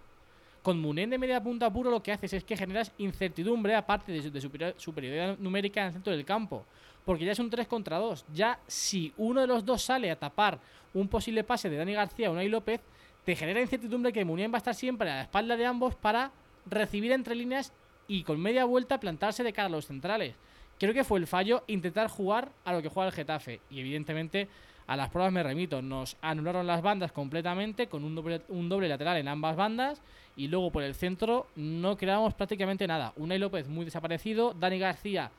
Con 0.64 0.82
Munen 0.82 1.10
de 1.10 1.18
media 1.18 1.42
punta 1.42 1.72
puro 1.72 1.90
lo 1.90 2.04
que 2.04 2.12
haces 2.12 2.34
es 2.34 2.44
que 2.44 2.58
generas 2.58 2.92
incertidumbre 2.98 3.74
aparte 3.76 4.12
de, 4.12 4.22
su- 4.24 4.32
de 4.32 4.42
superior- 4.42 4.74
superioridad 4.78 5.38
numérica 5.38 5.82
en 5.82 5.88
el 5.88 5.94
centro 5.94 6.12
del 6.12 6.26
campo. 6.26 6.66
Porque 7.08 7.24
ya 7.24 7.32
es 7.32 7.40
un 7.40 7.50
3 7.50 7.68
contra 7.68 8.00
2. 8.00 8.26
Ya 8.34 8.60
si 8.68 9.14
uno 9.16 9.40
de 9.40 9.48
los 9.48 9.64
dos 9.64 9.82
sale 9.82 10.12
a 10.12 10.20
tapar 10.20 10.60
un 10.94 11.08
posible 11.08 11.46
pase 11.46 11.70
de 11.70 11.78
Dani 11.78 11.94
García 11.94 12.30
o 12.30 12.34
Unai 12.34 12.50
López, 12.50 12.82
te 13.24 13.34
genera 13.34 13.62
incertidumbre 13.62 14.12
que 14.12 14.26
Munien 14.26 14.52
va 14.52 14.56
a 14.56 14.58
estar 14.58 14.76
siempre 14.76 15.10
a 15.10 15.16
la 15.16 15.22
espalda 15.22 15.56
de 15.56 15.66
ambos 15.66 15.96
para 15.96 16.32
recibir 16.66 17.14
entre 17.14 17.34
líneas 17.34 17.72
y 18.10 18.24
con 18.24 18.42
media 18.42 18.66
vuelta 18.66 19.00
plantarse 19.00 19.42
de 19.46 19.54
cara 19.54 19.68
a 19.68 19.72
los 19.72 19.86
centrales. 19.86 20.36
Creo 20.78 20.94
que 20.94 21.06
fue 21.06 21.20
el 21.20 21.28
fallo 21.28 21.64
intentar 21.68 22.10
jugar 22.10 22.52
a 22.66 22.74
lo 22.74 22.82
que 22.82 22.90
juega 22.90 23.08
el 23.08 23.16
Getafe. 23.16 23.62
Y 23.70 23.80
evidentemente 23.80 24.50
a 24.86 24.98
las 24.98 25.10
pruebas 25.10 25.32
me 25.32 25.44
remito. 25.44 25.82
Nos 25.82 26.18
anularon 26.22 26.68
las 26.68 26.82
bandas 26.82 27.14
completamente 27.14 27.88
con 27.88 28.04
un 28.04 28.16
doble, 28.16 28.42
un 28.50 28.68
doble 28.68 28.90
lateral 28.90 29.16
en 29.16 29.30
ambas 29.30 29.56
bandas. 29.56 30.02
Y 30.36 30.50
luego 30.50 30.72
por 30.72 30.84
el 30.84 30.94
centro 30.94 31.48
no 31.56 31.96
creamos 31.96 32.34
prácticamente 32.34 32.86
nada. 32.86 33.14
Unai 33.16 33.40
López 33.40 33.70
muy 33.70 33.86
desaparecido. 33.86 34.54
Dani 34.54 34.78
García 34.78 35.32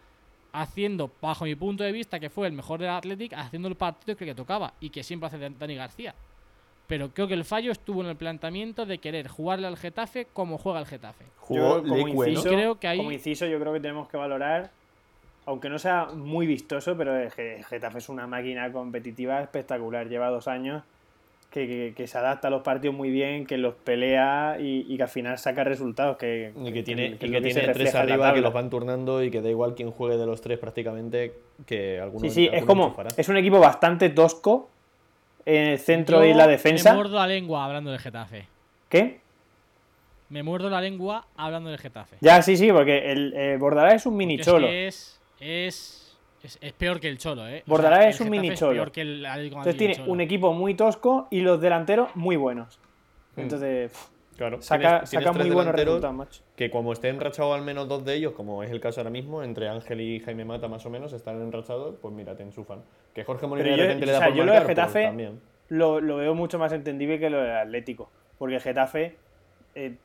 haciendo, 0.52 1.10
bajo 1.20 1.44
mi 1.44 1.54
punto 1.54 1.84
de 1.84 1.92
vista, 1.92 2.18
que 2.20 2.30
fue 2.30 2.46
el 2.46 2.52
mejor 2.52 2.80
del 2.80 2.90
Athletic, 2.90 3.32
haciendo 3.34 3.68
el 3.68 3.74
partido 3.76 4.16
que 4.16 4.24
le 4.24 4.34
tocaba 4.34 4.72
y 4.80 4.90
que 4.90 5.02
siempre 5.02 5.26
hace 5.26 5.38
Dani 5.38 5.74
García. 5.74 6.14
Pero 6.86 7.10
creo 7.10 7.28
que 7.28 7.34
el 7.34 7.44
fallo 7.44 7.70
estuvo 7.70 8.02
en 8.02 8.08
el 8.08 8.16
planteamiento 8.16 8.86
de 8.86 8.98
querer 8.98 9.28
jugarle 9.28 9.66
al 9.66 9.76
Getafe 9.76 10.26
como 10.32 10.56
juega 10.56 10.80
el 10.80 10.86
Getafe. 10.86 11.26
Jugó 11.38 11.82
Yo, 11.82 11.88
como, 11.88 12.08
inciso, 12.24 12.48
Creo 12.48 12.78
que 12.80 12.88
ahí- 12.88 12.96
como 12.98 13.12
inciso, 13.12 13.46
yo 13.46 13.60
creo 13.60 13.72
que 13.74 13.80
tenemos 13.80 14.08
que 14.08 14.16
valorar, 14.16 14.70
aunque 15.44 15.68
no 15.68 15.78
sea 15.78 16.06
muy 16.06 16.46
vistoso, 16.46 16.96
pero 16.96 17.14
el 17.16 17.30
Getafe 17.30 17.98
es 17.98 18.08
una 18.08 18.26
máquina 18.26 18.72
competitiva 18.72 19.40
espectacular. 19.42 20.08
Lleva 20.08 20.28
dos 20.30 20.48
años 20.48 20.82
que, 21.50 21.66
que- 21.66 21.94
que 21.96 22.06
se 22.06 22.18
adapta 22.18 22.48
a 22.48 22.50
los 22.50 22.62
partidos 22.62 22.94
muy 22.94 23.10
bien, 23.10 23.46
que 23.46 23.56
los 23.56 23.74
pelea 23.74 24.56
y, 24.60 24.84
y 24.92 24.96
que 24.96 25.02
al 25.02 25.08
final 25.08 25.38
saca 25.38 25.64
resultados. 25.64 26.16
Que, 26.18 26.52
Y 26.62 26.72
que 26.72 26.82
tiene, 26.82 27.16
que 27.16 27.26
y 27.26 27.30
que 27.30 27.40
tiene 27.40 27.68
tres 27.72 27.94
arriba 27.94 28.34
que 28.34 28.40
los 28.40 28.52
van 28.52 28.68
turnando 28.70 29.22
y 29.22 29.30
que 29.30 29.40
da 29.40 29.48
igual 29.48 29.74
quién 29.74 29.90
juegue 29.90 30.16
de 30.16 30.26
los 30.26 30.40
tres 30.40 30.58
prácticamente 30.58 31.32
que 31.66 31.98
alguno 32.00 32.20
Sí, 32.20 32.30
sí, 32.30 32.48
es 32.52 32.64
como. 32.64 32.84
enchufará. 32.84 33.08
Es 33.16 33.28
un 33.28 33.36
equipo 33.38 33.58
bastante 33.60 34.10
tosco 34.10 34.68
en 35.46 35.68
el 35.68 35.78
centro 35.78 36.22
y 36.24 36.30
Yo 36.30 36.36
la 36.36 36.46
defensa. 36.46 36.90
Me 36.90 36.96
muerdo 36.96 37.16
la 37.16 37.26
lengua 37.26 37.64
hablando 37.64 37.90
del 37.90 38.00
Getafe. 38.00 38.46
¿Qué? 38.90 39.20
Me 40.28 40.42
muerdo 40.42 40.68
la 40.68 40.82
lengua 40.82 41.24
hablando 41.36 41.70
del 41.70 41.78
Getafe. 41.78 42.16
Ya, 42.20 42.42
sí, 42.42 42.58
sí, 42.58 42.70
porque 42.70 43.10
el 43.10 43.32
eh, 43.34 43.56
Bordalás 43.58 43.94
es 43.94 44.04
un 44.06 44.14
mini 44.18 44.38
cholo. 44.38 44.66
que 44.66 44.86
Es, 44.88 45.18
es, 45.40 46.07
es, 46.42 46.58
es 46.60 46.72
peor 46.72 47.00
que 47.00 47.08
el 47.08 47.18
Cholo, 47.18 47.46
¿eh? 47.48 47.62
O 47.66 47.70
Bordalás 47.70 48.00
sea, 48.00 48.08
es 48.10 48.20
el 48.20 48.26
un 48.26 48.30
mini 48.30 48.48
es 48.50 48.58
Cholo. 48.60 48.72
peor 48.72 48.92
que 48.92 49.00
el 49.02 49.26
Atlético 49.26 49.54
de 49.56 49.60
Entonces 49.60 49.76
tiene 49.78 49.92
el 49.94 49.98
Cholo. 50.00 50.12
un 50.12 50.20
equipo 50.20 50.52
muy 50.52 50.74
tosco 50.74 51.26
y 51.30 51.40
los 51.40 51.60
delanteros 51.60 52.14
muy 52.14 52.36
buenos. 52.36 52.78
Mm. 53.36 53.40
Entonces, 53.40 53.90
pff, 53.92 54.08
Claro, 54.36 54.62
saca, 54.62 54.80
tienes- 55.00 55.10
saca 55.10 55.20
tienes 55.32 55.34
muy 55.34 55.54
buenos 55.54 55.56
delanteros 55.74 55.94
resultados, 55.94 56.16
macho. 56.16 56.42
Que 56.54 56.70
como 56.70 56.92
estén 56.92 57.16
enrachados 57.16 57.56
al 57.56 57.62
menos 57.64 57.88
dos 57.88 58.04
de 58.04 58.14
ellos, 58.14 58.34
como 58.34 58.62
es 58.62 58.70
el 58.70 58.78
caso 58.80 59.00
ahora 59.00 59.10
mismo, 59.10 59.42
entre 59.42 59.68
Ángel 59.68 60.00
y 60.00 60.20
Jaime 60.20 60.44
Mata 60.44 60.68
más 60.68 60.86
o 60.86 60.90
menos, 60.90 61.12
están 61.12 61.42
enrachados, 61.42 61.96
pues 62.00 62.14
mira, 62.14 62.36
te 62.36 62.44
enchufan. 62.44 62.82
Que 63.14 63.24
Jorge 63.24 63.48
Molina 63.48 63.70
de 63.70 63.76
repente 63.76 64.04
o 64.04 64.06
le 64.06 64.12
da 64.12 64.18
sea, 64.18 64.28
por 64.28 64.36
yo 64.36 64.44
lo 64.44 64.52
de 64.52 64.60
pues 64.60 64.76
Getafe- 64.76 65.04
también. 65.06 65.40
Lo, 65.70 66.00
lo 66.00 66.16
veo 66.18 66.34
mucho 66.36 66.56
más 66.58 66.72
entendible 66.72 67.18
que 67.18 67.30
lo 67.30 67.42
del 67.42 67.50
Atlético. 67.56 68.10
Porque 68.38 68.54
el 68.54 68.60
Getafe, 68.60 69.16
eh, 69.74 69.96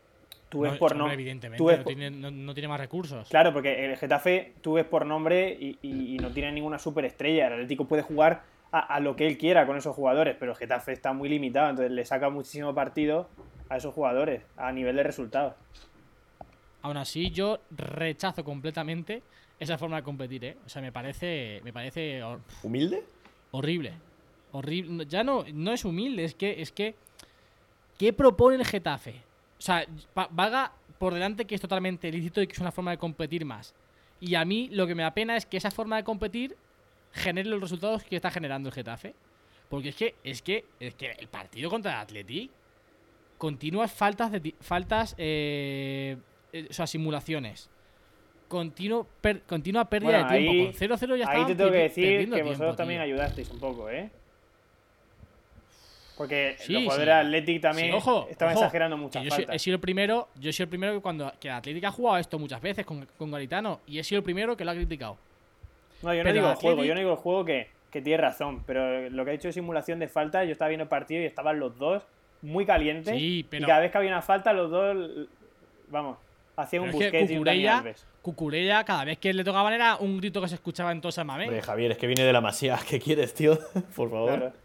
tú 0.53 0.61
ves 0.61 0.71
No, 0.73 0.77
por 0.79 0.95
nombre. 0.95 1.13
Evidentemente, 1.15 1.57
tú 1.57 1.65
ves 1.65 1.77
no, 1.79 1.83
por- 1.83 1.93
tiene, 1.93 2.11
no- 2.11 2.31
no 2.31 2.53
tiene 2.53 2.67
más 2.69 2.79
recursos. 2.79 3.27
Claro, 3.29 3.51
porque 3.53 3.85
el 3.85 3.97
Getafe 3.97 4.53
tú 4.61 4.73
ves 4.73 4.85
por 4.85 5.05
nombre 5.05 5.57
y, 5.59 5.77
y- 5.81 6.15
y 6.15 6.17
no 6.19 6.31
tiene 6.31 6.51
ninguna 6.51 6.79
superestrella. 6.79 7.47
El 7.47 7.53
Atlético 7.53 7.85
puede 7.85 8.01
jugar 8.03 8.43
a, 8.71 8.79
a 8.79 8.99
lo 8.99 9.15
que 9.15 9.27
él 9.27 9.37
quiera 9.37 9.65
con 9.65 9.75
esos 9.77 9.95
jugadores, 9.95 10.35
pero 10.39 10.51
el 10.53 10.57
Getafe 10.57 10.93
está 10.93 11.11
muy 11.13 11.27
limitado, 11.29 11.69
entonces 11.69 11.91
le 11.91 12.05
saca 12.05 12.29
muchísimo 12.29 12.73
partido 12.73 13.27
a 13.69 13.77
esos 13.77 13.93
jugadores 13.93 14.43
a 14.57 14.71
nivel 14.71 14.95
de 14.95 15.03
resultados. 15.03 15.53
Aún 16.81 16.97
así, 16.97 17.29
yo 17.31 17.59
rechazo 17.71 18.43
completamente 18.43 19.23
esa 19.59 19.77
forma 19.77 19.97
de 19.97 20.03
competir, 20.03 20.43
¿eh? 20.45 20.57
O 20.65 20.69
sea, 20.69 20.81
me 20.81 20.91
parece, 20.91 21.61
me 21.63 21.71
parece 21.71 22.21
hor- 22.23 22.41
¿Humilde? 22.63 23.03
horrible. 23.51 23.93
Horrible. 24.51 25.05
Ya 25.07 25.23
no, 25.23 25.45
no 25.53 25.71
es 25.71 25.83
humilde, 25.85 26.25
es 26.25 26.35
que, 26.35 26.61
es 26.61 26.71
que. 26.71 26.95
¿Qué 27.97 28.11
propone 28.11 28.57
el 28.57 28.65
Getafe? 28.65 29.15
O 29.63 29.65
sea, 29.65 29.85
va- 30.17 30.27
vaga 30.29 30.73
por 30.99 31.13
delante 31.13 31.45
que 31.45 31.55
es 31.55 31.61
totalmente 31.61 32.11
lícito 32.11 32.41
y 32.41 32.47
que 32.47 32.51
es 32.51 32.59
una 32.59 32.73
forma 32.73 32.91
de 32.91 32.97
competir 32.97 33.45
más. 33.45 33.73
Y 34.19 34.35
a 34.35 34.43
mí 34.43 34.67
lo 34.73 34.85
que 34.85 34.93
me 34.93 35.03
da 35.03 35.13
pena 35.13 35.37
es 35.37 35.45
que 35.45 35.55
esa 35.55 35.71
forma 35.71 35.95
de 35.95 36.03
competir 36.03 36.57
genere 37.13 37.47
los 37.49 37.61
resultados 37.61 38.03
que 38.03 38.17
está 38.17 38.29
generando 38.29 38.67
el 38.67 38.75
Getafe. 38.75 39.13
Porque 39.69 39.87
es 39.89 39.95
que, 39.95 40.15
es 40.25 40.41
que, 40.41 40.65
es 40.81 40.95
que 40.95 41.11
el 41.11 41.29
partido 41.29 41.69
contra 41.69 41.93
el 41.93 41.97
Athletic, 41.99 42.51
continuas 43.37 43.89
faltas 43.93 44.33
de 44.33 44.53
faltas, 44.59 45.15
eh, 45.17 46.17
eh, 46.51 46.67
o 46.69 46.73
sea, 46.73 46.85
simulaciones. 46.85 47.69
Continuo 48.49 49.07
per- 49.21 49.43
continua 49.43 49.89
pérdida 49.89 50.23
Bueno, 50.23 50.29
de 50.29 50.37
tiempo. 50.39 50.51
ahí- 50.51 50.65
Con 50.65 50.73
0-0 50.73 51.15
ya 51.15 51.29
Ahí 51.29 51.45
te 51.45 51.55
tengo 51.55 51.71
que 51.71 51.77
decir 51.77 52.03
que 52.19 52.25
tiempo, 52.27 52.49
vosotros 52.49 52.75
también 52.75 52.99
ayudasteis 52.99 53.49
un 53.49 53.59
poco, 53.61 53.89
¿eh? 53.89 54.11
Porque 56.23 56.55
Sí, 56.59 56.73
los 56.73 56.81
sí. 56.81 56.85
jugadores 56.85 57.15
del 57.17 57.25
Athletic 57.27 57.61
también 57.61 57.87
Sí, 57.87 57.93
ojo, 57.97 58.27
estaban 58.29 58.55
ojo, 58.55 58.63
exagerando 58.63 58.97
muchas 58.97 59.23
yo, 59.23 59.29
soy- 59.29 59.37
faltas. 59.39 59.55
he 59.55 59.59
sido 59.59 59.75
el 59.75 59.81
primero, 59.81 60.29
yo 60.39 60.49
he 60.49 60.53
sido 60.53 60.63
el 60.63 60.69
primero 60.69 60.93
que 60.93 61.01
cuando 61.01 61.33
que 61.39 61.49
el 61.49 61.53
Atlético 61.55 61.87
ha 61.87 61.91
jugado 61.91 62.17
esto 62.17 62.39
muchas 62.39 62.61
veces 62.61 62.85
con, 62.85 63.05
con 63.17 63.29
Garitano 63.31 63.81
y 63.87 63.99
he 63.99 64.03
sido 64.03 64.19
el 64.19 64.23
primero 64.23 64.55
que 64.55 64.63
lo 64.63 64.71
ha 64.71 64.75
criticado. 64.75 65.17
No, 66.01 66.13
yo 66.13 66.19
no 66.19 66.23
Pero 66.23 66.33
digo 66.33 66.47
el 66.47 66.53
Athletic- 66.53 66.61
juego, 66.61 66.83
yo 66.85 66.93
no 66.93 66.99
digo 66.99 67.11
el 67.11 67.17
juego 67.17 67.45
que, 67.45 67.69
que 67.91 68.01
tiene 68.01 68.17
razón, 68.21 68.63
pero 68.65 69.09
lo 69.09 69.25
que 69.25 69.31
ha 69.31 69.33
hecho 69.33 69.49
de 69.49 69.53
simulación 69.53 69.99
de 69.99 70.07
falta, 70.07 70.43
yo 70.45 70.51
estaba 70.53 70.69
viendo 70.69 70.83
el 70.83 70.89
partido 70.89 71.21
y 71.21 71.25
estaban 71.25 71.59
los 71.59 71.77
dos 71.77 72.03
muy 72.41 72.65
calientes. 72.65 73.15
Sí, 73.17 73.45
pero- 73.49 73.63
Y 73.65 73.67
cada 73.67 73.79
vez 73.81 73.91
que 73.91 73.97
había 73.97 74.09
una 74.11 74.21
falta, 74.21 74.53
los 74.53 74.71
dos, 74.71 75.27
vamos, 75.89 76.17
hacían 76.55 76.83
un 76.83 76.89
es 76.89 76.95
Busquets 76.95 77.31
y 77.31 77.37
un 77.37 77.43
Cucurella, 78.21 78.85
cada 78.85 79.03
vez 79.03 79.17
que 79.17 79.33
le 79.33 79.43
tocaban 79.43 79.73
era 79.73 79.97
un 79.97 80.17
grito 80.17 80.41
que 80.41 80.47
se 80.47 80.55
escuchaba 80.55 80.93
en 80.93 81.01
todo 81.01 81.11
San 81.11 81.29
Hombre, 81.29 81.47
Mamés. 81.47 81.65
Javier, 81.65 81.91
es 81.91 81.97
que 81.97 82.07
viene 82.07 82.23
de 82.23 82.31
la 82.31 82.39
masía. 82.39 82.79
¿Qué 82.89 82.97
quieres, 82.99 83.33
tío? 83.33 83.57
Por 83.95 84.09
favor. 84.09 84.37
Claro. 84.37 84.62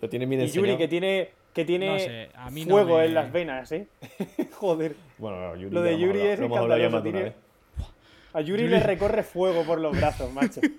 Lo 0.00 0.08
tiene 0.08 0.26
bien 0.26 0.40
Y 0.40 0.44
enseñado. 0.44 0.66
Yuri 0.66 0.78
que 0.78 0.88
tiene, 0.88 1.30
que 1.52 1.64
tiene 1.64 1.86
No 1.88 1.98
sé, 1.98 2.30
a 2.34 2.50
mí 2.50 2.64
no 2.64 2.74
fuego 2.76 2.98
me- 2.98 3.04
en 3.04 3.14
las 3.14 3.30
venas, 3.32 3.70
¿eh? 3.72 3.86
Joder. 4.52 4.96
Bueno, 5.18 5.40
no, 5.40 5.56
Yuri 5.56 5.74
Lo 5.74 5.82
de 5.82 5.98
Yuri 5.98 6.20
hablado- 6.20 6.32
es 6.32 6.40
escandaloso, 6.40 7.02
tiene, 7.02 7.22
vez. 7.22 7.34
A 8.34 8.40
Yuri 8.40 8.66
le 8.68 8.80
recorre 8.80 9.22
fuego 9.22 9.62
por 9.64 9.78
los 9.80 9.94
brazos, 9.96 10.32
macho. 10.32 10.60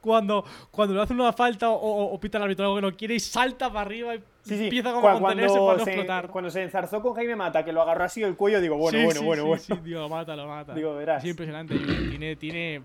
Cuando, 0.00 0.44
cuando 0.70 0.94
le 0.94 1.00
hace 1.02 1.12
una 1.14 1.32
falta 1.32 1.68
o, 1.70 1.74
o- 1.74 2.12
o 2.14 2.20
pita 2.20 2.38
el 2.38 2.44
árbitro 2.44 2.64
algo 2.66 2.76
que 2.76 2.82
no 2.82 2.96
quiere 2.96 3.14
y 3.14 3.20
salta 3.20 3.68
para 3.68 3.80
arriba 3.80 4.14
y 4.14 4.18
Sí, 4.42 4.56
sí. 4.56 4.64
empieza 4.64 4.92
como 4.92 5.04
Cua- 5.08 5.16
a 5.16 5.20
contenerse 5.20 5.58
para 5.58 5.78
no 5.78 5.84
se, 5.84 5.90
explotar. 5.90 6.28
cuando 6.28 6.50
se 6.50 6.62
enzarzó 6.62 7.02
con 7.02 7.14
Jaime 7.14 7.34
Mata, 7.34 7.64
que 7.64 7.72
lo 7.72 7.82
agarró 7.82 8.04
así 8.04 8.22
el 8.22 8.36
cuello, 8.36 8.60
digo, 8.60 8.76
bueno, 8.76 8.96
Sí, 8.96 9.04
bueno, 9.04 9.18
sí, 9.20 9.26
bueno, 9.26 9.42
sí, 9.42 9.48
bueno. 9.48 9.82
sí, 9.84 9.90
lo 9.90 10.08
mata, 10.08 10.36
lo 10.36 10.46
mata. 10.46 10.74
Digo, 10.74 10.94
verás. 10.94 11.22
Sí, 11.24 11.30
impresionante. 11.30 11.74
Yuri. 11.76 12.10
Tiene, 12.10 12.36
tiene, 12.36 12.82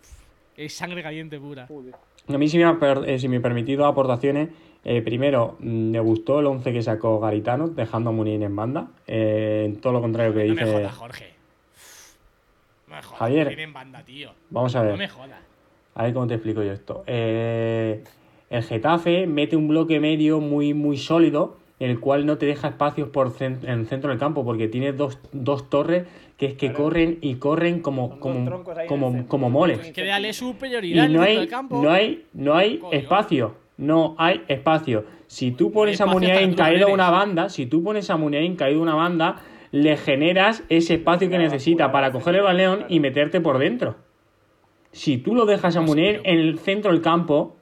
es 0.58 0.74
sangre 0.74 1.04
caliente 1.04 1.40
pura. 1.40 1.68
Joder. 1.68 1.94
A 2.28 2.38
mí, 2.38 2.48
si 2.48 2.58
me 2.58 2.64
ha, 2.66 2.78
eh, 3.06 3.20
si 3.20 3.28
me 3.28 3.38
he 3.38 3.40
permitido 3.40 3.86
aportaciones, 3.86 4.50
eh, 4.84 5.02
primero, 5.02 5.58
mm, 5.60 5.92
me 5.92 6.00
gustó 6.00 6.40
el 6.40 6.48
11 6.48 6.72
que 6.74 6.82
sacó 6.82 7.20
Garitano, 7.20 7.68
dejando 7.68 8.10
a 8.12 8.14
Munir 8.14 8.42
en 8.42 8.56
banda. 8.56 8.88
Eh, 9.08 9.78
todo 9.82 9.94
lo 9.94 10.02
contrario 10.02 10.34
que 10.34 10.46
No 10.46 10.54
me 10.56 10.62
dice. 10.62 10.74
jodas, 10.78 10.96
Jorge. 10.96 11.34
No 12.88 12.96
me 12.96 13.02
jodas. 13.02 13.20
Javier. 13.20 13.60
En 13.60 13.74
banda, 13.74 14.04
tío. 14.04 14.32
Vamos 14.50 14.76
a 14.76 14.82
No 14.84 14.90
ver. 14.90 14.98
me 14.98 15.08
jodas. 15.08 15.40
A 15.96 16.04
ver 16.04 16.14
cómo 16.14 16.28
te 16.28 16.36
explico 16.36 16.64
yo 16.64 16.72
esto. 16.72 17.04
Eh, 17.08 18.04
el 18.50 18.64
Getafe 18.64 19.28
mete 19.28 19.56
un 19.56 19.68
bloque 19.68 20.00
medio 20.00 20.40
muy, 20.40 20.74
muy 20.74 20.98
sólido, 20.98 21.58
en 21.80 21.90
el 21.90 22.00
cual 22.00 22.26
no 22.26 22.38
te 22.38 22.46
deja 22.46 22.70
espacios 22.70 23.10
por 23.10 23.32
cen- 23.34 23.64
en 23.64 23.80
el 23.82 23.88
centro 23.88 24.10
del 24.10 24.20
campo, 24.20 24.46
porque 24.46 24.68
tiene 24.68 24.94
dos, 24.94 25.18
dos 25.32 25.70
torres 25.70 26.06
que 26.42 26.48
es 26.48 26.54
que 26.56 26.70
Claro. 26.70 26.86
corren 26.86 27.20
y 27.22 27.36
corren 27.36 27.82
como, 27.82 28.20
como, 28.20 28.64
como, 28.88 29.28
como 29.28 29.50
moles. 29.52 29.92
Que 29.92 30.04
dale 30.06 30.30
Y 30.30 30.34
superioridad 30.34 31.06
en 31.06 31.12
el 31.12 31.18
no 31.18 31.22
hay, 31.22 31.46
campo. 31.48 31.84
no 31.84 31.92
hay, 31.92 32.26
no 32.34 32.56
hay 32.56 32.80
Coño. 32.80 32.94
espacio. 32.98 33.56
No 33.78 34.16
hay 34.18 34.42
espacio. 34.48 35.06
Si 35.28 35.52
tú 35.52 35.72
pones 35.72 36.02
a 36.02 36.08
Muniain 36.08 36.56
caído 36.56 36.88
a 36.88 36.92
una 36.92 37.12
banda, 37.12 37.50
si 37.50 37.68
tú 37.68 37.84
pones 37.84 38.10
a 38.10 38.18
Muniain 38.18 38.56
caído 38.56 38.80
a 38.80 38.84
una 38.84 38.96
banda, 38.96 39.36
le 39.70 39.98
generas 39.98 40.64
ese 40.70 40.96
espacio 40.96 41.30
que 41.30 41.38
necesita 41.38 41.92
para 41.92 42.12
coger 42.12 42.36
el 42.38 42.42
balón 42.42 42.86
y 42.90 43.00
meterte 43.00 43.40
por 43.40 43.60
dentro. 43.60 43.98
Si 44.92 45.20
tú 45.20 45.36
lo 45.36 45.46
dejas 45.46 45.76
a 45.78 45.82
Muniain 45.82 46.22
en 46.24 46.40
el 46.40 46.58
centro 46.58 46.92
del 46.92 47.02
campo, 47.04 47.56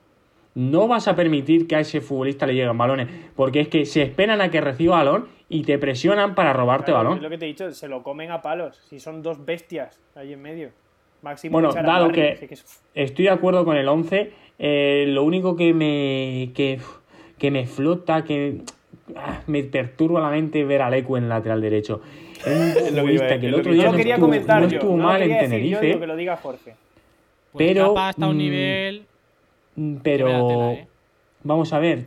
no 0.59 0.87
vas 0.89 1.07
a 1.07 1.15
permitir 1.15 1.67
que 1.67 1.75
a 1.77 1.79
ese 1.79 2.01
futbolista 2.01 2.45
le 2.45 2.53
lleguen 2.53 2.77
balones, 2.77 3.07
porque 3.35 3.61
es 3.61 3.67
que 3.69 3.85
se 3.85 4.01
esperan 4.01 4.41
a 4.41 4.51
que 4.51 4.59
reciba 4.59 4.97
balón 4.97 5.27
y 5.47 5.63
te 5.63 5.77
presionan 5.79 6.35
para 6.35 6.51
robarte 6.53 6.91
Claro, 6.91 6.97
balón. 7.05 7.17
Es 7.17 7.23
lo 7.23 7.29
que 7.29 7.37
te 7.37 7.45
he 7.45 7.47
dicho, 7.47 7.71
se 7.71 7.87
lo 7.87 8.03
comen 8.03 8.29
a 8.31 8.41
palos. 8.41 8.75
Si 8.89 8.99
son 8.99 9.21
dos 9.23 9.45
bestias 9.45 9.97
ahí 10.15 10.33
en 10.33 10.41
medio. 10.41 10.69
Máximo 11.21 11.53
Bueno, 11.53 11.71
dado 11.73 12.11
que- 12.11 12.47
es- 12.49 12.79
Estoy 12.93 13.25
de 13.25 13.31
acuerdo 13.31 13.63
con 13.65 13.77
el 13.77 13.87
11. 13.87 14.31
eh, 14.57 15.05
lo 15.07 15.23
único 15.23 15.55
que 15.55 15.73
me, 15.73 16.51
que, 16.53 16.79
que 17.37 17.51
me 17.51 17.65
flota, 17.65 18.23
que 18.25 18.57
ah, 19.15 19.41
me 19.47 19.63
perturba 19.63 20.19
la 20.21 20.29
mente 20.29 20.61
es 20.61 20.67
ver 20.67 20.81
a 20.81 20.89
Lecu 20.89 21.15
en 21.15 21.23
el 21.23 21.29
lateral 21.29 21.61
derecho. 21.61 22.01
Un 22.45 22.73
que 22.73 22.79
futbolista 22.91 23.39
que 23.39 23.47
el 23.47 23.55
otro 23.55 23.71
día 23.71 23.85
No 23.91 23.97
quería 23.97 24.15
estuvo, 24.15 24.27
comentar 24.27 24.61
no 24.61 24.67
yo. 24.67 24.77
estuvo 24.77 24.97
no 24.97 25.03
mal 25.03 25.21
en 25.21 25.29
yo, 25.29 25.37
Tenerife, 25.39 25.85
digo 25.85 25.99
que 26.01 26.07
lo 26.07 26.15
diga 26.17 26.35
Jorge. 26.37 26.75
Pues 27.51 27.67
pero, 27.67 27.87
Capa 27.93 28.09
está 28.11 28.25
a 28.25 28.29
un 28.29 28.37
nivel. 28.37 29.05
Mm, 29.79 29.95
Pero 30.03 30.25
tela, 30.25 30.73
¿eh? 30.73 30.87
vamos 31.43 31.71
a 31.71 31.79
ver. 31.79 32.05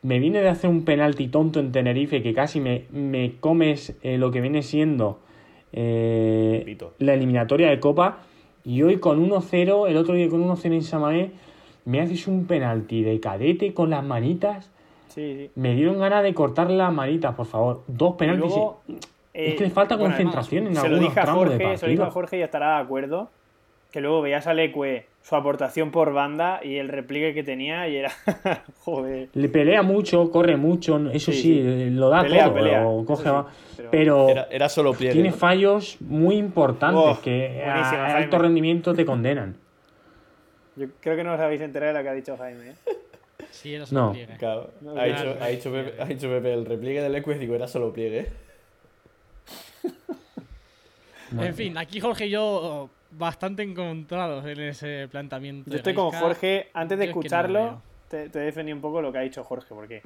Me 0.00 0.18
viene 0.20 0.40
de 0.40 0.48
hacer 0.48 0.70
un 0.70 0.84
penalti 0.84 1.28
tonto 1.28 1.60
en 1.60 1.70
Tenerife 1.70 2.22
que 2.22 2.32
casi 2.32 2.60
me, 2.60 2.84
me 2.90 3.34
comes 3.40 3.96
eh, 4.02 4.16
lo 4.16 4.30
que 4.30 4.40
viene 4.40 4.62
siendo 4.62 5.18
eh, 5.72 6.78
la 6.98 7.14
eliminatoria 7.14 7.68
de 7.68 7.78
Copa. 7.78 8.20
Y 8.64 8.82
hoy 8.82 8.98
con 8.98 9.28
1-0, 9.28 9.88
el 9.88 9.96
otro 9.96 10.14
día 10.14 10.28
con 10.28 10.46
1-0 10.46 10.72
en 10.72 10.82
Samaé, 10.82 11.30
me 11.84 12.00
haces 12.00 12.26
un 12.26 12.46
penalti 12.46 13.02
de 13.02 13.20
cadete 13.20 13.74
con 13.74 13.90
las 13.90 14.04
manitas. 14.04 14.70
Sí, 15.08 15.34
sí. 15.36 15.50
Me 15.56 15.74
dieron 15.74 15.98
ganas 15.98 16.22
de 16.22 16.32
cortarle 16.32 16.76
las 16.76 16.92
manitas, 16.92 17.34
por 17.34 17.46
favor. 17.46 17.82
Dos 17.86 18.14
penaltis. 18.16 18.46
luego, 18.46 18.82
es 19.34 19.54
que 19.56 19.64
le 19.64 19.70
falta 19.70 19.96
bueno, 19.96 20.10
concentración 20.10 20.68
en 20.68 20.74
se 20.74 20.80
lo 20.80 20.86
algunos 20.96 21.08
dije 21.08 21.20
a 21.20 21.26
de 21.26 21.32
Jorge, 21.32 21.76
se 21.76 21.86
lo 21.86 21.90
dije 21.90 22.02
a. 22.02 22.10
Jorge 22.10 22.38
y 22.38 22.42
estará 22.42 22.76
de 22.76 22.82
acuerdo. 22.82 23.30
Que 23.90 24.00
luego 24.00 24.20
veías 24.20 24.46
a 24.46 24.54
Leque 24.54 25.06
su 25.28 25.36
aportación 25.36 25.90
por 25.90 26.12
banda 26.14 26.60
y 26.62 26.76
el 26.76 26.88
repliegue 26.88 27.34
que 27.34 27.42
tenía 27.42 27.86
y 27.88 27.96
era. 27.96 28.10
Joder. 28.80 29.28
Le 29.34 29.48
pelea 29.48 29.82
mucho, 29.82 30.30
corre 30.30 30.56
mucho, 30.56 30.96
eso 31.10 31.32
sí, 31.32 31.38
Sí, 31.38 31.42
sí. 31.42 31.60
eh, 31.62 31.88
lo 31.90 32.08
da 32.08 32.22
Pelea, 32.22 32.44
todo, 32.46 32.54
pelea, 32.54 32.82
lo 32.82 32.96
eso 33.02 33.04
coge, 33.06 33.22
sí, 33.24 33.28
pero- 33.76 33.90
pero 33.90 34.28
Era, 34.30 34.48
era 34.50 34.68
solo 34.70 34.92
pliegue. 34.94 35.12
tiene 35.12 35.30
¿no? 35.30 35.36
fallos 35.36 35.98
muy 36.00 36.36
importantes 36.36 37.18
Oh, 37.18 37.20
que 37.22 37.62
a 37.62 37.84
Jaime. 37.84 38.12
alto 38.24 38.38
rendimiento 38.38 38.94
te 38.94 39.04
condenan. 39.04 39.56
Yo 40.76 40.86
creo 41.00 41.16
que 41.16 41.24
no 41.24 41.34
os 41.34 41.40
habéis 41.40 41.60
enterado 41.60 41.92
de 41.92 41.98
lo 41.98 42.02
que 42.04 42.08
ha 42.08 42.14
dicho 42.14 42.36
Jaime. 42.38 42.70
¿eh? 42.70 42.74
Sí, 43.50 43.74
era 43.74 43.80
No. 43.82 43.86
solo 43.86 44.12
pliegue. 44.12 44.36
Claro, 44.38 44.70
No, 44.80 44.92
ha, 44.92 45.04
claro. 45.04 45.36
ha, 45.42 45.46
dicho 45.48 45.70
Pepe, 45.72 46.00
ha 46.02 46.06
dicho 46.06 46.28
Pepe 46.28 46.54
el 46.54 46.64
repliegue 46.64 47.02
del 47.02 47.14
Equus, 47.16 47.38
digo, 47.38 47.54
era 47.54 47.68
solo 47.68 47.92
pliegue. 47.92 48.28
En 51.38 51.54
fin, 51.54 51.76
aquí 51.76 52.00
Jorge 52.00 52.26
y 52.26 52.30
yo 52.30 52.88
bastante 53.10 53.62
encontrados 53.62 54.44
en 54.46 54.60
ese 54.60 55.08
planteamiento. 55.10 55.70
Yo 55.70 55.76
estoy 55.76 55.94
con. 55.94 56.10
Jorge. 56.12 56.68
Antes 56.74 56.98
de 56.98 57.06
Yo 57.06 57.10
es 57.10 57.16
que 57.16 57.28
no 57.30 57.36
lo 57.42 57.58
escucharlo, 57.60 57.82
te, 58.08 58.28
te 58.28 58.38
defendí 58.40 58.72
un 58.72 58.80
poco 58.80 59.00
lo 59.00 59.12
que 59.12 59.18
ha 59.18 59.22
dicho 59.22 59.42
Jorge, 59.44 59.66
porque 59.74 60.02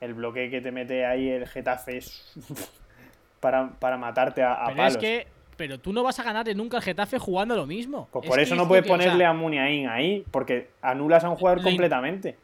el 0.00 0.14
bloque 0.14 0.50
que 0.50 0.60
te 0.60 0.70
mete 0.72 1.04
ahí 1.06 1.28
el 1.28 1.46
Getafe 1.48 1.98
es 1.98 2.32
para, 3.40 3.70
para 3.70 3.96
matarte 3.96 4.42
a, 4.42 4.54
a 4.54 4.64
Pero 4.66 4.76
palos. 4.76 4.92
es 4.94 4.98
que. 4.98 5.26
Pero 5.56 5.80
tú 5.80 5.92
no 5.92 6.04
vas 6.04 6.16
a 6.20 6.22
ganar 6.22 6.46
nunca 6.54 6.76
el 6.76 6.82
Getafe 6.84 7.18
jugando 7.18 7.56
lo 7.56 7.66
mismo. 7.66 8.08
Pues 8.12 8.24
Es 8.24 8.30
por 8.30 8.38
eso 8.38 8.54
es 8.54 8.58
no 8.60 8.68
puedes 8.68 8.84
que, 8.84 8.92
o 8.92 8.94
sea, 8.96 9.04
ponerle 9.06 9.24
a 9.24 9.32
Muniain 9.32 9.88
ahí, 9.88 10.24
porque 10.30 10.70
anulas 10.82 11.24
a 11.24 11.30
un 11.30 11.34
jugador 11.36 11.62
completamente. 11.64 12.36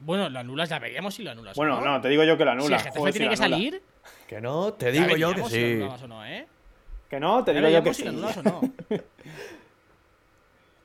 Bueno, 0.00 0.28
lo 0.28 0.38
anulas, 0.40 0.68
ya 0.68 0.80
veríamos 0.80 1.14
si 1.14 1.22
lo 1.22 1.30
anulas. 1.30 1.54
Bueno, 1.54 1.80
no, 1.80 2.00
te 2.00 2.08
digo 2.08 2.24
yo 2.24 2.36
que 2.36 2.44
lo 2.44 2.50
Si 2.50 2.56
el 2.56 2.60
anulas. 2.60 2.82
Getafe 2.82 2.98
joder, 2.98 3.12
tiene 3.14 3.28
que 3.28 3.34
anula. 3.34 3.56
salir. 3.56 3.82
Que 4.26 4.40
no, 4.40 4.72
te 4.72 4.90
digo 4.90 5.04
yo 5.16 5.28
que 5.28 5.42
veríamos 5.42 5.52
si 5.52 5.78
lo 5.78 5.98
sí. 5.98 6.06
no, 6.08 6.26
¿eh? 6.26 6.46
Que 7.10 7.18
no, 7.20 7.44
te 7.44 7.52
Ya 7.52 7.58
digo 7.60 7.70
yo 7.70 7.82
que 7.82 7.92
sí. 7.94 8.06
o 8.08 8.12
no. 8.12 8.60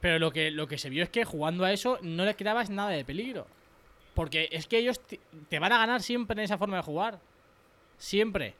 Pero 0.01 0.19
lo 0.19 0.31
que, 0.31 0.51
lo 0.51 0.67
que 0.67 0.77
se 0.77 0.89
vio 0.89 1.03
es 1.03 1.09
que 1.09 1.23
jugando 1.25 1.63
a 1.65 1.71
eso 1.71 1.97
no 2.01 2.25
le 2.25 2.35
creabas 2.35 2.69
nada 2.69 2.89
de 2.89 3.05
peligro. 3.05 3.47
Porque 4.13 4.49
es 4.51 4.67
que 4.67 4.77
ellos 4.77 4.99
te, 4.99 5.19
te 5.49 5.59
van 5.59 5.71
a 5.71 5.77
ganar 5.79 6.01
siempre 6.01 6.33
en 6.39 6.45
esa 6.45 6.57
forma 6.57 6.77
de 6.77 6.83
jugar. 6.83 7.19
Siempre. 7.97 8.55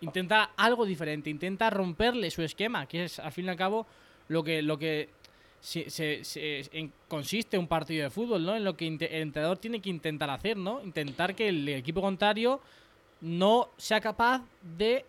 Intenta 0.00 0.50
algo 0.56 0.86
diferente, 0.86 1.28
intenta 1.30 1.70
romperle 1.70 2.30
su 2.30 2.42
esquema, 2.42 2.86
que 2.86 3.04
es 3.04 3.18
al 3.18 3.32
fin 3.32 3.46
y 3.46 3.48
al 3.48 3.56
cabo 3.56 3.86
lo 4.28 4.44
que, 4.44 4.62
lo 4.62 4.78
que 4.78 5.08
se, 5.60 5.90
se- 5.90 6.22
se- 6.22 6.68
en- 6.72 6.92
consiste 7.08 7.58
un 7.58 7.66
partido 7.66 8.04
de 8.04 8.10
fútbol, 8.10 8.44
¿no? 8.44 8.54
En 8.54 8.62
lo 8.62 8.76
que 8.76 8.86
el 8.86 9.02
entrenador 9.02 9.58
tiene 9.58 9.80
que 9.80 9.90
intentar 9.90 10.30
hacer, 10.30 10.56
¿no? 10.56 10.80
Intentar 10.84 11.34
que 11.34 11.48
el 11.48 11.68
equipo 11.68 12.00
contrario 12.00 12.60
no 13.20 13.70
sea 13.76 14.00
capaz 14.00 14.42
de 14.62 15.04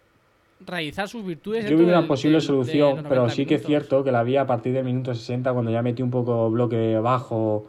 realizar 0.65 1.07
sus 1.07 1.25
virtudes. 1.25 1.69
Yo 1.69 1.77
vi 1.77 1.83
una 1.83 1.97
del- 1.99 2.07
posible 2.07 2.33
del- 2.37 2.41
solución, 2.41 2.95
pero 3.03 3.21
90 3.21 3.29
sí 3.35 3.45
que 3.45 3.55
es 3.55 3.65
cierto 3.65 4.03
que 4.03 4.11
la 4.11 4.23
vi 4.23 4.37
a 4.37 4.45
partir 4.45 4.73
del 4.73 4.83
minuto 4.85 5.13
60, 5.13 5.53
cuando 5.53 5.71
ya 5.71 5.81
metí 5.81 6.01
un 6.01 6.11
poco 6.11 6.49
bloque 6.49 6.97
bajo 6.99 7.65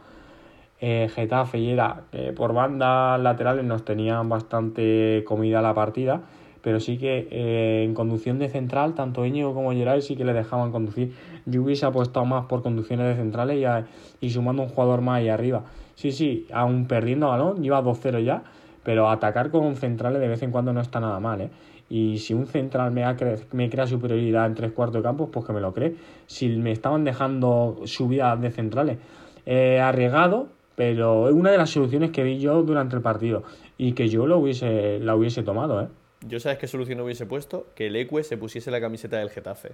eh, 0.83 1.09
Getafe 1.13 1.59
y 1.59 1.69
era 1.69 2.01
que 2.11 2.33
por 2.33 2.53
bandas 2.53 3.19
laterales 3.21 3.63
nos 3.65 3.85
tenían 3.85 4.27
bastante 4.29 5.23
comida 5.27 5.61
la 5.61 5.73
partida, 5.75 6.21
pero 6.63 6.79
sí 6.79 6.97
que 6.97 7.27
eh, 7.31 7.83
en 7.85 7.93
conducción 7.93 8.39
de 8.39 8.49
central, 8.49 8.95
tanto 8.95 9.25
Íñigo 9.25 9.53
como 9.53 9.71
Geray 9.73 10.01
sí 10.01 10.15
que 10.15 10.25
le 10.25 10.33
dejaban 10.33 10.71
conducir. 10.71 11.13
Yo 11.45 11.61
hubiese 11.61 11.85
apostado 11.85 12.25
más 12.25 12.45
por 12.45 12.63
conducciones 12.63 13.05
de 13.07 13.15
centrales 13.15 13.57
y, 13.57 13.65
a- 13.65 13.85
y 14.21 14.29
sumando 14.31 14.63
un 14.63 14.69
jugador 14.69 15.01
más 15.01 15.19
ahí 15.19 15.29
arriba. 15.29 15.63
Sí, 15.95 16.11
sí, 16.11 16.47
aún 16.51 16.87
perdiendo 16.87 17.27
balón, 17.29 17.61
lleva 17.61 17.81
2-0 17.83 18.19
ya, 18.19 18.41
pero 18.83 19.07
atacar 19.09 19.51
con 19.51 19.75
centrales 19.75 20.19
de 20.19 20.27
vez 20.27 20.41
en 20.41 20.49
cuando 20.51 20.73
no 20.73 20.81
está 20.81 20.99
nada 20.99 21.19
mal, 21.19 21.41
¿eh? 21.41 21.49
Y 21.93 22.19
si 22.19 22.33
un 22.33 22.47
central 22.47 22.91
me, 22.91 23.03
ha 23.03 23.17
cre- 23.17 23.43
me 23.51 23.69
crea 23.69 23.85
superioridad 23.85 24.45
en 24.45 24.55
tres 24.55 24.71
cuartos 24.71 24.95
de 24.95 25.03
campo, 25.03 25.29
pues 25.29 25.45
que 25.45 25.51
me 25.51 25.59
lo 25.59 25.73
cree. 25.73 25.93
Si 26.25 26.47
me 26.47 26.71
estaban 26.71 27.03
dejando 27.03 27.81
subidas 27.83 28.39
de 28.39 28.49
centrales, 28.49 28.97
eh, 29.45 29.81
arriesgado, 29.81 30.47
pero 30.77 31.27
es 31.27 31.33
una 31.35 31.51
de 31.51 31.57
las 31.57 31.69
soluciones 31.69 32.11
que 32.11 32.23
vi 32.23 32.39
yo 32.39 32.63
durante 32.63 32.95
el 32.95 33.01
partido 33.01 33.43
y 33.77 33.91
que 33.91 34.07
yo 34.07 34.25
lo 34.25 34.37
hubiese, 34.37 34.99
la 35.01 35.15
hubiese 35.17 35.43
tomado, 35.43 35.81
¿eh? 35.81 35.87
Yo 36.25 36.39
sabes 36.39 36.59
qué 36.59 36.67
solución 36.67 37.01
hubiese 37.01 37.25
puesto? 37.25 37.67
Que 37.75 37.87
el 37.87 38.23
se 38.23 38.37
pusiese 38.37 38.71
la 38.71 38.79
camiseta 38.79 39.17
del 39.17 39.29
Getafe. 39.29 39.73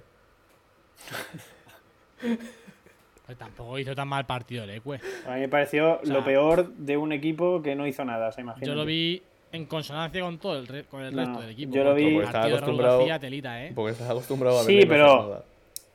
Pues 3.26 3.38
tampoco 3.38 3.78
hizo 3.78 3.94
tan 3.94 4.08
mal 4.08 4.26
partido 4.26 4.64
el 4.64 4.70
Ecue. 4.70 4.98
A 5.26 5.34
mí 5.34 5.40
me 5.40 5.48
pareció 5.48 6.00
sea, 6.02 6.14
lo 6.14 6.24
peor 6.24 6.72
de 6.72 6.96
un 6.96 7.12
equipo 7.12 7.62
que 7.62 7.76
no 7.76 7.86
hizo 7.86 8.04
nada, 8.04 8.32
se 8.32 8.40
imagina. 8.40 8.66
Yo 8.66 8.74
lo 8.74 8.86
vi 8.86 9.22
en 9.52 9.64
consonancia 9.66 10.20
con 10.22 10.38
todo 10.38 10.58
el, 10.58 10.66
re- 10.66 10.84
con 10.84 11.02
el 11.02 11.14
No, 11.14 11.24
resto 11.24 11.40
del 11.40 11.50
equipo. 11.50 11.74
yo 11.74 11.84
lo 11.84 11.90
porque 11.90 12.04
vi- 12.04 12.14
Porque 12.20 12.36
acostumbrado- 12.36 12.98
García, 12.98 13.18
telita, 13.18 13.64
¿eh? 13.64 13.72
Porque 13.74 13.92
estás 13.92 14.10
acostumbrado 14.10 14.60
a 14.60 14.64
Sí, 14.64 14.84
pero-. 14.86 15.42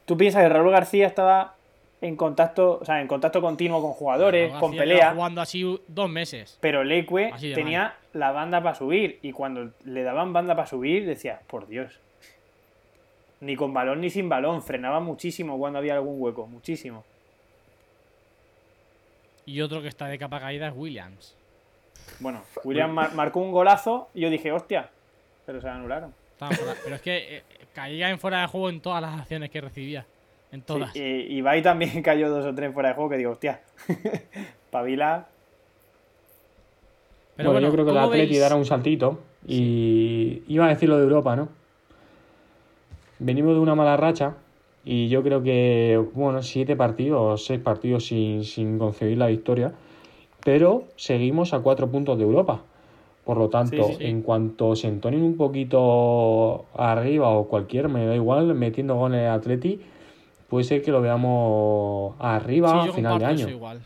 Tú 0.06 0.18
piensas 0.18 0.44
que 0.44 0.50
Raúl 0.50 0.72
García 0.72 1.08
estaba 1.08 1.56
en 2.02 2.18
contacto, 2.18 2.80
o 2.82 2.86
sea, 2.86 3.00
en 3.00 3.08
contacto 3.08 3.42
continuo 3.42 3.82
con 3.82 3.94
jugadores, 3.94 4.52
con 4.56 4.76
pelea, 4.76 5.14
jugando 5.14 5.40
así 5.40 5.80
dos 5.88 6.10
meses. 6.10 6.58
pero 6.60 6.84
Leque 6.84 7.32
tenía 7.56 7.96
la 8.12 8.32
banda 8.34 8.62
para 8.62 8.76
subir 8.76 9.20
y 9.22 9.32
cuando 9.32 9.72
le 9.86 10.04
daban 10.04 10.34
banda 10.34 10.56
para 10.56 10.68
subir 10.68 11.06
decía, 11.06 11.40
por 11.48 11.68
Dios. 11.68 12.00
Ni 13.40 13.56
con 13.56 13.74
balón 13.74 14.02
ni 14.02 14.10
sin 14.10 14.28
balón, 14.28 14.62
frenaba 14.62 15.00
muchísimo 15.00 15.58
cuando 15.58 15.80
había 15.80 15.94
algún 15.96 16.22
hueco, 16.22 16.46
muchísimo. 16.48 17.06
Y 19.46 19.62
otro 19.62 19.82
que 19.82 19.88
está 19.90 20.08
de 20.08 20.18
capa 20.18 20.40
caída 20.40 20.68
es 20.68 20.74
Williams. 20.76 21.36
Bueno, 22.20 22.42
William 22.64 22.92
mar- 22.92 23.14
marcó 23.16 23.40
un 23.40 23.52
golazo 23.52 24.10
y 24.14 24.22
yo 24.22 24.30
dije, 24.30 24.52
hostia, 24.52 24.90
pero 25.46 25.60
se 25.62 25.68
anularon. 25.70 26.14
Pero 26.84 26.96
es 26.96 27.02
que 27.02 27.38
eh, 27.38 27.44
caía 27.74 28.10
en 28.10 28.20
fuera 28.20 28.42
de 28.42 28.48
juego 28.48 28.70
en 28.70 28.82
todas 28.82 29.02
las 29.02 29.20
acciones 29.22 29.50
que 29.50 29.62
recibía. 29.62 30.06
En 30.52 30.62
todas. 30.62 30.92
Sí, 30.94 31.00
y 31.02 31.38
Ibai 31.38 31.62
también 31.62 32.02
cayó 32.04 32.30
dos 32.30 32.46
o 32.46 32.54
tres 32.54 32.74
fuera 32.74 32.90
de 32.90 32.96
juego 32.96 33.10
que 33.10 33.18
digo, 33.18 33.32
hostia, 33.32 33.62
pavila. 34.72 35.28
Pero 37.36 37.52
bueno, 37.52 37.68
yo 37.68 37.74
creo 37.74 37.86
que 37.86 37.92
el 37.92 37.98
¿cómo 37.98 38.08
Atleti 38.08 38.30
veis? 38.30 38.40
dará 38.42 38.56
un 38.56 38.66
saltito. 38.66 39.20
Y 39.48 40.44
iba 40.48 40.66
a 40.66 40.70
decir 40.70 40.88
lo 40.88 40.98
de 40.98 41.04
Europa, 41.04 41.36
¿no? 41.36 41.50
Venimos 43.20 43.54
de 43.56 43.60
una 43.60 43.76
mala 43.76 43.98
racha. 43.98 44.36
Y 44.86 45.08
yo 45.08 45.24
creo 45.24 45.42
que, 45.42 46.00
bueno, 46.14 46.44
siete 46.44 46.76
partidos, 46.76 47.46
seis 47.46 47.60
partidos 47.62 48.06
sin, 48.06 48.44
sin 48.44 48.78
conseguir 48.78 49.18
la 49.18 49.28
victoria. 49.28 49.72
Pero 50.44 50.84
seguimos 50.96 51.54
a 51.54 51.60
cuatro 51.60 51.90
puntos 51.90 52.18
de 52.18 52.24
Europa. 52.24 52.62
Por 53.24 53.38
lo 53.38 53.50
tanto, 53.50 53.76
Sí, 53.78 53.84
sí, 53.94 53.96
sí. 54.00 54.06
en 54.06 54.22
cuanto 54.22 54.76
se 54.76 54.88
entonen 54.90 55.24
un 55.24 55.38
poquito 55.38 56.66
arriba 56.76 57.30
o 57.30 57.48
cualquier, 57.48 57.88
me 57.88 58.06
da 58.06 58.16
igual, 58.16 58.54
metiendo 58.54 58.96
goles 58.96 59.22
el 59.22 59.28
Atleti, 59.30 59.80
puede 60.50 60.66
ser 60.66 60.82
que 60.82 60.92
lo 60.92 61.02
veamos 61.02 62.16
arriba 62.20 62.84
a 62.84 62.92
final 62.92 63.20
de 63.20 63.26
año. 63.26 63.50
igual. 63.50 63.82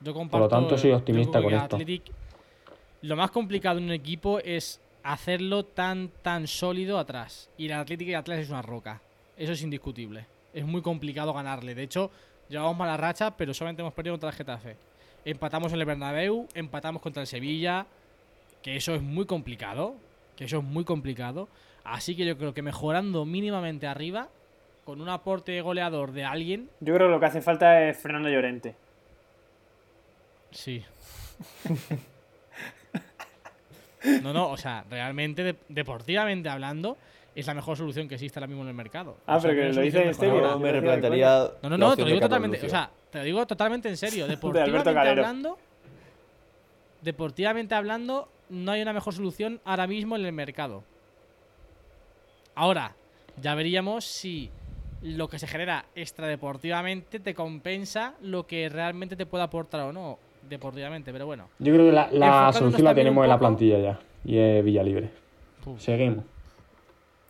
Yo 0.00 0.14
comparto, 0.14 0.48
tanto, 0.48 0.76
soy 0.78 0.92
optimista 0.92 1.40
con 1.40 1.54
esto. 1.54 1.76
Athletic- 1.76 2.10
lo 3.02 3.16
más 3.16 3.30
complicado 3.30 3.78
en 3.78 3.84
un 3.84 3.92
equipo 3.92 4.40
es 4.40 4.80
hacerlo 5.04 5.64
tan 5.64 6.10
tan 6.22 6.46
sólido 6.48 6.98
atrás. 6.98 7.50
Y 7.56 7.66
el 7.66 7.72
Atlético 7.74 8.10
y 8.10 8.14
Atlas 8.14 8.40
es 8.40 8.50
una 8.50 8.62
roca. 8.62 9.00
Eso 9.36 9.52
es 9.52 9.62
indiscutible. 9.62 10.26
Es 10.52 10.66
muy 10.66 10.82
complicado 10.82 11.32
ganarle. 11.32 11.74
De 11.74 11.84
hecho, 11.84 12.10
llevamos 12.48 12.76
mala 12.76 12.96
racha, 12.96 13.36
pero 13.36 13.54
solamente 13.54 13.80
hemos 13.82 13.94
perdido 13.94 14.14
contra 14.14 14.30
el 14.30 14.34
Getafe. 14.34 14.76
Empatamos 15.24 15.72
en 15.72 15.80
el 15.80 15.84
Bernabéu, 15.86 16.48
empatamos 16.54 17.02
contra 17.02 17.20
el 17.22 17.26
Sevilla, 17.26 17.86
que 18.62 18.76
eso 18.76 18.94
es 18.94 19.02
muy 19.02 19.26
complicado, 19.26 19.94
que 20.36 20.44
eso 20.44 20.58
es 20.58 20.64
muy 20.64 20.84
complicado. 20.84 21.48
Así 21.84 22.16
que 22.16 22.24
yo 22.26 22.36
creo 22.38 22.54
que 22.54 22.62
mejorando 22.62 23.24
mínimamente 23.24 23.86
arriba, 23.86 24.28
con 24.84 25.00
un 25.00 25.08
aporte 25.08 25.60
goleador 25.60 26.12
de 26.12 26.24
alguien, 26.24 26.68
Yo 26.80 26.94
creo 26.94 27.08
que 27.08 27.12
lo 27.12 27.20
que 27.20 27.26
hace 27.26 27.40
falta 27.42 27.88
es 27.88 27.98
Fernando 27.98 28.28
Llorente. 28.28 28.74
Sí. 30.50 30.82
No, 34.22 34.32
no, 34.32 34.48
o 34.48 34.56
sea, 34.56 34.84
realmente, 34.88 35.42
de- 35.44 35.56
deportivamente 35.68 36.48
hablando, 36.48 36.96
es 37.34 37.46
la 37.46 37.54
mejor 37.54 37.76
solución 37.76 38.08
que 38.08 38.14
existe 38.14 38.38
ahora 38.38 38.46
mismo 38.46 38.62
en 38.62 38.68
el 38.68 38.74
mercado. 38.74 39.16
Ah, 39.26 39.36
O 39.36 39.40
sea, 39.40 39.50
pero 39.50 39.62
que 39.62 39.72
lo 39.72 39.82
dice 39.82 40.02
en 40.04 40.14
serio. 40.14 40.58
me 40.58 40.72
replantearía. 40.72 41.50
No, 41.62 41.70
no, 41.70 41.78
no, 41.78 41.96
te 41.96 42.02
lo 42.02 42.08
digo 42.08 42.20
totalmente, 42.20 42.66
o 42.66 42.68
sea, 42.68 42.90
te 43.10 43.18
lo 43.18 43.24
digo 43.24 43.46
totalmente 43.46 43.88
en 43.88 43.96
serio. 43.96 44.26
Deportivamente 44.28 44.90
hablando, 44.90 45.58
deportivamente 47.02 47.74
hablando, 47.74 48.28
no 48.48 48.72
hay 48.72 48.82
una 48.82 48.92
mejor 48.92 49.14
solución 49.14 49.60
ahora 49.64 49.86
mismo 49.86 50.16
en 50.16 50.26
el 50.26 50.32
mercado. 50.32 50.82
Ahora, 52.54 52.94
ya 53.40 53.54
veríamos 53.54 54.04
si 54.04 54.50
lo 55.02 55.28
que 55.28 55.38
se 55.38 55.46
genera 55.46 55.86
extradeportivamente 55.94 57.20
te 57.20 57.34
compensa 57.34 58.14
lo 58.20 58.46
que 58.46 58.68
realmente 58.68 59.16
te 59.16 59.24
puede 59.24 59.44
aportar 59.44 59.80
o 59.80 59.92
no 59.92 60.18
deportivamente, 60.48 61.12
pero 61.12 61.26
bueno. 61.26 61.48
Yo 61.58 61.72
creo 61.72 61.86
que 61.86 62.18
la, 62.18 62.52
solución 62.52 62.84
la 62.84 62.94
tenemos 62.94 63.24
en 63.24 63.30
la 63.30 63.38
plantilla 63.38 63.78
ya. 63.78 64.00
Y 64.24 64.36
es 64.36 64.64
Villalibre. 64.64 65.10
Seguimos. 65.78 66.24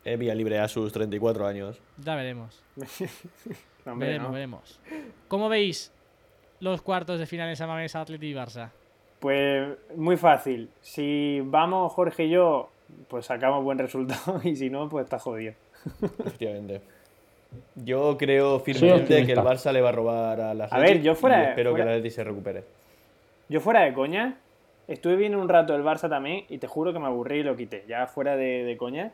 Es 0.04 0.18
vía 0.18 0.34
libre 0.34 0.58
a 0.58 0.68
sus 0.68 0.92
34 0.92 1.46
años. 1.46 1.78
Ya 1.98 2.14
veremos. 2.16 2.62
Hombre, 3.86 4.08
veremos, 4.08 4.28
no. 4.28 4.34
veremos. 4.34 4.80
¿Cómo 5.28 5.48
veis 5.48 5.92
los 6.60 6.82
cuartos 6.82 7.18
de 7.18 7.26
final 7.26 7.48
en 7.48 7.56
San 7.56 7.68
Mamés, 7.68 7.94
Atleti 7.96 8.28
y 8.28 8.34
Barça? 8.34 8.70
Pues 9.18 9.68
muy 9.96 10.16
fácil. 10.16 10.70
Si 10.80 11.40
vamos 11.44 11.92
Jorge 11.92 12.24
y 12.24 12.30
yo, 12.30 12.70
pues 13.08 13.26
sacamos 13.26 13.62
buen 13.64 13.78
resultado 13.78 14.40
y 14.44 14.56
si 14.56 14.70
no, 14.70 14.88
pues 14.88 15.04
está 15.04 15.18
jodido. 15.18 15.54
Efectivamente. 16.02 16.80
Yo 17.74 18.16
creo 18.16 18.60
firmemente 18.60 19.26
que 19.26 19.32
el. 19.32 19.38
Barça 19.38 19.72
le 19.72 19.80
va 19.80 19.88
a 19.88 19.92
robar 19.92 20.40
a 20.40 20.54
la 20.54 20.64
A 20.66 20.78
ver, 20.78 21.02
yo 21.02 21.14
fuera- 21.14 21.42
y 21.42 21.46
espero 21.48 21.70
fuera- 21.70 21.84
que 21.84 21.90
el 21.90 21.96
Atleti 21.98 22.14
se 22.14 22.24
recupere. 22.24 22.64
Yo 23.48 23.60
fuera 23.60 23.80
de 23.82 23.92
coña, 23.92 24.36
estuve 24.86 25.16
viendo 25.16 25.38
un 25.40 25.48
rato 25.48 25.74
el 25.74 25.82
Barça 25.82 26.08
también 26.08 26.44
y 26.48 26.58
te 26.58 26.68
juro 26.68 26.92
que 26.92 27.00
me 27.00 27.06
aburrí 27.06 27.38
y 27.40 27.42
lo 27.42 27.56
quité. 27.56 27.84
Ya 27.88 28.06
fuera 28.06 28.36
de, 28.36 28.62
de 28.64 28.76
coña, 28.76 29.12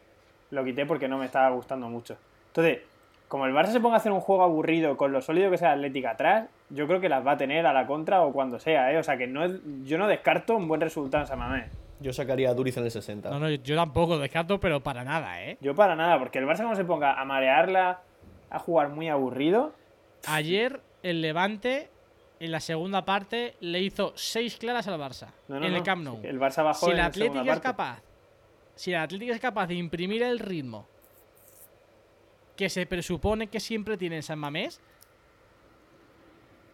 lo 0.50 0.64
quité 0.64 0.86
porque 0.86 1.08
no 1.08 1.18
me 1.18 1.26
estaba 1.26 1.50
gustando 1.50 1.88
mucho. 1.88 2.16
Entonces, 2.48 2.80
como 3.28 3.46
el 3.46 3.52
Barça 3.54 3.72
se 3.72 3.80
ponga 3.80 3.94
a 3.94 3.98
hacer 3.98 4.12
un 4.12 4.20
juego 4.20 4.42
aburrido 4.44 4.96
con 4.96 5.12
lo 5.12 5.20
sólido 5.20 5.50
que 5.50 5.58
sea 5.58 5.72
Atlética 5.72 6.10
atrás, 6.12 6.48
yo 6.70 6.86
creo 6.86 7.00
que 7.00 7.08
las 7.08 7.26
va 7.26 7.32
a 7.32 7.36
tener 7.36 7.66
a 7.66 7.72
la 7.72 7.86
contra 7.86 8.22
o 8.22 8.32
cuando 8.32 8.58
sea, 8.58 8.92
¿eh? 8.92 8.98
O 8.98 9.02
sea 9.02 9.16
que 9.16 9.26
no 9.26 9.44
es- 9.44 9.60
yo 9.84 9.98
no 9.98 10.06
descarto 10.06 10.56
un 10.56 10.68
buen 10.68 10.80
resultado 10.80 11.22
en 11.24 11.28
San 11.28 11.38
Mamés. 11.38 11.70
Yo 11.98 12.12
sacaría 12.12 12.50
a 12.50 12.54
Duriz 12.54 12.76
en 12.76 12.84
el 12.84 12.90
60. 12.90 13.30
No, 13.30 13.38
no, 13.40 13.48
yo 13.50 13.74
tampoco 13.74 14.18
descarto, 14.18 14.60
pero 14.60 14.80
para 14.80 15.02
nada, 15.02 15.42
¿eh? 15.42 15.56
Yo 15.60 15.74
para 15.74 15.96
nada, 15.96 16.18
porque 16.18 16.38
el 16.38 16.46
Barça 16.46 16.62
como 16.62 16.76
se 16.76 16.84
ponga 16.84 17.18
a 17.20 17.24
marearla, 17.24 18.00
a 18.50 18.58
jugar 18.58 18.90
muy 18.90 19.08
aburrido, 19.08 19.72
Ayer 20.28 20.80
el 21.02 21.20
Levante 21.22 21.88
en 22.40 22.50
la 22.52 22.60
segunda 22.60 23.04
parte 23.04 23.54
le 23.60 23.80
hizo 23.80 24.12
seis 24.16 24.56
claras 24.56 24.86
al 24.88 25.00
Barça 25.00 25.28
no, 25.48 25.58
no, 25.60 25.66
en 25.66 25.74
el 25.74 25.82
Camp 25.82 26.02
Nou. 26.04 26.20
El 26.22 26.38
Barça 26.40 26.62
bajó 26.64 26.86
Si 26.86 26.92
el 26.92 27.00
Atlético 27.00 27.40
es 27.40 27.46
parte. 27.46 27.62
capaz, 27.62 28.02
si 28.76 28.92
el 28.92 28.98
Atlético 29.00 29.32
es 29.32 29.40
capaz 29.40 29.66
de 29.66 29.74
imprimir 29.74 30.22
el 30.22 30.38
ritmo 30.38 30.86
que 32.56 32.68
se 32.70 32.86
presupone 32.86 33.48
que 33.48 33.58
siempre 33.60 33.96
tiene 33.96 34.16
en 34.16 34.22
San 34.22 34.38
Mamés, 34.38 34.80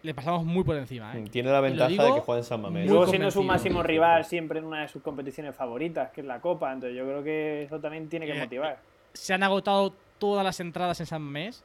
le 0.01 0.13
pasamos 0.13 0.43
muy 0.45 0.63
por 0.63 0.75
encima, 0.75 1.17
¿eh? 1.17 1.23
Tiene 1.31 1.49
la 1.51 1.61
ventaja 1.61 1.89
de 1.89 1.97
que 2.13 2.19
juega 2.19 2.39
en 2.39 2.43
San 2.43 2.61
Mamés. 2.61 2.87
luego 2.89 3.07
siendo 3.07 3.31
su 3.31 3.41
máximo 3.41 3.81
rival 3.83 4.25
siempre 4.25 4.59
en 4.59 4.65
una 4.65 4.81
de 4.81 4.87
sus 4.89 5.01
competiciones 5.01 5.55
favoritas, 5.55 6.11
que 6.11 6.21
es 6.21 6.27
la 6.27 6.41
Copa, 6.41 6.71
entonces 6.73 6.97
yo 6.97 7.05
creo 7.05 7.23
que 7.23 7.63
eso 7.63 7.79
también 7.79 8.09
tiene 8.09 8.25
que 8.25 8.33
Eh, 8.37 8.39
motivar. 8.41 8.79
se 9.13 9.33
han 9.33 9.43
agotado 9.43 9.93
todas 10.19 10.43
las 10.43 10.59
entradas 10.59 10.99
en 10.99 11.05
San 11.05 11.21
Mamés. 11.21 11.63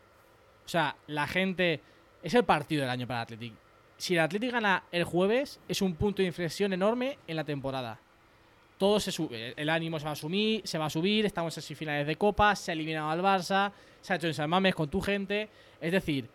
O 0.65 0.69
sea, 0.69 0.97
la 1.07 1.27
gente. 1.27 1.81
Es 2.23 2.35
el 2.35 2.45
partido 2.45 2.83
del 2.83 2.91
año 2.91 3.07
para 3.07 3.21
el 3.21 3.23
Athletic. 3.23 3.55
Si 3.97 4.15
el 4.15 4.21
Athletic 4.21 4.51
gana 4.53 4.85
el 4.93 5.05
jueves, 5.05 5.61
es 5.69 5.81
un 5.83 5.95
punto 5.95 6.21
de 6.23 6.27
inflexión 6.29 6.73
enorme 6.73 7.17
en 7.27 7.37
la 7.37 7.45
temporada. 7.45 8.01
Todo 8.79 9.01
se 9.01 9.11
sube. 9.13 9.55
El 9.57 9.69
ánimo 9.71 9.99
se 9.99 10.07
va 10.07 10.13
a 10.13 10.17
subir, 10.17 10.63
se 10.65 10.79
va 10.79 10.87
a 10.87 10.91
subir. 10.91 11.27
Estamos 11.27 11.57
en 11.57 11.63
semifinales 11.63 12.07
de 12.07 12.17
Copa. 12.17 12.55
Se 12.55 12.71
ha 12.71 12.75
eliminado 12.75 13.11
al 13.11 13.21
Barça. 13.21 13.73
Se 14.01 14.13
ha 14.13 14.17
hecho 14.17 14.29
en 14.29 14.35
San 14.35 14.49
Mamés 14.49 14.75
con 14.75 14.89
tu 14.89 15.01
gente. 15.01 15.49
Es 15.81 15.91
decir, 15.93 16.29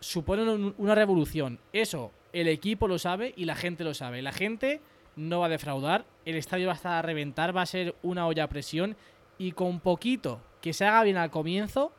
supone 0.00 0.42
un- 0.42 0.74
una 0.78 0.94
revolución. 0.94 1.58
Eso 1.72 2.12
el 2.32 2.48
equipo 2.48 2.88
lo 2.88 2.98
sabe 2.98 3.32
y 3.36 3.44
la 3.46 3.54
gente 3.56 3.84
lo 3.84 3.94
sabe. 3.94 4.20
La 4.22 4.32
gente 4.32 4.80
no 5.16 5.40
va 5.40 5.46
a 5.46 5.48
defraudar. 5.48 6.04
El 6.24 6.36
estadio 6.36 6.66
va 6.66 6.72
a 6.74 6.76
estar 6.76 6.92
a 6.92 7.02
reventar. 7.02 7.56
Va 7.56 7.62
a 7.62 7.66
ser 7.66 7.94
una 8.02 8.26
olla 8.26 8.44
a 8.44 8.48
presión. 8.48 8.96
Y 9.38 9.52
con 9.52 9.80
poquito 9.80 10.40
que 10.60 10.72
se 10.74 10.84
haga 10.84 11.02
bien 11.04 11.16
al 11.16 11.30
comienzo, 11.30 11.92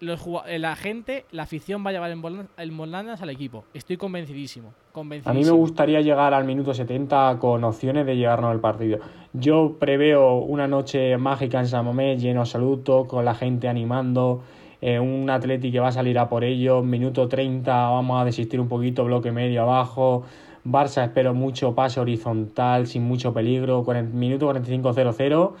los 0.00 0.20
eh, 0.46 0.58
la 0.58 0.76
gente, 0.76 1.24
la 1.30 1.44
afición 1.44 1.84
va 1.84 1.90
a 1.90 1.92
llevar 1.92 2.10
en 2.10 2.22
volan- 2.22 2.48
en 2.56 2.76
volandas 2.76 3.22
al 3.22 3.30
equipo. 3.30 3.64
Estoy 3.74 3.96
convencidísimo. 3.96 4.68
A 4.68 4.70
mí 4.70 4.74
me 4.84 4.92
convencidísimo. 4.92 5.56
gustaría 5.56 6.00
llegar 6.00 6.32
al 6.34 6.44
minuto 6.44 6.72
70 6.74 7.38
con 7.38 7.64
opciones 7.64 8.06
de 8.06 8.16
llegarnos 8.16 8.50
al 8.50 8.60
partido. 8.60 8.98
Yo 9.32 9.76
preveo 9.78 10.36
una 10.36 10.66
noche 10.68 11.16
mágica 11.18 11.60
en 11.60 11.66
San 11.66 11.84
Mamés, 11.84 12.20
lleno 12.22 12.40
absoluto, 12.40 13.06
con 13.06 13.24
la 13.24 13.34
gente 13.34 13.68
animando, 13.68 14.42
eh, 14.80 14.98
un 14.98 15.28
Atleti 15.30 15.70
que 15.72 15.80
va 15.80 15.88
a 15.88 15.92
salir 15.92 16.18
a 16.18 16.28
por 16.28 16.44
ellos, 16.44 16.84
minuto 16.84 17.28
30 17.28 17.72
vamos 17.90 18.20
a 18.20 18.24
desistir 18.24 18.60
un 18.60 18.68
poquito, 18.68 19.04
bloque 19.04 19.32
medio 19.32 19.62
abajo, 19.62 20.24
Barça 20.64 21.04
espero 21.04 21.32
mucho 21.32 21.74
pase 21.74 22.00
horizontal, 22.00 22.86
sin 22.88 23.04
mucho 23.04 23.32
peligro, 23.32 23.84
40 23.84 24.16
minuto 24.16 24.46
45-0-0, 24.52 25.52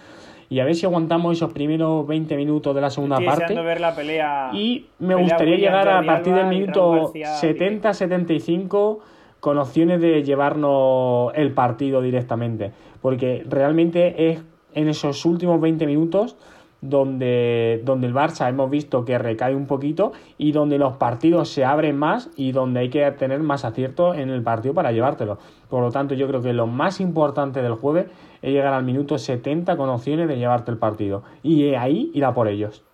y 0.48 0.60
a 0.60 0.64
ver 0.64 0.74
si 0.74 0.86
aguantamos 0.86 1.36
esos 1.36 1.52
primeros 1.52 2.06
20 2.06 2.36
minutos 2.36 2.74
de 2.74 2.80
la 2.80 2.90
segunda 2.90 3.16
Estoy 3.18 3.26
parte. 3.28 3.54
ver 3.60 3.80
la 3.80 3.94
pelea. 3.94 4.50
Y 4.52 4.86
me 4.98 5.14
pelea 5.14 5.22
gustaría 5.22 5.54
William, 5.54 5.72
llegar 5.72 5.88
a 5.88 6.02
partir 6.04 6.34
del 6.34 6.44
Alba 6.44 6.50
minuto 6.50 6.94
Raúl 6.94 7.12
García, 7.14 7.56
70-75 7.56 8.98
con 9.40 9.58
opciones 9.58 10.00
de 10.00 10.22
llevarnos 10.22 11.32
el 11.34 11.52
partido 11.52 12.00
directamente. 12.00 12.72
Porque 13.02 13.44
realmente 13.48 14.30
es 14.30 14.40
en 14.74 14.88
esos 14.88 15.24
últimos 15.24 15.60
20 15.60 15.86
minutos 15.86 16.36
donde, 16.80 17.80
donde 17.84 18.06
el 18.06 18.14
Barça 18.14 18.48
hemos 18.48 18.70
visto 18.70 19.04
que 19.04 19.18
recae 19.18 19.54
un 19.54 19.66
poquito 19.66 20.12
y 20.38 20.52
donde 20.52 20.78
los 20.78 20.96
partidos 20.96 21.48
se 21.48 21.64
abren 21.64 21.96
más 21.96 22.30
y 22.36 22.52
donde 22.52 22.80
hay 22.80 22.90
que 22.90 23.10
tener 23.12 23.40
más 23.40 23.64
acierto 23.64 24.14
en 24.14 24.30
el 24.30 24.42
partido 24.42 24.74
para 24.74 24.92
llevártelo. 24.92 25.38
Por 25.68 25.82
lo 25.82 25.90
tanto, 25.90 26.14
yo 26.14 26.28
creo 26.28 26.42
que 26.42 26.52
lo 26.52 26.66
más 26.66 27.00
importante 27.00 27.62
del 27.62 27.74
jueves 27.74 28.06
es 28.42 28.52
llegar 28.52 28.72
al 28.72 28.84
minuto 28.84 29.18
70 29.18 29.76
con 29.76 29.88
opciones 29.88 30.28
de 30.28 30.36
llevarte 30.36 30.70
el 30.70 30.78
partido. 30.78 31.22
Y 31.42 31.74
ahí 31.74 32.10
ir 32.14 32.24
a 32.24 32.34
por 32.34 32.48
ellos. 32.48 32.84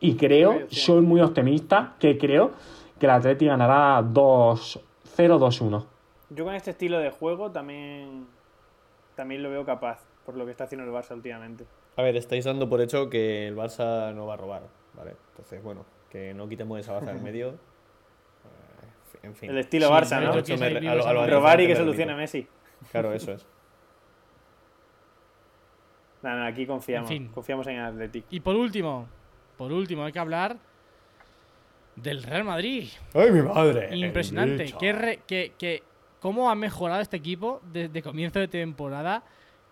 Y 0.00 0.16
creo, 0.16 0.60
soy 0.68 1.02
muy 1.02 1.20
optimista, 1.20 1.94
que 1.98 2.16
creo 2.16 2.52
que 2.98 3.06
el 3.06 3.10
Atleti 3.10 3.46
ganará 3.46 4.00
2-0-2-1. 4.02 5.84
Yo 6.30 6.44
con 6.44 6.54
este 6.54 6.70
estilo 6.70 6.98
de 6.98 7.10
juego 7.10 7.50
también, 7.50 8.26
también 9.14 9.42
lo 9.42 9.50
veo 9.50 9.64
capaz, 9.66 9.98
por 10.24 10.36
lo 10.36 10.46
que 10.46 10.52
está 10.52 10.64
haciendo 10.64 10.86
el 10.86 10.92
Barça 10.92 11.14
últimamente. 11.14 11.66
A 12.00 12.02
ver, 12.02 12.16
estáis 12.16 12.46
dando 12.46 12.66
por 12.68 12.80
hecho 12.80 13.10
que 13.10 13.46
el 13.46 13.54
Barça 13.56 14.14
no 14.14 14.26
va 14.26 14.34
a 14.34 14.36
robar, 14.38 14.62
¿vale? 14.94 15.16
Entonces, 15.32 15.62
bueno, 15.62 15.84
que 16.08 16.32
no 16.32 16.48
quitemos 16.48 16.80
esa 16.80 16.92
baza 16.94 17.12
del 17.12 17.20
medio. 17.22 17.50
Eh, 17.50 19.18
en 19.24 19.34
fin. 19.34 19.50
El 19.50 19.58
estilo 19.58 19.86
Sí, 19.88 19.92
Barça, 19.92 20.22
¿no? 20.22 20.30
hecho, 20.38 20.42
que 20.44 20.56
me 20.56 20.88
a 20.88 20.94
lo- 20.94 21.06
a 21.06 21.12
lo 21.12 21.26
Robar 21.26 21.60
y 21.60 21.66
que 21.66 21.76
solucione. 21.76 22.14
Messi. 22.14 22.46
Claro, 22.90 23.12
eso 23.12 23.32
es. 23.32 23.46
Nada, 26.22 26.36
nada, 26.40 26.46
aquí 26.48 26.66
confiamos. 26.66 27.10
En 27.10 27.16
fin. 27.24 27.28
Confiamos 27.32 27.66
en 27.66 27.76
el 27.76 27.84
Athletic. 27.84 28.24
Y 28.30 28.40
por 28.40 28.56
último, 28.56 29.06
por 29.58 29.70
último, 29.72 30.04
hay 30.04 30.12
que 30.12 30.18
hablar 30.18 30.56
Del 31.96 32.22
Real 32.22 32.44
Madrid. 32.44 32.88
¡Ay, 33.12 33.30
mi 33.30 33.42
madre! 33.42 33.94
Impresionante. 33.94 34.72
¿Qué, 34.78 34.92
re- 34.92 35.20
qué- 35.26 35.52
qué- 35.58 35.82
¿Cómo 36.20 36.50
ha 36.50 36.54
mejorado 36.54 37.00
este 37.02 37.16
equipo 37.18 37.60
desde 37.72 38.02
comienzo 38.02 38.38
de 38.38 38.48
temporada? 38.48 39.22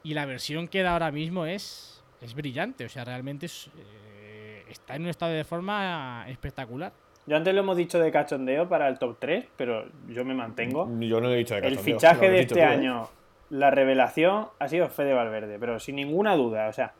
Y 0.02 0.14
la 0.14 0.26
versión 0.26 0.68
que 0.68 0.82
da 0.82 0.92
ahora 0.92 1.10
mismo 1.10 1.44
es, 1.46 1.97
es 2.20 2.34
brillante. 2.34 2.84
O 2.84 2.88
sea, 2.88 3.04
realmente 3.04 3.46
es, 3.46 3.70
eh, 3.76 4.64
está 4.68 4.96
en 4.96 5.02
un 5.02 5.08
estado 5.08 5.32
de 5.32 5.44
forma 5.44 6.24
espectacular. 6.28 6.92
Yo 7.26 7.36
antes 7.36 7.52
lo 7.52 7.60
hemos 7.60 7.76
dicho 7.76 7.98
de 7.98 8.10
cachondeo 8.10 8.68
para 8.68 8.88
el 8.88 8.98
top 8.98 9.16
3, 9.18 9.46
pero 9.56 9.84
yo 10.08 10.24
me 10.24 10.34
mantengo. 10.34 10.88
Yo 10.98 11.20
no 11.20 11.30
he 11.30 11.36
dicho 11.36 11.54
de 11.54 11.60
El 11.60 11.76
cachondeo, 11.76 11.94
fichaje 11.96 12.20
lo 12.20 12.26
has 12.26 12.32
de 12.32 12.40
este 12.40 12.54
tú, 12.54 12.60
¿eh? 12.60 12.64
año, 12.64 13.08
la 13.50 13.70
revelación, 13.70 14.48
ha 14.58 14.68
sido 14.68 14.88
Fede 14.88 15.12
Valverde, 15.12 15.58
pero 15.58 15.78
sin 15.78 15.96
ninguna 15.96 16.36
duda. 16.36 16.68
O 16.68 16.72
sea, 16.72 16.94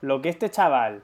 lo 0.00 0.20
que 0.20 0.28
este 0.28 0.50
chaval 0.50 1.02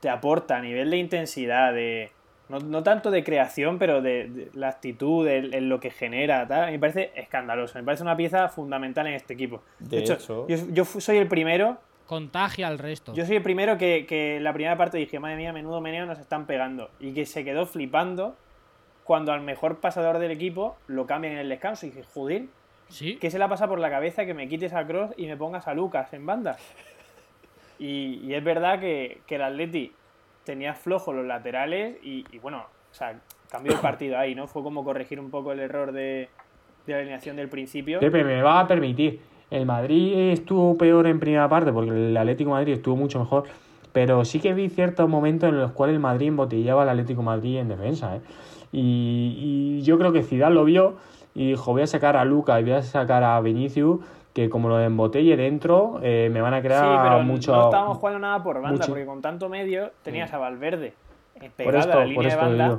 te 0.00 0.08
aporta 0.08 0.56
a 0.56 0.60
nivel 0.60 0.90
de 0.90 0.96
intensidad, 0.98 1.72
de. 1.72 2.12
No, 2.48 2.60
no 2.60 2.82
tanto 2.84 3.10
de 3.10 3.24
creación, 3.24 3.78
pero 3.78 4.00
de, 4.00 4.28
de 4.28 4.50
la 4.54 4.68
actitud, 4.68 5.26
en, 5.26 5.68
lo 5.68 5.80
que 5.80 5.90
genera, 5.90 6.46
tal, 6.46 6.70
me 6.70 6.78
parece 6.78 7.10
escandaloso. 7.16 7.76
Me 7.76 7.84
parece 7.84 8.04
una 8.04 8.16
pieza 8.16 8.48
fundamental 8.48 9.06
en 9.08 9.14
este 9.14 9.34
equipo. 9.34 9.62
De 9.80 9.98
hecho- 9.98 10.46
yo, 10.46 10.84
soy 10.84 11.16
el 11.16 11.26
primero 11.26 11.78
Contagia 12.06 12.68
al 12.68 12.78
resto. 12.78 13.12
yo 13.14 13.26
soy 13.26 13.36
el 13.36 13.42
primero 13.42 13.76
que, 13.78 14.06
que 14.06 14.38
la 14.40 14.52
primera 14.52 14.76
parte 14.76 14.96
dije, 14.98 15.18
madre 15.18 15.36
mía, 15.36 15.52
menudo 15.52 15.80
meneo 15.80 16.06
nos 16.06 16.18
están 16.18 16.46
pegando. 16.46 16.90
Y 17.00 17.12
que 17.12 17.26
se 17.26 17.44
quedó 17.44 17.66
flipando 17.66 18.36
cuando 19.04 19.32
al 19.32 19.40
mejor 19.40 19.78
pasador 19.80 20.18
del 20.18 20.30
equipo 20.30 20.76
lo 20.86 21.06
cambian 21.06 21.34
en 21.34 21.40
el 21.40 21.48
descanso. 21.48 21.86
Y 21.86 21.90
dije, 21.90 22.04
joder, 22.14 22.44
Sí. 22.88 23.16
¿qué 23.20 23.30
se 23.32 23.38
le 23.40 23.48
pasa 23.48 23.66
por 23.66 23.80
la 23.80 23.90
cabeza 23.90 24.24
que 24.24 24.34
me 24.34 24.48
quites 24.48 24.72
a 24.72 24.86
Cross 24.86 25.10
y 25.16 25.26
me 25.26 25.36
pongas 25.36 25.66
a 25.66 25.74
Lucas 25.74 26.12
en 26.12 26.24
banda? 26.24 26.56
Y, 27.78 28.20
y 28.24 28.34
es 28.34 28.42
verdad 28.44 28.80
que, 28.80 29.18
que 29.26 29.34
el 29.34 29.42
Atleti 29.42 29.92
tenía 30.44 30.74
flojos 30.74 31.14
los 31.14 31.26
laterales 31.26 31.96
y, 32.02 32.24
y 32.30 32.38
bueno, 32.38 32.64
o 32.90 32.94
sea, 32.94 33.18
cambió 33.50 33.72
el 33.72 33.80
partido 33.80 34.16
ahí, 34.18 34.34
¿no? 34.34 34.46
Fue 34.46 34.62
como 34.62 34.84
corregir 34.84 35.18
un 35.20 35.30
poco 35.30 35.52
el 35.52 35.60
error 35.60 35.92
de, 35.92 36.28
de 36.86 36.92
la 36.92 36.98
alineación 37.00 37.36
del 37.36 37.48
principio. 37.48 38.00
Pepe, 38.00 38.22
me 38.24 38.40
va 38.40 38.60
a 38.60 38.66
permitir. 38.68 39.20
El 39.50 39.66
Madrid 39.66 40.30
estuvo 40.32 40.76
peor 40.76 41.06
en 41.06 41.20
primera 41.20 41.48
parte 41.48 41.72
porque 41.72 41.90
el 41.90 42.16
Atlético 42.16 42.50
de 42.50 42.54
Madrid 42.54 42.72
estuvo 42.74 42.96
mucho 42.96 43.18
mejor. 43.18 43.44
Pero 43.92 44.24
sí 44.24 44.40
que 44.40 44.52
vi 44.52 44.68
ciertos 44.68 45.08
momentos 45.08 45.48
en 45.48 45.58
los 45.58 45.72
cuales 45.72 45.94
el 45.94 46.00
Madrid 46.00 46.28
embotellaba 46.28 46.82
al 46.82 46.88
Atlético 46.90 47.20
de 47.22 47.26
Madrid 47.26 47.56
en 47.58 47.68
defensa. 47.68 48.16
¿eh? 48.16 48.20
Y, 48.72 49.78
y 49.78 49.82
yo 49.82 49.98
creo 49.98 50.12
que 50.12 50.22
Zidane 50.22 50.54
lo 50.54 50.64
vio 50.64 50.94
y 51.34 51.48
dijo, 51.50 51.72
voy 51.72 51.82
a 51.82 51.86
sacar 51.86 52.16
a 52.16 52.24
Luca 52.24 52.60
y 52.60 52.64
voy 52.64 52.72
a 52.72 52.82
sacar 52.82 53.22
a 53.24 53.40
Vinicius, 53.40 54.00
que 54.34 54.50
como 54.50 54.68
lo 54.68 54.80
embotelle 54.80 55.36
dentro, 55.36 55.98
eh, 56.02 56.28
me 56.30 56.42
van 56.42 56.52
a 56.54 56.58
Sí, 56.60 56.66
crear 56.66 57.02
pero 57.02 57.22
mucho... 57.22 57.52
no 57.52 57.64
estábamos 57.64 57.96
jugando 57.98 58.18
nada 58.18 58.42
por 58.42 58.56
banda, 58.60 58.70
mucho- 58.72 58.88
porque 58.88 59.06
con 59.06 59.22
tanto 59.22 59.48
medio 59.48 59.92
tenías 60.02 60.30
a 60.34 60.38
Valverde 60.38 60.88
eh, 61.36 61.40
por 61.40 61.50
pegado 61.56 61.78
esto, 61.78 61.92
a 61.92 61.96
la 61.96 62.00
por 62.02 62.08
línea 62.08 62.28
de 62.30 62.36
banda. 62.36 62.78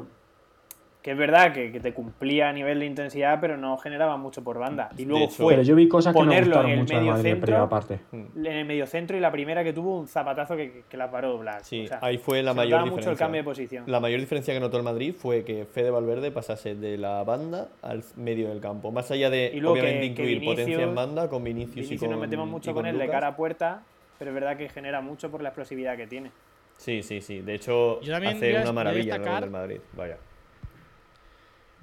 Que 1.07 1.11
es 1.13 1.17
verdad 1.17 1.53
que, 1.53 1.71
que 1.71 1.79
te 1.79 1.93
cumplía 1.93 2.49
a 2.49 2.51
nivel 2.51 2.81
de 2.81 2.85
intensidad, 2.85 3.39
pero 3.39 3.55
no 3.55 3.77
generaba 3.77 4.17
mucho 4.17 4.43
por 4.43 4.59
banda. 4.59 4.89
Y 4.97 5.05
luego 5.05 5.23
hecho- 5.27 5.35
fue 5.45 5.53
Pero 5.53 5.63
yo 5.63 5.73
vi 5.73 5.87
cosas 5.87 6.11
que 6.13 6.19
ponerlo 6.19 6.55
gustaron 6.57 6.71
en 6.71 6.79
el 6.79 6.85
medio 6.85 7.11
Madrid 7.13 7.25
en 7.27 7.31
centro, 7.31 7.45
primera 7.45 7.69
parte. 7.69 7.99
en 8.11 8.45
el 8.45 8.65
medio 8.65 8.85
centro 8.87 9.15
y 9.15 9.21
la 9.21 9.31
primera 9.31 9.63
que 9.63 9.71
tuvo 9.71 9.97
un 9.97 10.09
zapatazo 10.09 10.57
que, 10.57 10.83
que 10.89 10.97
la 10.97 11.09
paró 11.09 11.37
Black. 11.37 11.61
Sí, 11.63 11.85
O 11.85 11.87
sea, 11.87 11.99
ahí 12.01 12.17
fue 12.17 12.43
la 12.43 12.51
se 12.51 12.57
mayor 12.57 12.79
diferencia. 12.83 12.97
mucho 12.97 13.11
el 13.11 13.17
cambio 13.17 13.39
de 13.39 13.45
posición. 13.45 13.83
La 13.87 14.01
mayor 14.01 14.19
diferencia 14.19 14.53
que 14.53 14.59
notó 14.59 14.75
el 14.75 14.83
Madrid 14.83 15.15
fue 15.17 15.45
que 15.45 15.63
Fede 15.63 15.91
Valverde 15.91 16.29
pasase 16.31 16.75
de 16.75 16.97
la 16.97 17.23
banda 17.23 17.69
al 17.83 18.03
medio 18.17 18.49
del 18.49 18.59
campo. 18.59 18.91
Más 18.91 19.09
allá 19.09 19.29
de, 19.29 19.49
Y 19.53 19.61
luego 19.61 19.75
obviamente, 19.75 20.09
que- 20.09 20.13
que 20.13 20.21
incluir 20.31 20.43
potencia 20.43 20.73
en 20.73 20.79
Vinicius- 20.89 20.93
banda 20.95 21.29
con 21.29 21.41
Vinicius, 21.41 21.71
y 21.71 21.79
Vinicius 21.83 22.01
con 22.01 22.09
nos 22.11 22.19
metemos 22.19 22.47
mucho 22.49 22.71
y 22.71 22.73
con, 22.73 22.85
él 22.85 22.97
de 22.97 23.07
cara 23.07 23.27
a 23.27 23.35
puerta, 23.37 23.81
pero 24.19 24.31
es 24.31 24.35
verdad 24.35 24.57
que 24.57 24.67
genera 24.67 24.99
mucho 24.99 25.31
por 25.31 25.41
la 25.41 25.47
explosividad 25.47 25.95
que 25.95 26.05
tiene. 26.05 26.31
Sí, 26.75 27.01
sí, 27.01 27.21
sí. 27.21 27.39
De 27.39 27.55
hecho, 27.55 28.01
hace 28.01 28.57
una 28.61 28.73
maravilla 28.73 29.15
el 29.15 29.49
Madrid. 29.49 29.77
Vaya. 29.93 30.17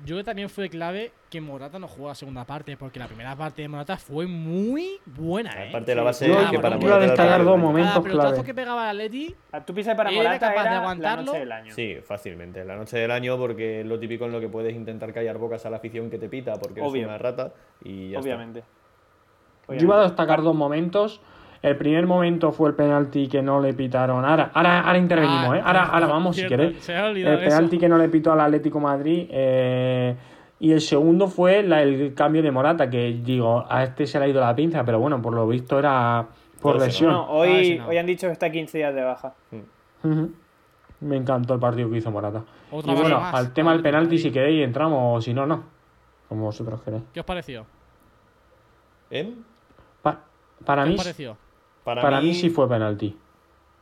Yo 0.04 0.08
creo 0.08 0.18
que 0.18 0.24
también 0.24 0.50
fue 0.50 0.68
clave 0.68 1.12
que 1.30 1.40
Morata 1.40 1.78
no 1.78 1.88
jugó 1.88 2.08
la 2.08 2.14
segunda 2.14 2.44
parte, 2.44 2.76
porque 2.76 2.98
la 2.98 3.06
primera 3.06 3.34
parte 3.34 3.62
de 3.62 3.68
Morata 3.68 3.96
fue 3.96 4.26
muy 4.26 4.98
buena, 5.06 5.50
¿eh? 5.64 5.70
Aparte 5.70 5.92
de 5.92 5.94
la 5.96 6.02
Sí, 6.02 6.04
base 6.04 6.28
Yo 6.28 6.38
Ah, 6.46 6.50
que 6.50 6.58
para 6.58 6.76
bueno, 6.76 6.86
iba 6.88 6.96
a 6.96 6.98
Morata 7.00 7.22
destacar 7.22 7.44
dos 7.44 7.58
momentos 7.58 8.02
pelotazo 8.02 8.28
clave. 8.34 8.44
que 8.46 8.54
pegaba 8.54 8.90
Ah, 9.52 9.64
Tú 9.64 9.72
piensas 9.72 9.94
que 9.94 9.96
para 9.96 10.10
¿Era 10.10 10.18
Morata 10.22 10.38
capaz 10.48 10.54
de 10.54 10.60
era 10.68 10.70
la 10.74 10.80
aguantarlo? 10.80 11.24
noche 11.24 11.38
del 11.38 11.52
año. 11.52 11.74
Sí, 11.74 11.96
fácilmente. 12.04 12.64
La 12.66 12.76
noche 12.76 12.98
del 12.98 13.10
año, 13.10 13.38
porque 13.38 13.80
es 13.80 13.86
lo 13.86 13.98
típico 13.98 14.26
en 14.26 14.32
lo 14.32 14.40
que 14.40 14.48
puedes 14.48 14.74
intentar 14.76 15.12
callar 15.14 15.38
bocas 15.38 15.64
a 15.64 15.70
la 15.70 15.78
afición 15.78 16.10
que 16.10 16.18
te 16.18 16.28
pita, 16.28 16.52
porque 16.56 16.82
Obvio. 16.82 17.00
es 17.02 17.08
una 17.08 17.16
rata 17.18 17.54
y 17.82 18.10
ya 18.10 18.18
está. 18.18 18.28
obviamente. 18.28 18.62
Yo 19.68 19.74
iba 19.76 20.00
a 20.00 20.02
destacar 20.04 20.42
dos 20.42 20.54
momentos. 20.54 21.22
El 21.64 21.76
primer 21.76 22.06
momento 22.06 22.52
fue 22.52 22.68
el 22.68 22.74
penalti 22.74 23.26
que 23.26 23.40
no 23.40 23.58
le 23.58 23.72
pitaron. 23.72 24.22
Ahora, 24.22 24.50
ahora, 24.52 24.80
ahora 24.82 24.98
intervenimos, 24.98 25.48
Ah, 25.50 25.56
¿eh? 25.56 25.62
Ahora, 25.64 25.82
ahora 25.84 25.96
cierto, 25.98 26.12
vamos, 26.12 26.36
si 26.36 26.42
cierto. 26.42 26.56
queréis. 26.56 26.88
El 26.90 27.38
penalti 27.38 27.76
eso. 27.76 27.80
que 27.80 27.88
no 27.88 27.96
le 27.96 28.08
pitó 28.10 28.32
al 28.32 28.40
Atlético 28.40 28.80
Madrid. 28.80 29.26
eh, 29.30 30.14
y 30.60 30.72
el 30.72 30.80
segundo 30.82 31.26
fue 31.26 31.62
la- 31.62 31.82
el 31.82 32.12
cambio 32.14 32.42
de 32.42 32.50
Morata, 32.50 32.88
que 32.90 33.18
digo, 33.24 33.64
a 33.68 33.82
este 33.82 34.06
se 34.06 34.18
le 34.18 34.26
ha 34.26 34.28
ido 34.28 34.40
la 34.42 34.54
pinza, 34.54 34.84
pero 34.84 34.98
bueno, 34.98 35.20
por 35.22 35.32
lo 35.32 35.46
visto 35.48 35.78
era 35.78 36.26
por 36.60 36.72
Pero 36.74 36.80
se 36.80 36.86
lesión. 36.88 37.12
No, 37.12 37.22
Ah, 37.24 37.30
hoy, 37.30 37.80
hoy 37.88 37.96
han 37.96 38.06
dicho 38.06 38.26
que 38.26 38.32
está 38.34 38.50
15 38.50 38.76
días 38.78 38.94
de 38.94 39.02
baja. 39.02 39.32
Ujú. 40.02 40.32
Me 41.00 41.16
encantó 41.16 41.54
el 41.54 41.60
partido 41.60 41.90
que 41.90 41.96
hizo 41.96 42.10
Morata. 42.10 42.42
Otra 42.70 42.92
y 42.92 42.94
bueno, 42.96 43.20
más. 43.20 43.34
al 43.34 43.52
tema 43.54 43.72
del 43.72 43.80
penalti, 43.82 44.18
si 44.18 44.30
queréis, 44.30 44.62
entramos, 44.64 45.18
o 45.18 45.20
si 45.22 45.32
no, 45.32 45.46
no. 45.46 45.64
Como 46.28 46.44
vosotros 46.44 46.82
queréis. 46.82 47.04
¿qué 47.14 47.20
os 47.20 47.26
pareció? 47.26 47.64
¿Eh? 49.10 49.32
Pa- 50.02 50.20
para 50.64 50.84
¿Qué 50.84 50.88
mí, 50.90 50.94
os 50.96 51.02
pareció? 51.02 51.36
Para, 51.84 52.02
para 52.02 52.20
mí 52.20 52.34
sí 52.34 52.50
fue 52.50 52.68
penalti. 52.68 53.16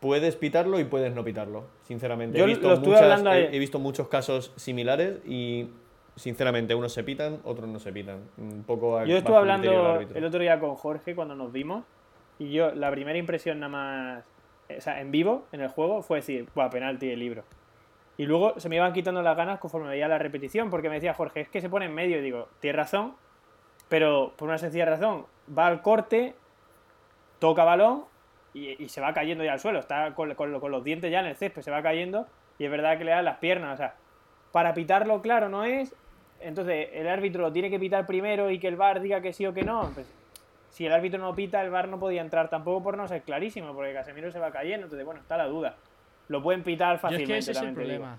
Puedes 0.00 0.34
pitarlo 0.36 0.80
y 0.80 0.84
puedes 0.84 1.14
no 1.14 1.22
pitarlo, 1.22 1.64
sinceramente. 1.82 2.36
Yo 2.36 2.44
he, 2.44 2.48
visto 2.48 2.66
lo 2.68 2.74
estuve 2.74 2.90
muchas- 2.94 3.02
hablando 3.04 3.32
he, 3.32 3.36
de- 3.48 3.56
he 3.56 3.58
visto 3.60 3.78
muchos 3.78 4.08
casos 4.08 4.52
similares 4.56 5.20
y, 5.24 5.68
sinceramente, 6.16 6.74
unos 6.74 6.92
se 6.92 7.04
pitan, 7.04 7.38
otros 7.44 7.68
no 7.68 7.78
se 7.78 7.92
pitan. 7.92 8.18
Un 8.36 8.64
poco 8.64 9.04
Yo 9.04 9.16
estuve 9.16 9.36
hablando 9.36 10.00
el 10.00 10.24
otro 10.24 10.40
día 10.40 10.58
con 10.58 10.74
Jorge 10.74 11.14
cuando 11.14 11.36
nos 11.36 11.52
vimos 11.52 11.84
y 12.40 12.50
yo 12.50 12.74
la 12.74 12.90
primera 12.90 13.16
impresión 13.16 13.60
nada 13.60 13.70
más, 13.70 14.24
o 14.76 14.80
sea, 14.80 15.00
en 15.00 15.12
vivo, 15.12 15.46
en 15.52 15.60
el 15.60 15.68
juego, 15.68 16.02
fue 16.02 16.18
decir, 16.18 16.48
buah, 16.54 16.68
penalti 16.70 17.08
el 17.08 17.20
libro. 17.20 17.44
Y 18.18 18.26
luego 18.26 18.58
se 18.58 18.68
me 18.68 18.76
iban 18.76 18.92
quitando 18.92 19.22
las 19.22 19.36
ganas 19.36 19.60
conforme 19.60 19.88
veía 19.88 20.08
la 20.08 20.18
repetición 20.18 20.68
porque 20.68 20.88
me 20.88 20.96
decía 20.96 21.14
Jorge, 21.14 21.42
es 21.42 21.48
que 21.48 21.60
se 21.60 21.70
pone 21.70 21.86
en 21.86 21.94
medio 21.94 22.18
y 22.18 22.22
digo, 22.22 22.48
tienes 22.58 22.76
razón, 22.76 23.14
pero 23.88 24.32
por 24.36 24.48
una 24.48 24.58
sencilla 24.58 24.84
razón, 24.86 25.26
va 25.56 25.68
al 25.68 25.80
corte, 25.80 26.34
toca 27.42 27.64
balón 27.64 28.04
y, 28.54 28.82
y 28.82 28.88
se 28.88 29.00
va 29.00 29.12
cayendo 29.12 29.42
ya 29.42 29.54
al 29.54 29.58
suelo, 29.60 29.80
está 29.80 30.14
con, 30.14 30.32
con- 30.34 30.60
con 30.60 30.70
los 30.70 30.84
dientes 30.84 31.10
ya 31.10 31.18
en 31.20 31.26
el 31.26 31.34
césped, 31.36 31.62
se 31.62 31.70
va 31.72 31.82
cayendo 31.82 32.26
y 32.58 32.64
es 32.64 32.70
verdad 32.70 32.96
que 32.98 33.04
le 33.04 33.10
dan 33.10 33.24
las 33.24 33.38
piernas, 33.38 33.74
o 33.74 33.76
sea, 33.76 33.94
para 34.52 34.72
pitarlo 34.74 35.20
claro 35.22 35.48
no 35.48 35.64
es, 35.64 35.94
entonces 36.40 36.88
el 36.92 37.08
árbitro 37.08 37.42
lo 37.42 37.52
tiene 37.52 37.68
que 37.68 37.80
pitar 37.80 38.06
primero 38.06 38.48
y 38.50 38.58
que 38.60 38.68
el 38.68 38.76
VAR 38.76 39.00
diga 39.00 39.20
que 39.20 39.32
sí 39.32 39.44
o 39.46 39.52
que 39.52 39.62
no, 39.62 39.90
pues, 39.92 40.06
si 40.70 40.86
el 40.86 40.92
árbitro 40.92 41.18
no 41.20 41.34
pita, 41.34 41.60
el 41.62 41.70
VAR 41.70 41.88
no 41.88 41.98
podía 41.98 42.20
entrar 42.20 42.48
tampoco 42.48 42.82
por 42.82 42.96
no 42.96 43.08
ser 43.08 43.22
clarísimo, 43.22 43.74
porque 43.74 43.92
Casemiro 43.92 44.30
se 44.30 44.38
va 44.38 44.50
cayendo, 44.52 44.84
entonces 44.86 45.04
bueno, 45.04 45.20
está 45.20 45.36
la 45.36 45.46
duda. 45.46 45.74
Lo 46.28 46.42
pueden 46.42 46.62
pitar 46.62 46.90
Yo 46.90 46.94
es 46.94 47.00
fácilmente, 47.00 47.32
que 47.32 47.38
ese 47.38 47.50
es 47.50 47.60
el 47.60 47.74
problema. 47.74 48.18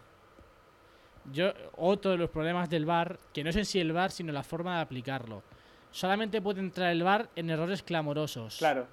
Yo, 1.32 1.52
otro 1.78 2.12
de 2.12 2.18
los 2.18 2.30
problemas 2.30 2.70
del 2.70 2.86
VAR, 2.86 3.18
que 3.34 3.44
no 3.44 3.50
es 3.50 3.56
en 3.56 3.66
sí 3.66 3.80
el 3.80 3.94
VAR, 3.94 4.12
sino 4.12 4.34
la 4.34 4.44
forma 4.44 4.76
de 4.76 4.82
aplicarlo. 4.82 5.42
Solamente 5.92 6.42
puede 6.42 6.60
entrar 6.60 6.92
el 6.92 7.02
VAR 7.04 7.30
en 7.36 7.50
errores 7.50 7.82
clamorosos. 7.82 8.58
Claro, 8.58 8.88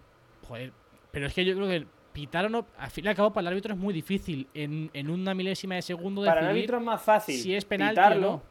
Joder, 0.49 0.73
pero 1.11 1.27
es 1.27 1.35
que 1.35 1.45
yo 1.45 1.55
creo 1.55 1.69
que 1.69 1.87
pitar 2.13 2.47
o 2.47 2.49
no, 2.49 2.67
al 2.79 2.91
fin 2.91 3.05
y 3.05 3.09
al 3.09 3.15
cabo 3.15 3.33
para 3.33 3.43
el 3.43 3.49
árbitro 3.49 3.75
es 3.75 3.79
muy 3.79 3.95
difícil 3.95 4.49
en, 4.55 4.91
en 4.93 5.11
una 5.11 5.33
milésima 5.35 5.77
de 5.77 5.83
segundo 5.83 6.25
para 6.25 6.41
el 6.41 6.47
árbitro 6.49 6.79
es 6.79 6.83
más 6.85 7.01
fácil 7.03 7.37
si 7.37 7.55
es 7.55 7.65
penalti 7.65 7.93
pitarlo 7.95 8.29
o 8.29 8.33
no. 8.33 8.43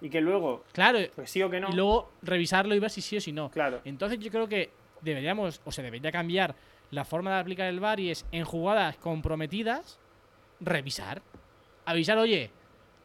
y 0.00 0.08
que 0.08 0.20
luego, 0.20 0.64
Claro, 0.72 0.98
pues 1.14 1.30
sí 1.30 1.42
o 1.42 1.50
que 1.50 1.60
no, 1.60 1.68
y 1.70 1.74
luego 1.74 2.12
revisarlo 2.22 2.74
y 2.74 2.78
ver 2.78 2.90
si 2.90 3.00
sí 3.02 3.16
o 3.18 3.20
si 3.20 3.32
no. 3.32 3.50
claro. 3.50 3.80
Entonces 3.84 4.18
yo 4.20 4.30
creo 4.30 4.48
que 4.48 4.70
deberíamos, 5.02 5.60
o 5.64 5.70
se 5.72 5.82
debería 5.82 6.10
cambiar 6.10 6.54
la 6.90 7.04
forma 7.04 7.34
de 7.34 7.40
aplicar 7.40 7.66
el 7.68 7.80
VAR 7.80 8.00
y 8.00 8.10
es 8.10 8.24
en 8.32 8.44
jugadas 8.44 8.96
comprometidas, 8.96 9.98
revisar. 10.60 11.20
Avisar, 11.84 12.16
oye, 12.16 12.50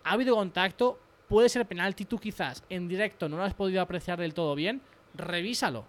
ha 0.05 0.13
habido 0.13 0.35
contacto, 0.35 0.97
puede 1.27 1.49
ser 1.49 1.65
penalti, 1.65 2.05
tú 2.05 2.17
quizás 2.19 2.63
en 2.69 2.87
directo 2.87 3.27
no 3.27 3.35
lo 3.37 3.43
has 3.43 3.53
podido 3.53 3.81
apreciar 3.81 4.17
del 4.17 4.33
todo 4.33 4.55
bien, 4.55 4.81
revísalo. 5.13 5.85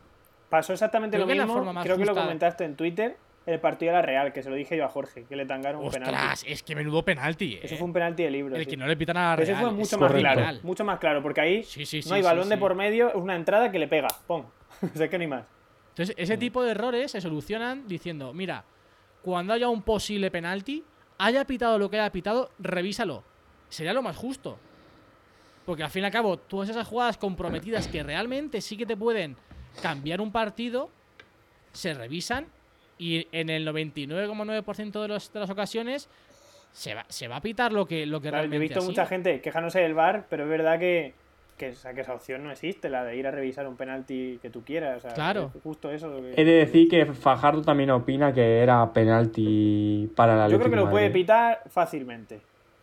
Pasó 0.51 0.72
exactamente 0.74 1.16
Creo 1.16 1.24
lo 1.24 1.26
que 1.28 1.32
es 1.32 1.38
la 1.38 1.44
mismo, 1.44 1.59
forma 1.59 1.72
más 1.72 1.84
creo 1.84 1.96
que 1.96 2.05
lo 2.05 2.14
comentaste 2.14 2.64
en 2.64 2.76
Twitter, 2.76 3.16
el 3.46 3.59
partido 3.61 3.92
de 3.92 3.98
la 3.98 4.03
Real, 4.03 4.32
que 4.32 4.42
se 4.42 4.51
lo 4.51 4.57
dije 4.57 4.76
yo 4.76 4.84
a 4.84 4.88
Jorge, 4.88 5.24
que 5.24 5.36
le 5.36 5.46
tangaron 5.46 5.82
un 5.82 5.90
penalti. 5.90 6.14
Ostras, 6.14 6.44
es 6.46 6.62
que 6.62 6.74
menudo 6.76 7.03
penalti, 7.05 7.55
eh. 7.55 7.61
Eso 7.62 7.76
fue 7.76 7.86
un 7.86 7.92
penalti 7.92 8.24
de 8.24 8.30
libro. 8.30 8.55
El 8.57 8.64
sí. 8.64 8.70
que 8.70 8.76
no 8.76 8.86
le 8.86 8.96
pitan 8.96 9.16
a 9.16 9.30
la 9.30 9.36
Pero 9.36 9.46
Real. 9.46 9.57
ese 9.57 9.61
fue 9.62 9.70
es 9.70 9.76
mucho 9.76 9.98
más 9.98 10.09
correcto. 10.11 10.32
claro, 10.34 10.59
mucho 10.62 10.84
más 10.84 10.98
claro, 10.98 11.22
porque 11.22 11.40
ahí 11.40 11.62
Sí, 11.64 11.86
sí, 11.86 12.03
sí, 12.03 12.09
no 12.09 12.16
hay 12.16 12.22
sí, 12.22 12.26
balón 12.26 12.48
de 12.48 12.59
por 12.59 12.74
medio, 12.74 13.09
es 13.09 13.14
una 13.14 13.36
entrada 13.36 13.70
que 13.70 13.78
le 13.78 13.88
pega, 13.88 14.09
¡pum! 14.26 14.44
o 14.94 14.96
sea, 14.98 15.09
que 15.09 15.18
ni 15.18 15.26
más. 15.26 15.46
Entonces, 15.90 16.14
ese 16.18 16.36
Mm. 16.36 16.40
tipo 16.40 16.62
de 16.64 16.72
errores 16.72 17.11
se 17.12 17.20
solucionan 17.20 17.86
diciendo, 17.88 18.32
mira, 18.34 18.64
cuando 19.22 19.53
haya 19.53 19.68
un 19.68 19.82
posible 19.82 20.30
penalti, 20.30 20.84
haya 21.18 21.44
pitado 21.44 21.78
lo 21.78 21.88
que 21.90 22.01
haya 22.01 22.11
pitado, 22.11 22.51
revísalo. 22.59 23.22
Sería 23.68 23.92
lo 23.92 24.03
más 24.03 24.16
justo. 24.16 24.59
Porque 25.66 25.82
al 25.84 25.90
fin 25.90 26.03
y 26.03 26.07
al 26.07 26.12
cabo, 26.12 26.36
todas 26.38 26.68
esas 26.70 26.86
jugadas 26.88 27.16
comprometidas 27.18 27.86
que 27.86 28.03
realmente 28.03 28.61
sí 28.61 28.76
que 28.76 28.86
te 28.86 28.96
pueden 28.96 29.36
cambiar 29.83 30.21
un 30.21 30.33
partido, 30.33 30.91
se 31.73 31.95
revisan 31.95 32.47
y 32.99 33.27
en 33.33 33.49
el 33.51 33.66
99,9% 33.66 35.01
de, 35.03 35.09
los- 35.09 35.33
de 35.33 35.41
las 35.41 35.51
ocasiones 35.51 36.09
se 36.73 36.95
va, 36.95 37.05
se 37.09 37.29
va 37.29 37.37
a 37.37 37.41
pitar 37.41 37.73
lo 37.73 37.87
que, 37.87 38.07
lo 38.07 38.21
que 38.21 38.29
Claro, 38.29 38.45
yo 38.45 38.47
he 38.47 38.51
realmente 38.51 38.59
visto 38.75 38.81
ha 38.81 38.83
mucha 38.83 39.03
sido. 39.05 39.09
gente 39.09 39.41
quejándose 39.41 39.81
del 39.81 39.95
bar, 39.95 40.27
pero 40.29 40.45
es 40.45 40.51
verdad 40.51 40.79
que, 40.79 41.14
que, 41.57 41.71
o 41.71 41.75
sea, 41.75 41.95
que 41.95 42.03
esa 42.03 42.14
opción 42.14 42.45
no 42.45 42.51
existe, 42.53 42.89
la 42.89 43.05
de 43.05 43.16
ir 43.16 43.27
a 43.27 43.31
revisar 43.31 43.66
un 43.66 43.77
penalti 43.77 44.39
que 44.41 44.51
tú 44.51 44.62
quieras. 44.64 44.99
o 44.99 45.01
sea, 45.01 45.14
Claro. 45.14 45.51
es 45.55 45.62
justo 45.62 45.91
eso. 45.91 46.09
lo 46.09 46.21
que- 46.21 46.41
He 46.41 46.45
de 46.45 46.53
decir 46.53 46.89
que 46.89 47.07
Fajardo 47.07 47.62
también 47.62 47.91
opina 47.91 48.33
que 48.33 48.59
era 48.61 48.93
penalti 48.93 50.11
para 50.16 50.37
la 50.37 50.49
Yo 50.49 50.59
creo 50.59 50.71
que 50.71 50.77
lo 50.77 50.91
puede 50.91 51.11
pitar 51.11 51.62
fácilmente. 51.68 52.41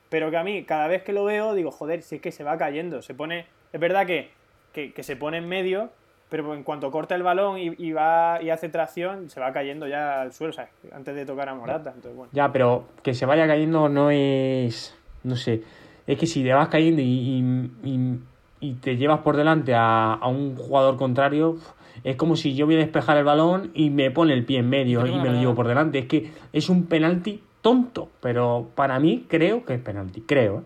Pero 0.09 0.31
que 0.31 0.37
a 0.37 0.43
mí, 0.43 0.63
cada 0.63 0.87
vez 0.87 1.03
que 1.03 1.11
lo 1.11 1.25
veo, 1.25 1.53
digo, 1.53 1.69
joder, 1.71 2.01
si 2.01 2.15
es 2.15 2.21
que 2.21 2.31
se 2.31 2.43
va 2.43 2.57
cayendo. 2.57 3.01
Se 3.01 3.13
pone. 3.13 3.45
Es 3.73 3.79
verdad 3.79 4.05
que, 4.05 4.31
que, 4.73 4.93
que 4.93 5.03
se 5.03 5.15
pone 5.17 5.37
en 5.37 5.47
medio, 5.49 5.91
pero 6.29 6.53
en 6.53 6.63
cuanto 6.63 6.91
corta 6.91 7.15
el 7.15 7.23
balón 7.23 7.57
y, 7.57 7.73
y 7.77 7.91
va 7.93 8.41
y 8.41 8.49
hace 8.49 8.69
tracción, 8.69 9.29
se 9.29 9.39
va 9.39 9.51
cayendo 9.53 9.87
ya 9.87 10.21
al 10.21 10.33
suelo, 10.33 10.51
o 10.51 10.53
sea, 10.53 10.69
antes 10.91 11.15
de 11.15 11.25
tocar 11.25 11.47
a 11.49 11.55
Morata. 11.55 11.91
Entonces, 11.95 12.15
bueno. 12.15 12.31
Ya, 12.33 12.51
pero 12.51 12.85
que 13.03 13.13
se 13.13 13.25
vaya 13.25 13.47
cayendo 13.47 13.89
no 13.89 14.11
es. 14.11 14.95
No 15.23 15.35
sé. 15.35 15.63
Es 16.05 16.17
que 16.17 16.25
si 16.25 16.43
te 16.43 16.53
vas 16.53 16.67
cayendo 16.69 17.01
y, 17.01 17.05
y- 17.05 17.71
y- 17.89 18.19
y 18.59 18.73
te 18.75 18.97
llevas 18.97 19.19
por 19.19 19.37
delante 19.37 19.73
a, 19.75 20.13
a 20.13 20.27
un 20.27 20.55
jugador 20.55 20.97
contrario, 20.97 21.57
es 22.03 22.15
como 22.15 22.35
si 22.35 22.55
yo 22.55 22.65
voy 22.65 22.75
a 22.75 22.79
despejar 22.79 23.17
el 23.17 23.23
balón 23.23 23.71
y 23.73 23.89
me 23.91 24.09
pone 24.11 24.33
el 24.33 24.45
pie 24.45 24.59
en 24.59 24.69
medio 24.69 25.05
y 25.05 25.19
me 25.19 25.29
lo 25.29 25.35
llevo 25.35 25.53
por 25.55 25.67
delante. 25.67 25.99
Es 25.99 26.05
que 26.07 26.31
es 26.53 26.69
un 26.69 26.85
penalti 26.87 27.43
tonto, 27.61 28.09
pero 28.21 28.69
para 28.75 28.99
mí 28.99 29.25
creo 29.27 29.63
que 29.65 29.75
es 29.75 29.81
penalti. 29.81 30.21
Creo, 30.21 30.59
¿eh? 30.59 30.63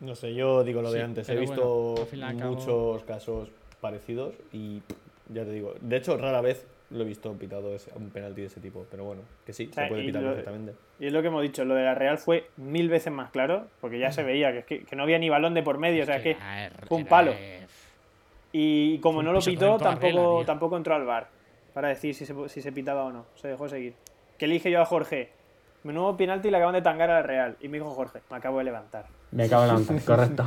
No 0.00 0.14
sé, 0.16 0.34
yo 0.34 0.64
digo 0.64 0.82
lo 0.82 0.90
de 0.90 1.02
antes. 1.02 1.28
He 1.28 1.36
visto 1.36 2.06
bueno, 2.10 2.50
muchos 2.50 3.04
casos 3.04 3.48
parecidos 3.82 4.32
y 4.52 4.80
ya 5.28 5.44
te 5.44 5.50
digo. 5.52 5.74
De 5.82 5.96
hecho, 5.98 6.16
rara 6.16 6.40
vez 6.40 6.66
lo 6.90 7.02
he 7.02 7.06
visto 7.06 7.32
pitado 7.34 7.74
ese- 7.74 7.90
un 7.96 8.10
penalti 8.10 8.40
de 8.42 8.46
ese 8.46 8.60
tipo. 8.60 8.86
Pero 8.90 9.04
bueno, 9.04 9.22
que 9.44 9.52
sí, 9.52 9.68
O 9.70 9.74
sea, 9.74 9.84
se 9.84 9.88
puede 9.90 10.04
pitar 10.04 10.22
lo- 10.22 10.28
perfectamente. 10.30 10.72
Y 11.00 11.06
es 11.06 11.12
lo 11.12 11.20
que 11.22 11.28
hemos 11.28 11.42
dicho, 11.42 11.64
lo 11.64 11.74
de 11.74 11.82
la 11.84 11.94
Real 11.94 12.18
fue 12.18 12.48
mil 12.56 12.88
veces 12.88 13.12
más 13.12 13.30
claro, 13.30 13.66
porque 13.80 13.98
ya 13.98 14.12
se 14.12 14.22
veía 14.22 14.52
que, 14.52 14.58
es 14.60 14.64
que, 14.64 14.84
que 14.84 14.96
no 14.96 15.02
había 15.02 15.18
ni 15.18 15.28
balón 15.28 15.52
de 15.54 15.62
por 15.62 15.78
medio, 15.78 16.02
o 16.04 16.06
sea, 16.06 16.16
es 16.16 16.22
que 16.22 16.34
ver, 16.34 16.72
fue 16.86 16.98
un 16.98 17.06
palo. 17.06 17.32
Y 18.52 18.98
como 18.98 19.22
no 19.22 19.32
lo 19.32 19.40
pitó, 19.40 19.78
regla, 19.78 19.90
tampoco, 19.90 20.44
tampoco 20.44 20.76
entró 20.76 20.94
al 20.94 21.04
bar 21.06 21.28
para 21.72 21.88
decir 21.88 22.14
si 22.14 22.26
se, 22.26 22.34
si 22.48 22.60
se 22.60 22.70
pitaba 22.72 23.04
o 23.04 23.12
no. 23.12 23.24
Se 23.34 23.48
dejó 23.48 23.68
seguir. 23.68 23.94
Que 24.38 24.46
le 24.46 24.54
dije 24.54 24.70
yo 24.70 24.80
a 24.82 24.84
Jorge, 24.84 25.30
menudo 25.84 26.16
penalti 26.16 26.50
le 26.50 26.58
acaban 26.58 26.74
de 26.74 26.82
tangar 26.82 27.10
a 27.10 27.14
la 27.14 27.22
Real. 27.22 27.56
Y 27.60 27.68
me 27.68 27.78
dijo 27.78 27.90
Jorge, 27.92 28.20
me 28.30 28.36
acabo 28.36 28.58
de 28.58 28.64
levantar. 28.64 29.06
Me 29.30 29.44
acabo 29.44 29.62
de 29.62 29.68
levantar, 29.68 30.00
correcto. 30.04 30.46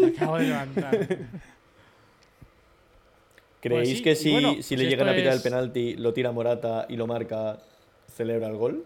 me 0.00 0.06
acabo 0.08 0.38
de 0.38 0.44
levantar. 0.44 0.98
¿Creéis 3.68 3.88
Pues 3.88 3.98
sí, 3.98 4.02
que 4.04 4.12
y 4.12 4.16
si, 4.16 4.32
bueno, 4.32 4.54
si 4.54 4.62
si 4.62 4.76
le 4.76 4.86
llegan 4.86 5.08
a 5.08 5.14
pitar 5.14 5.32
es- 5.32 5.36
el 5.36 5.42
penalti, 5.42 5.94
lo 5.96 6.12
tira 6.12 6.32
Morata 6.32 6.86
y 6.88 6.96
lo 6.96 7.06
marca, 7.06 7.58
celebra 8.08 8.48
el 8.48 8.56
gol? 8.56 8.84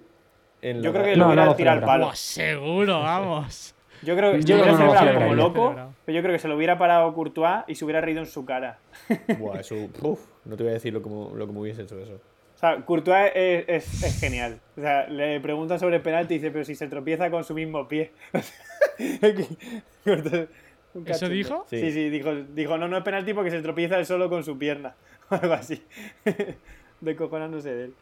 En 0.62 0.82
Yo 0.82 0.92
creo 0.92 1.04
que 1.04 1.16
No, 1.16 1.24
lo 1.24 1.26
hubiera 1.28 1.44
no 1.46 1.56
tirado 1.56 1.78
al 1.78 1.84
palo. 1.84 2.10
Seguro, 2.14 3.00
vamos. 3.00 3.74
Yo 4.02 4.16
creo 4.16 4.32
que 4.32 4.42
Yo 4.42 4.56
lo 4.56 4.62
hubiera 4.62 4.76
creo 4.76 4.88
que 4.88 4.94
no 4.94 4.98
celebra, 4.98 5.20
como 5.20 5.34
yo 5.34 5.36
loco, 5.36 5.74
pero 6.06 6.16
yo 6.16 6.22
creo 6.22 6.32
que 6.34 6.38
se 6.38 6.48
lo 6.48 6.56
hubiera 6.56 6.78
parado 6.78 7.12
Courtois 7.12 7.64
y 7.66 7.74
se 7.74 7.84
hubiera 7.84 8.00
reído 8.00 8.20
en 8.20 8.26
su 8.26 8.46
cara. 8.46 8.78
Buah, 9.38 9.60
eso. 9.60 9.74
uf, 10.02 10.20
no 10.46 10.56
te 10.56 10.62
voy 10.62 10.70
a 10.70 10.74
decir 10.74 10.92
lo 10.94 11.02
que, 11.02 11.10
me- 11.10 11.36
lo 11.38 11.46
me 11.46 11.60
hubiese 11.60 11.82
hecho 11.82 11.98
eso. 11.98 12.14
O 12.14 12.58
sea, 12.58 12.76
Courtois 12.86 13.30
es, 13.34 13.64
es- 13.68 14.02
es 14.02 14.20
genial. 14.20 14.58
O 14.78 14.80
sea, 14.80 15.06
le 15.06 15.38
preguntan 15.40 15.78
sobre 15.78 15.96
el 15.96 16.02
penalti 16.02 16.34
y 16.34 16.38
dice, 16.38 16.50
pero 16.50 16.64
si 16.64 16.74
se 16.74 16.88
tropieza 16.88 17.30
con 17.30 17.44
su 17.44 17.52
mismo 17.54 17.86
pie. 17.88 18.12
Un 20.95 21.07
¿Eso 21.09 21.28
dijo? 21.28 21.64
Sí, 21.68 21.78
Sí. 21.80 21.93
sí, 21.93 22.11
dijo, 22.11 22.34
dijo, 22.34 22.76
no, 22.78 22.88
no 22.88 22.97
es 22.99 23.05
penalti 23.05 23.32
porque 23.32 23.51
se 23.51 23.62
tropieza 23.62 23.99
él 23.99 24.07
solo 24.07 24.28
con 24.28 24.45
su 24.45 24.59
pierna. 24.59 24.95
O 25.30 25.34
algo 25.36 25.55
así. 25.55 25.80
Descojonándose 27.01 27.72
de 27.72 27.84
él. 27.84 27.95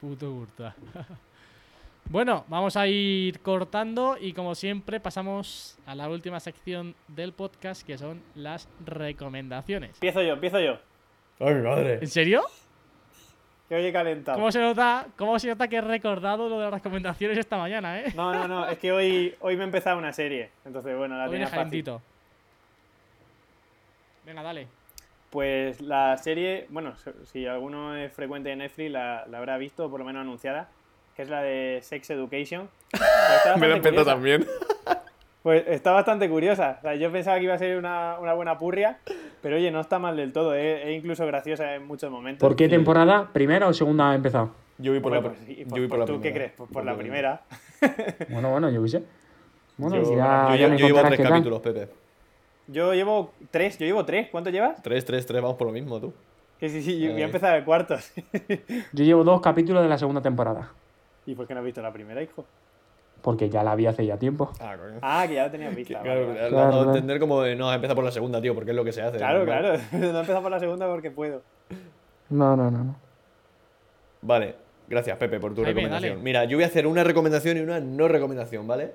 Puto 0.00 0.32
Gurta. 0.32 0.74
bueno, 2.06 2.44
vamos 2.48 2.76
a 2.78 2.86
ir 2.86 3.40
cortando 3.40 4.16
y 4.18 4.32
como 4.32 4.54
siempre 4.54 4.98
pasamos 4.98 5.78
a 5.84 5.94
la 5.94 6.08
última 6.08 6.40
sección 6.40 6.94
del 7.08 7.34
podcast 7.34 7.86
que 7.86 7.98
son 7.98 8.22
las 8.34 8.68
recomendaciones. 8.86 9.90
Empiezo 9.96 10.22
yo, 10.22 10.32
empiezo 10.32 10.58
yo. 10.60 10.78
¡Ay, 11.38 11.54
mi 11.56 11.62
madre! 11.62 11.98
¿En 12.00 12.08
serio? 12.08 12.42
Que 13.70 13.76
hoy 13.76 13.86
he 13.86 13.92
calentado. 13.92 14.36
¿Cómo 14.36 14.50
se 14.50 14.58
nota, 14.58 15.06
cómo 15.16 15.38
se 15.38 15.46
nota 15.46 15.68
que 15.68 15.76
he 15.76 15.80
recordado 15.80 16.48
lo 16.48 16.58
de 16.58 16.64
las 16.64 16.74
recomendaciones 16.74 17.38
esta 17.38 17.56
mañana, 17.56 18.00
eh? 18.00 18.12
No, 18.16 18.34
no, 18.34 18.48
no, 18.48 18.68
es 18.68 18.76
que 18.78 18.90
hoy, 18.90 19.32
hoy 19.38 19.54
me 19.56 19.62
he 19.62 19.64
empezado 19.66 19.96
una 19.96 20.12
serie. 20.12 20.50
Entonces, 20.64 20.96
bueno, 20.98 21.16
la 21.16 21.26
Hoy 21.26 21.30
tenía 21.30 21.46
fácil. 21.46 21.84
Venga, 24.26 24.42
dale. 24.42 24.66
Pues 25.30 25.80
la 25.80 26.16
serie, 26.18 26.66
bueno, 26.70 26.94
si- 27.26 27.46
alguno 27.46 27.94
es 27.96 28.12
frecuente 28.12 28.48
de 28.48 28.56
Netflix, 28.56 28.90
la, 28.90 29.24
la 29.28 29.38
habrá 29.38 29.56
visto, 29.56 29.88
por 29.88 30.00
lo 30.00 30.04
menos 30.04 30.22
anunciada, 30.22 30.68
que 31.14 31.22
es 31.22 31.28
la 31.28 31.40
de 31.40 31.78
Sex 31.82 32.10
Education. 32.10 32.68
Pues 32.90 33.56
Me 33.56 33.68
bastante 33.68 33.88
empezó 33.88 34.04
también. 34.04 34.46
Pues 35.44 35.62
está 35.68 35.92
bastante 35.92 36.28
curiosa. 36.28 36.78
O 36.80 36.82
sea, 36.82 36.94
yo 36.96 37.12
pensaba 37.12 37.38
que 37.38 37.44
iba 37.44 37.54
a 37.54 37.58
ser 37.58 37.78
una, 37.78 38.18
una 38.18 38.32
buena 38.34 38.58
purria, 38.58 38.98
pero 39.42 39.56
oye, 39.56 39.70
no 39.70 39.80
está 39.80 39.98
mal 39.98 40.16
del 40.16 40.32
todo, 40.32 40.54
es, 40.54 40.84
es 40.86 40.96
incluso 40.96 41.26
graciosa 41.26 41.74
en 41.74 41.86
muchos 41.86 42.10
momentos. 42.10 42.40
¿Por 42.46 42.56
qué 42.56 42.68
temporada? 42.68 43.28
¿Primera 43.32 43.66
o 43.68 43.72
segunda 43.72 44.10
ha 44.10 44.14
empezado? 44.14 44.50
Yo 44.78 44.92
vi 44.92 45.00
por 45.00 45.12
la, 45.12 45.20
pues 45.22 45.34
sí, 45.46 45.56
yo 45.66 45.74
vi 45.76 45.80
por 45.82 45.88
por 45.90 45.98
la 46.00 46.04
¿Tú 46.06 46.20
qué 46.20 46.32
crees? 46.32 46.52
Pues 46.56 46.70
por 46.70 46.84
la 46.84 46.96
primera. 46.96 47.42
Bueno, 48.30 48.50
bueno, 48.50 48.68
yo 48.70 48.82
qué 48.82 48.88
sé. 48.88 49.02
Bueno, 49.76 49.96
Yo, 49.96 50.02
ya, 50.16 50.48
yo- 50.50 50.54
ya 50.54 50.56
yo 50.56 50.68
me 50.68 50.76
llevo 50.76 51.00
tres 51.02 51.20
capítulos, 51.20 51.60
Pepe. 51.60 51.88
Yo 52.66 52.92
llevo 52.94 53.32
tres, 53.50 53.78
yo 53.78 53.86
llevo 53.86 54.04
tres. 54.04 54.28
¿Cuánto 54.30 54.50
llevas? 54.50 54.82
Tres, 54.82 55.04
tres, 55.04 55.24
tres, 55.26 55.40
vamos 55.42 55.56
por 55.56 55.66
lo 55.66 55.72
mismo, 55.72 55.98
tú. 56.00 56.12
Que 56.58 56.68
sí, 56.68 56.82
sí, 56.82 57.00
yo 57.00 57.10
voy 57.12 57.20
Eh. 57.20 57.24
a 57.24 57.26
empezar 57.26 57.56
el 57.56 57.64
cuarto. 57.64 57.96
Yo 58.92 59.04
llevo 59.04 59.24
dos 59.24 59.40
capítulos 59.40 59.82
de 59.82 59.88
la 59.88 59.96
segunda 59.96 60.20
temporada. 60.20 60.70
¿Y 61.26 61.34
por 61.34 61.46
qué 61.46 61.54
no 61.54 61.60
has 61.60 61.66
visto 61.66 61.80
la 61.80 61.90
primera, 61.92 62.22
hijo? 62.22 62.44
Porque 63.22 63.48
ya 63.50 63.62
la 63.62 63.74
vi 63.74 63.86
hace 63.86 64.06
ya 64.06 64.16
tiempo. 64.18 64.50
Ah, 64.60 64.76
coño. 64.78 64.98
Ah, 65.02 65.24
que 65.28 65.34
ya 65.34 65.44
la 65.44 65.50
tenías 65.50 65.74
vista. 65.76 66.00
Claro, 66.00 66.26
vale, 66.28 66.40
dado 66.40 66.46
a 66.46 66.68
Claro. 66.70 66.84
entender 66.84 67.20
como 67.20 67.42
de, 67.42 67.54
no, 67.56 67.72
empieza 67.72 67.94
por 67.94 68.04
la 68.04 68.10
segunda, 68.10 68.40
tío, 68.40 68.54
porque 68.54 68.70
es 68.70 68.76
lo 68.76 68.84
que 68.84 68.92
se 68.92 69.02
hace. 69.02 69.18
Claro, 69.18 69.44
claro. 69.44 69.78
No 69.92 69.98
he 70.06 70.08
empezado 70.08 70.42
por 70.42 70.50
la 70.50 70.60
segunda 70.60 70.86
porque 70.88 71.10
puedo. 71.10 71.42
No, 72.30 72.56
no, 72.56 72.70
no. 72.70 72.84
no. 72.84 72.96
Vale, 74.22 74.54
gracias, 74.88 75.16
Pepe, 75.18 75.40
por 75.40 75.54
tu 75.54 75.64
recomendación. 75.64 76.12
dale. 76.12 76.22
Mira, 76.22 76.44
yo 76.44 76.56
voy 76.56 76.64
a 76.64 76.66
hacer 76.68 76.86
una 76.86 77.04
recomendación 77.04 77.56
y 77.56 77.60
una 77.60 77.80
no 77.80 78.08
recomendación, 78.08 78.66
¿vale? 78.66 78.92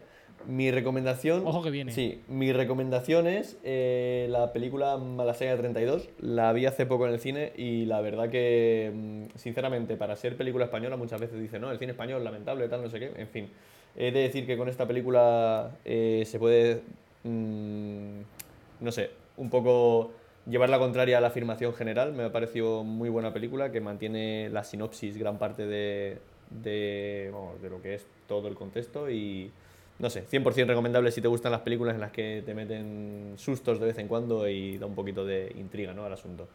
Mi 0.47 0.69
recomendación. 0.69 1.41
Ojo 1.45 1.63
que 1.63 1.71
viene. 1.71 1.91
Sí, 1.91 2.21
mi 2.27 2.53
recomendación 2.53 3.25
es 3.25 3.57
eh, 3.63 4.27
la 4.29 4.53
película 4.53 4.95
Malasaña 4.97 5.55
32. 5.57 6.09
La 6.19 6.53
vi 6.53 6.67
hace 6.67 6.85
poco 6.85 7.07
en 7.07 7.13
el 7.13 7.19
cine 7.19 7.51
y 7.55 7.85
la 7.85 7.99
verdad 8.01 8.29
que, 8.29 8.91
mm, 8.93 9.37
sinceramente, 9.37 9.97
para 9.97 10.15
ser 10.15 10.37
película 10.37 10.65
española, 10.65 10.97
muchas 10.97 11.19
veces 11.19 11.39
dicen, 11.39 11.61
no, 11.61 11.71
el 11.71 11.79
cine 11.79 11.93
español, 11.93 12.23
lamentable, 12.23 12.67
tal, 12.69 12.83
no 12.83 12.89
sé 12.89 12.99
qué. 12.99 13.11
En 13.17 13.27
fin, 13.29 13.49
he 13.95 14.11
de 14.11 14.21
decir 14.21 14.45
que 14.45 14.57
con 14.57 14.67
esta 14.69 14.87
película 14.87 15.71
eh, 15.85 16.23
se 16.25 16.39
puede, 16.39 16.81
mm, 17.23 18.19
no 18.81 18.91
sé, 18.91 19.11
un 19.37 19.49
poco 19.49 20.11
llevar 20.45 20.69
la 20.69 20.79
contraria 20.79 21.17
a 21.17 21.21
la 21.21 21.27
afirmación 21.27 21.73
general. 21.73 22.13
Me 22.13 22.23
ha 22.23 22.31
parecido 22.31 22.83
muy 22.83 23.09
buena 23.09 23.33
película 23.33 23.71
que 23.71 23.81
mantiene 23.81 24.49
la 24.49 24.63
sinopsis 24.63 25.17
gran 25.17 25.37
parte 25.37 25.65
de, 25.65 26.19
de, 26.49 27.29
vamos, 27.33 27.61
de 27.61 27.69
lo 27.69 27.81
que 27.81 27.95
es 27.95 28.05
todo 28.27 28.47
el 28.47 28.55
contexto 28.55 29.09
y 29.09 29.51
no 29.97 30.09
sé, 30.09 30.27
100% 30.27 30.67
recomendable 30.67 31.09
si 31.11 31.21
te 31.21 31.27
gustan 31.27 31.51
las 31.53 31.61
películas 31.61 31.95
en 31.95 32.01
las 32.01 32.11
que 32.11 32.43
te 32.45 32.53
meten 32.53 33.33
sustos 33.37 33.79
de 33.79 33.85
vez 33.85 33.97
en 33.97 34.07
cuando 34.09 34.47
y 34.47 34.77
da 34.77 34.85
un 34.85 34.95
poquito 34.95 35.25
de 35.25 35.53
intriga 35.57 35.93
¿no? 35.93 36.03
al 36.03 36.11
asunto. 36.11 36.47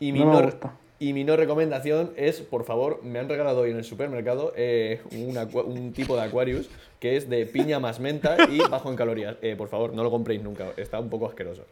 Y 0.00 0.12
mi, 0.12 0.20
No. 0.20 0.50
Y 0.98 1.12
mi 1.12 1.24
no 1.24 1.36
recomendación 1.36 2.12
es, 2.16 2.40
por 2.40 2.64
favor, 2.64 3.02
me 3.02 3.18
han 3.18 3.28
regalado 3.28 3.60
hoy 3.60 3.70
en 3.70 3.76
el 3.76 3.84
supermercado 3.84 4.52
eh, 4.56 5.00
un, 5.12 5.36
un 5.66 5.92
tipo 5.92 6.16
de 6.16 6.22
Aquarius 6.22 6.70
que 7.00 7.16
es 7.16 7.28
de 7.28 7.44
piña 7.46 7.78
más 7.78 8.00
menta 8.00 8.36
y 8.50 8.58
bajo 8.70 8.88
en 8.90 8.96
calorías. 8.96 9.36
Eh, 9.42 9.56
por 9.56 9.68
favor, 9.68 9.92
no 9.92 10.02
lo 10.02 10.10
compréis 10.10 10.42
nunca, 10.42 10.68
está 10.76 10.98
un 10.98 11.10
poco 11.10 11.26
asqueroso. 11.26 11.64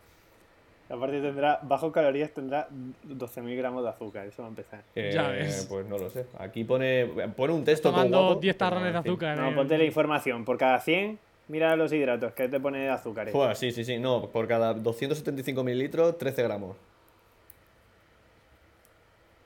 Aparte 0.90 1.20
tendrá, 1.22 1.58
bajo 1.62 1.90
calorías 1.90 2.30
tendrá 2.32 2.68
12.000 3.08 3.56
gramos 3.56 3.82
de 3.82 3.88
azúcar, 3.88 4.26
eso 4.26 4.42
va 4.42 4.48
a 4.48 4.50
empezar. 4.50 4.82
Eh, 4.94 5.12
Ya 5.14 5.28
ves. 5.28 5.66
Pues 5.68 5.86
no 5.86 5.96
lo 5.96 6.10
sé. 6.10 6.26
Aquí 6.38 6.62
pone, 6.64 7.06
pone 7.34 7.54
un 7.54 7.64
texto 7.64 7.88
todo 7.88 7.98
Tomando 8.02 8.26
guapo, 8.26 8.40
10 8.40 8.54
pero, 8.54 8.58
tarrones 8.58 8.84
de 8.84 8.90
en 8.90 8.96
azúcar. 8.96 9.38
No, 9.38 9.50
eh. 9.50 9.54
ponte 9.54 9.78
la 9.78 9.84
información. 9.84 10.44
Por 10.44 10.58
cada 10.58 10.78
100, 10.80 11.18
mira 11.48 11.74
los 11.76 11.90
hidratos, 11.90 12.34
que 12.34 12.48
te 12.48 12.60
pone 12.60 12.90
azúcares. 12.90 13.32
Joder, 13.32 13.56
sí, 13.56 13.72
sí, 13.72 13.82
sí. 13.82 13.98
No, 13.98 14.28
por 14.28 14.46
cada 14.46 14.74
275 14.74 15.64
mililitros, 15.64 16.18
13 16.18 16.42
gramos. 16.42 16.76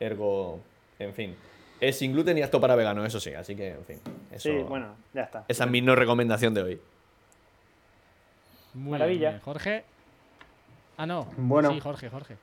Ergo, 0.01 0.61
en 0.99 1.12
fin. 1.14 1.36
Es 1.80 1.99
sin 1.99 2.12
gluten 2.12 2.36
y 2.38 2.42
apto 2.42 2.61
para 2.61 2.74
vegano, 2.74 3.05
eso 3.05 3.20
sí. 3.20 3.32
Así 3.34 3.55
que, 3.55 3.70
en 3.70 3.84
fin. 3.84 3.99
Eso, 4.32 4.49
Sí, 4.49 4.57
bueno, 4.68 4.94
ya 5.14 5.22
está. 5.22 5.44
Esa 5.49 5.64
es 5.64 5.70
mi 5.70 5.80
no 5.80 5.94
recomendación 5.94 6.55
de 6.55 6.62
hoy. 6.62 6.80
Muy 8.74 8.92
Maravilla. 8.92 9.30
bien. 9.30 9.40
Jorge. 9.42 9.84
Ah, 10.96 11.07
no. 11.07 11.28
Bueno. 11.36 11.70
Sí, 11.72 11.80
Jorge, 11.80 12.11
Jorge. 12.11 12.36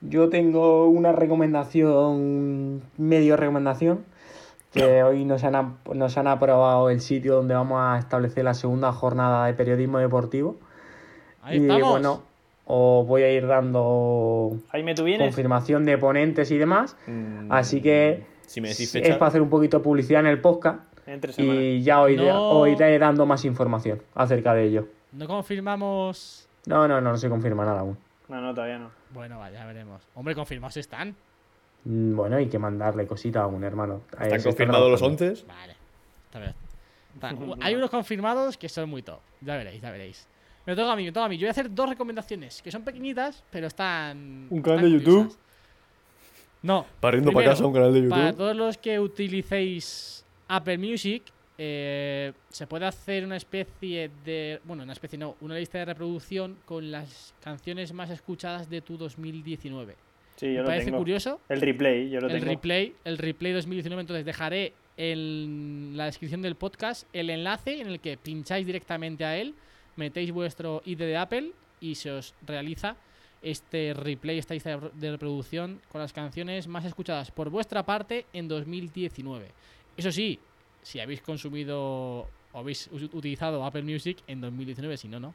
Yo 0.00 0.28
tengo 0.28 0.88
una 0.88 1.12
recomendación, 1.12 2.82
medio 2.98 3.36
recomendación, 3.36 4.04
que 4.72 5.02
hoy 5.04 5.24
nos 5.24 5.44
han, 5.44 5.78
nos 5.94 6.18
han 6.18 6.26
aprobado 6.26 6.90
el 6.90 7.00
sitio 7.00 7.36
donde 7.36 7.54
vamos 7.54 7.78
a 7.80 7.98
establecer 7.98 8.44
la 8.44 8.54
segunda 8.54 8.92
jornada 8.92 9.46
de 9.46 9.54
periodismo 9.54 9.98
deportivo. 9.98 10.56
Ahí 11.42 11.58
y 11.58 11.62
estamos. 11.62 11.90
bueno, 11.90 12.22
os 12.64 13.06
voy 13.06 13.22
a 13.22 13.32
ir 13.32 13.46
dando 13.46 14.56
Jaime, 14.70 14.94
¿tú 14.94 15.04
vienes? 15.04 15.26
confirmación 15.28 15.84
de 15.84 15.98
ponentes 15.98 16.50
y 16.50 16.58
demás. 16.58 16.96
Mm, 17.06 17.50
Así 17.52 17.80
que 17.82 18.24
Si 18.46 18.60
me 18.60 18.68
decís 18.68 18.94
es 18.94 19.02
fecha, 19.02 19.18
para 19.18 19.28
hacer 19.28 19.42
un 19.42 19.50
poquito 19.50 19.78
de 19.78 19.84
publicidad 19.84 20.20
en 20.20 20.26
el 20.28 20.40
podcast 20.40 20.80
Entre 21.06 21.32
y 21.42 21.82
ya 21.82 22.00
os 22.02 22.10
iré, 22.10 22.28
No. 22.28 22.50
os 22.60 22.68
iré 22.68 22.98
dando 22.98 23.26
más 23.26 23.44
información 23.44 24.02
acerca 24.14 24.54
de 24.54 24.64
ello. 24.64 24.88
No 25.12 25.26
confirmamos. 25.26 26.48
No, 26.66 26.86
no, 26.86 27.00
no, 27.00 27.10
no 27.10 27.16
se 27.16 27.28
confirma 27.28 27.64
nada 27.64 27.80
aún. 27.80 27.98
No, 28.28 28.40
no, 28.40 28.54
todavía 28.54 28.78
no. 28.78 28.90
Bueno, 29.10 29.38
vaya, 29.38 29.58
ya 29.60 29.66
veremos. 29.66 30.02
Hombre, 30.14 30.34
confirmados 30.34 30.76
están. 30.76 31.14
Mm, 31.84 32.14
Bueno, 32.14 32.36
hay 32.36 32.46
que 32.48 32.58
mandarle 32.58 33.06
cositas 33.06 33.42
a 33.42 33.46
un 33.46 33.64
hermano. 33.64 34.02
A 34.16 34.24
¿están 34.24 34.38
ese 34.38 34.48
confirmados 34.48 34.90
los 34.90 35.00
trabajando. 35.00 35.24
11? 35.32 35.46
Vale. 35.46 35.76
Está 36.26 36.38
bien. 36.38 36.54
Está- 37.14 37.34
u- 37.34 37.56
Hay 37.60 37.74
unos 37.74 37.90
confirmados 37.90 38.56
que 38.56 38.68
son 38.68 38.88
muy 38.88 39.02
top. 39.02 39.18
Ya 39.40 39.56
veréis, 39.56 39.82
ya 39.82 39.90
veréis. 39.90 40.26
Me 40.66 40.76
toca 40.76 40.92
a 40.92 40.96
mí, 40.96 41.04
me 41.04 41.12
toca 41.12 41.26
a 41.26 41.28
mí. 41.28 41.36
Yo 41.36 41.42
voy 41.42 41.48
a 41.48 41.50
hacer 41.52 41.74
dos 41.74 41.88
recomendaciones 41.88 42.62
que 42.62 42.70
son 42.70 42.82
pequeñitas, 42.82 43.42
pero 43.50 43.66
están. 43.66 44.46
¿Un 44.50 44.62
canal 44.62 44.78
están 44.78 44.92
de 44.92 44.98
YouTube? 44.98 45.16
curiosas. 45.24 45.38
No. 46.62 46.86
Pariendo 47.00 47.32
para 47.32 47.46
casa 47.50 47.66
un 47.66 47.72
canal 47.72 47.92
de 47.92 48.08
Para 48.08 48.26
YouTube. 48.26 48.36
todos 48.38 48.56
los 48.56 48.78
que 48.78 49.00
utilicéis 49.00 50.24
Apple 50.46 50.78
Music, 50.78 51.24
eh, 51.58 52.32
se 52.50 52.66
puede 52.68 52.86
hacer 52.86 53.24
una 53.24 53.36
especie 53.36 54.10
de. 54.24 54.60
Bueno, 54.64 54.84
una 54.84 54.92
especie 54.92 55.18
no, 55.18 55.36
una 55.40 55.56
lista 55.56 55.78
de 55.78 55.86
reproducción 55.86 56.56
con 56.64 56.90
las 56.92 57.34
canciones 57.42 57.92
más 57.92 58.10
escuchadas 58.10 58.70
de 58.70 58.80
tu 58.80 58.96
2019. 58.96 59.96
Sí, 60.36 60.46
Me 60.46 60.54
yo 60.54 60.60
lo 60.62 60.66
parece 60.66 60.86
tengo. 60.86 60.98
curioso. 60.98 61.40
El 61.48 61.60
replay, 61.60 62.08
yo 62.10 62.20
lo 62.20 62.28
el 62.28 62.34
tengo. 62.34 62.46
replay, 62.46 62.94
el 63.04 63.18
replay 63.18 63.52
2019. 63.52 64.00
Entonces 64.00 64.24
dejaré 64.24 64.72
en 64.96 65.92
la 65.96 66.04
descripción 66.06 66.42
del 66.42 66.54
podcast 66.54 67.08
el 67.12 67.30
enlace 67.30 67.80
en 67.80 67.88
el 67.88 67.98
que 68.00 68.16
pincháis 68.16 68.64
directamente 68.66 69.24
a 69.24 69.36
él, 69.36 69.54
metéis 69.96 70.30
vuestro 70.32 70.82
ID 70.84 70.98
de 70.98 71.16
Apple 71.16 71.52
y 71.80 71.94
se 71.94 72.10
os 72.10 72.34
realiza 72.46 72.96
este 73.42 73.92
replay, 73.94 74.38
esta 74.38 74.54
lista 74.54 74.70
de 74.70 74.76
repro- 74.78 74.92
de 74.92 75.10
reproducción 75.10 75.80
con 75.90 76.00
las 76.00 76.12
canciones 76.12 76.68
más 76.68 76.84
escuchadas 76.84 77.30
por 77.30 77.50
vuestra 77.50 77.82
parte 77.82 78.26
en 78.32 78.46
2019. 78.48 79.48
Eso 79.96 80.12
sí, 80.12 80.38
si 80.82 81.00
habéis 81.00 81.22
consumido 81.22 81.80
o 82.52 82.58
habéis 82.58 82.88
utilizado 82.92 83.64
Apple 83.64 83.82
Music 83.82 84.18
en 84.26 84.40
2019, 84.40 84.96
si 84.96 85.08
no, 85.08 85.18
no. 85.18 85.34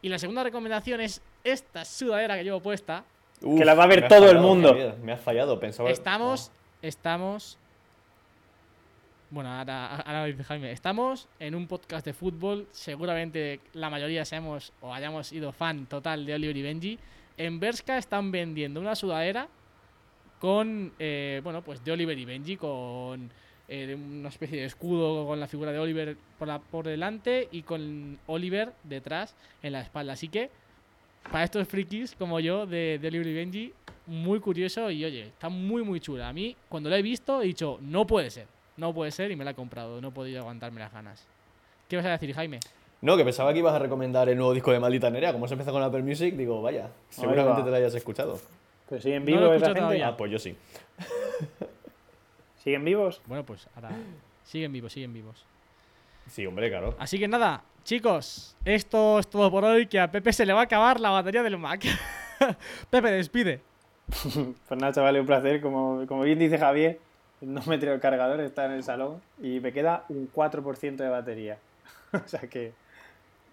Y 0.00 0.08
la 0.08 0.18
segunda 0.18 0.42
recomendación 0.42 1.00
es 1.00 1.20
esta 1.44 1.84
sudadera 1.84 2.36
que 2.36 2.44
llevo 2.44 2.60
puesta. 2.60 3.04
Uf, 3.42 3.58
que 3.58 3.64
la 3.64 3.74
va 3.74 3.84
a 3.84 3.86
ver 3.86 4.08
todo 4.08 4.30
el 4.30 4.38
mundo. 4.38 4.74
Me 5.02 5.12
has 5.12 5.20
fallado, 5.20 5.60
pensaba. 5.60 5.90
Estamos, 5.90 6.50
estamos. 6.80 7.58
Bueno, 9.32 9.50
ahora, 9.50 9.96
ahora 9.96 10.26
dice 10.26 10.44
Jaime. 10.44 10.72
Estamos 10.72 11.26
en 11.38 11.54
un 11.54 11.66
podcast 11.66 12.04
de 12.04 12.12
fútbol. 12.12 12.68
Seguramente 12.70 13.60
la 13.72 13.88
mayoría 13.88 14.26
seamos 14.26 14.74
o 14.82 14.92
hayamos 14.92 15.28
sido 15.28 15.52
fan 15.52 15.86
total 15.86 16.26
de 16.26 16.34
Oliver 16.34 16.54
y 16.54 16.60
Benji. 16.60 16.98
En 17.38 17.58
Berska 17.58 17.96
están 17.96 18.30
vendiendo 18.30 18.78
una 18.78 18.94
sudadera 18.94 19.48
con, 20.38 20.92
eh, 20.98 21.40
bueno, 21.42 21.62
pues 21.62 21.82
de 21.82 21.92
Oliver 21.92 22.18
y 22.18 22.26
Benji, 22.26 22.58
con 22.58 23.30
eh, 23.68 23.94
una 23.94 24.28
especie 24.28 24.60
de 24.60 24.66
escudo 24.66 25.26
con 25.26 25.40
la 25.40 25.48
figura 25.48 25.72
de 25.72 25.78
Oliver 25.78 26.14
por, 26.38 26.48
la, 26.48 26.58
por 26.58 26.84
delante 26.84 27.48
y 27.50 27.62
con 27.62 28.18
Oliver 28.26 28.74
detrás 28.84 29.34
en 29.62 29.72
la 29.72 29.80
espalda. 29.80 30.12
Así 30.12 30.28
que, 30.28 30.50
para 31.30 31.44
estos 31.44 31.66
frikis 31.66 32.14
como 32.16 32.38
yo 32.38 32.66
de, 32.66 32.98
de 33.00 33.08
Oliver 33.08 33.28
y 33.28 33.34
Benji, 33.34 33.72
muy 34.06 34.40
curioso 34.40 34.90
y 34.90 35.02
oye, 35.06 35.28
está 35.28 35.48
muy 35.48 35.82
muy 35.82 36.00
chula. 36.00 36.28
A 36.28 36.34
mí, 36.34 36.54
cuando 36.68 36.90
la 36.90 36.98
he 36.98 37.02
visto, 37.02 37.40
he 37.40 37.46
dicho, 37.46 37.78
no 37.80 38.06
puede 38.06 38.28
ser, 38.28 38.46
no 38.76 38.92
puede 38.94 39.10
ser 39.10 39.30
y 39.30 39.36
me 39.36 39.44
la 39.44 39.52
he 39.52 39.54
comprado, 39.54 40.00
no 40.00 40.08
he 40.08 40.12
podido 40.12 40.40
aguantarme 40.40 40.80
las 40.80 40.92
ganas. 40.92 41.24
¿Qué 41.88 41.96
vas 41.96 42.06
a 42.06 42.10
decir, 42.10 42.34
Jaime? 42.34 42.60
No, 43.00 43.16
que 43.16 43.24
pensaba 43.24 43.52
que 43.52 43.58
ibas 43.58 43.74
a 43.74 43.78
recomendar 43.78 44.28
el 44.28 44.36
nuevo 44.36 44.54
disco 44.54 44.70
de 44.72 44.78
Maldita 44.80 45.10
Nerea. 45.10 45.32
Como 45.32 45.48
se 45.48 45.54
empezó 45.54 45.72
con 45.72 45.82
Apple 45.82 46.02
Music, 46.02 46.34
digo, 46.36 46.62
vaya, 46.62 46.88
seguramente 47.10 47.60
va. 47.60 47.64
te 47.64 47.70
lo 47.70 47.76
hayas 47.76 47.94
escuchado. 47.94 48.38
Pero 48.88 49.00
siguen 49.02 49.22
No 49.24 49.26
vivos 49.26 49.56
esa 49.56 49.66
gente. 49.66 49.80
todavía. 49.80 50.08
Ah, 50.08 50.16
pues 50.16 50.30
yo 50.30 50.38
sí. 50.38 50.56
¿Siguen 52.62 52.84
vivos? 52.84 53.20
Bueno, 53.26 53.44
pues 53.44 53.68
ahora 53.74 53.90
siguen 54.44 54.72
vivos, 54.72 54.92
siguen 54.92 55.12
vivos. 55.12 55.44
Sí, 56.28 56.46
hombre, 56.46 56.68
claro. 56.70 56.94
Así 56.98 57.18
que 57.18 57.26
nada, 57.26 57.64
chicos, 57.82 58.56
esto 58.64 59.18
es 59.18 59.28
todo 59.28 59.50
por 59.50 59.64
hoy, 59.64 59.86
que 59.86 59.98
a 59.98 60.10
Pepe 60.10 60.32
se 60.32 60.46
le 60.46 60.52
va 60.52 60.60
a 60.60 60.64
acabar 60.64 61.00
la 61.00 61.10
batería 61.10 61.42
del 61.42 61.58
Mac. 61.58 61.82
Pepe, 62.90 63.10
despide. 63.10 63.60
Pues 64.68 64.80
nada, 64.80 64.92
chavales, 64.92 65.20
un 65.20 65.26
placer. 65.26 65.60
Como, 65.60 66.04
como 66.06 66.22
bien 66.22 66.38
dice 66.38 66.58
Javier, 66.58 67.00
no 67.42 67.60
me 67.66 67.76
traigo 67.78 67.94
el 67.94 68.00
cargador, 68.00 68.40
está 68.40 68.64
en 68.66 68.72
el 68.72 68.82
salón 68.82 69.20
y 69.42 69.60
me 69.60 69.72
queda 69.72 70.04
un 70.08 70.30
4% 70.32 70.96
de 70.96 71.08
batería. 71.08 71.58
o 72.12 72.26
sea 72.26 72.40
que, 72.40 72.46
que 72.48 72.72